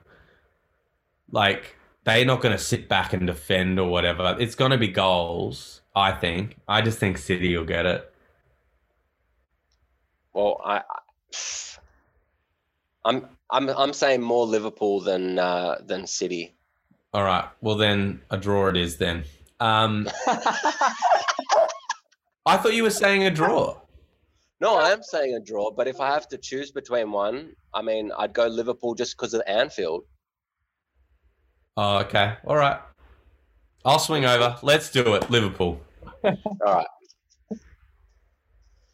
Like 1.32 1.78
they're 2.04 2.26
not 2.26 2.42
going 2.42 2.52
to 2.52 2.62
sit 2.62 2.90
back 2.90 3.14
and 3.14 3.26
defend 3.26 3.80
or 3.80 3.90
whatever. 3.90 4.36
It's 4.38 4.54
going 4.56 4.72
to 4.72 4.78
be 4.78 4.90
goals. 4.90 5.82
I 5.96 6.12
think. 6.12 6.58
I 6.68 6.82
just 6.82 7.00
think 7.00 7.18
City 7.18 7.56
will 7.56 7.64
get 7.64 7.86
it. 7.86 8.12
Well, 10.36 10.62
I, 10.66 10.82
I'm 13.06 13.30
I'm 13.50 13.70
I'm 13.70 13.94
saying 13.94 14.22
more 14.22 14.46
Liverpool 14.46 15.00
than 15.00 15.40
uh, 15.40 15.78
than 15.86 16.06
City. 16.06 16.54
All 17.14 17.24
right. 17.24 17.46
Well, 17.62 17.76
then 17.76 18.22
a 18.30 18.38
draw 18.38 18.68
it 18.68 18.76
is. 18.76 18.98
Then. 18.98 19.24
Um, 19.62 20.10
I 22.46 22.58
thought 22.58 22.74
you 22.74 22.84
were 22.84 22.90
saying 22.90 23.24
a 23.24 23.32
draw. 23.32 23.80
No, 24.60 24.76
I 24.76 24.92
am 24.92 25.02
saying 25.02 25.36
a 25.36 25.40
draw, 25.40 25.72
but 25.72 25.88
if 25.88 26.02
I 26.02 26.14
have 26.14 26.28
to 26.28 26.38
choose 26.38 26.72
between 26.72 27.14
one, 27.14 27.56
I 27.74 27.82
mean, 27.82 28.12
I'd 28.18 28.34
go 28.34 28.48
Liverpool 28.48 28.94
just 28.94 29.16
because 29.16 29.34
of 29.34 29.42
Anfield. 29.48 30.04
Oh, 31.78 32.00
okay. 32.00 32.36
All 32.46 32.58
right. 32.58 32.80
I'll 33.86 34.00
swing 34.00 34.26
over. 34.26 34.58
Let's 34.62 34.90
do 34.92 35.16
it. 35.16 35.30
Liverpool. 35.30 35.80
All 36.24 36.36
right. 36.66 36.88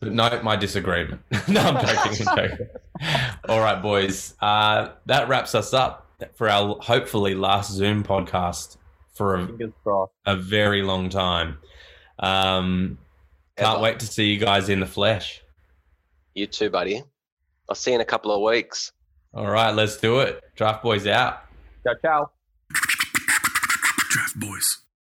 But 0.01 0.13
note 0.13 0.43
my 0.43 0.55
disagreement. 0.55 1.21
no, 1.47 1.61
I'm 1.61 1.85
joking. 1.85 2.27
I'm 2.27 2.37
joking. 2.37 2.67
All 3.47 3.59
right, 3.59 3.81
boys. 3.81 4.33
Uh, 4.41 4.89
that 5.05 5.29
wraps 5.29 5.53
us 5.55 5.73
up 5.73 6.07
for 6.33 6.49
our 6.49 6.75
hopefully 6.81 7.35
last 7.35 7.71
Zoom 7.71 8.03
podcast 8.03 8.77
for 9.13 9.35
a, 9.35 9.49
a 10.25 10.35
very 10.35 10.81
long 10.81 11.09
time. 11.09 11.59
Um, 12.17 12.97
can't 13.55 13.75
Ever. 13.75 13.83
wait 13.83 13.99
to 13.99 14.07
see 14.07 14.31
you 14.31 14.39
guys 14.39 14.69
in 14.69 14.79
the 14.79 14.87
flesh. 14.87 15.43
You 16.33 16.47
too, 16.47 16.69
buddy. 16.71 17.03
I'll 17.69 17.75
see 17.75 17.91
you 17.91 17.95
in 17.95 18.01
a 18.01 18.05
couple 18.05 18.31
of 18.31 18.41
weeks. 18.41 18.91
All 19.33 19.49
right, 19.49 19.73
let's 19.73 19.97
do 19.97 20.19
it. 20.19 20.41
Draft 20.55 20.83
boys 20.83 21.05
out. 21.05 21.43
Ciao, 21.83 21.93
ciao. 22.01 22.31
Draft 24.09 24.39
Boys. 24.39 24.81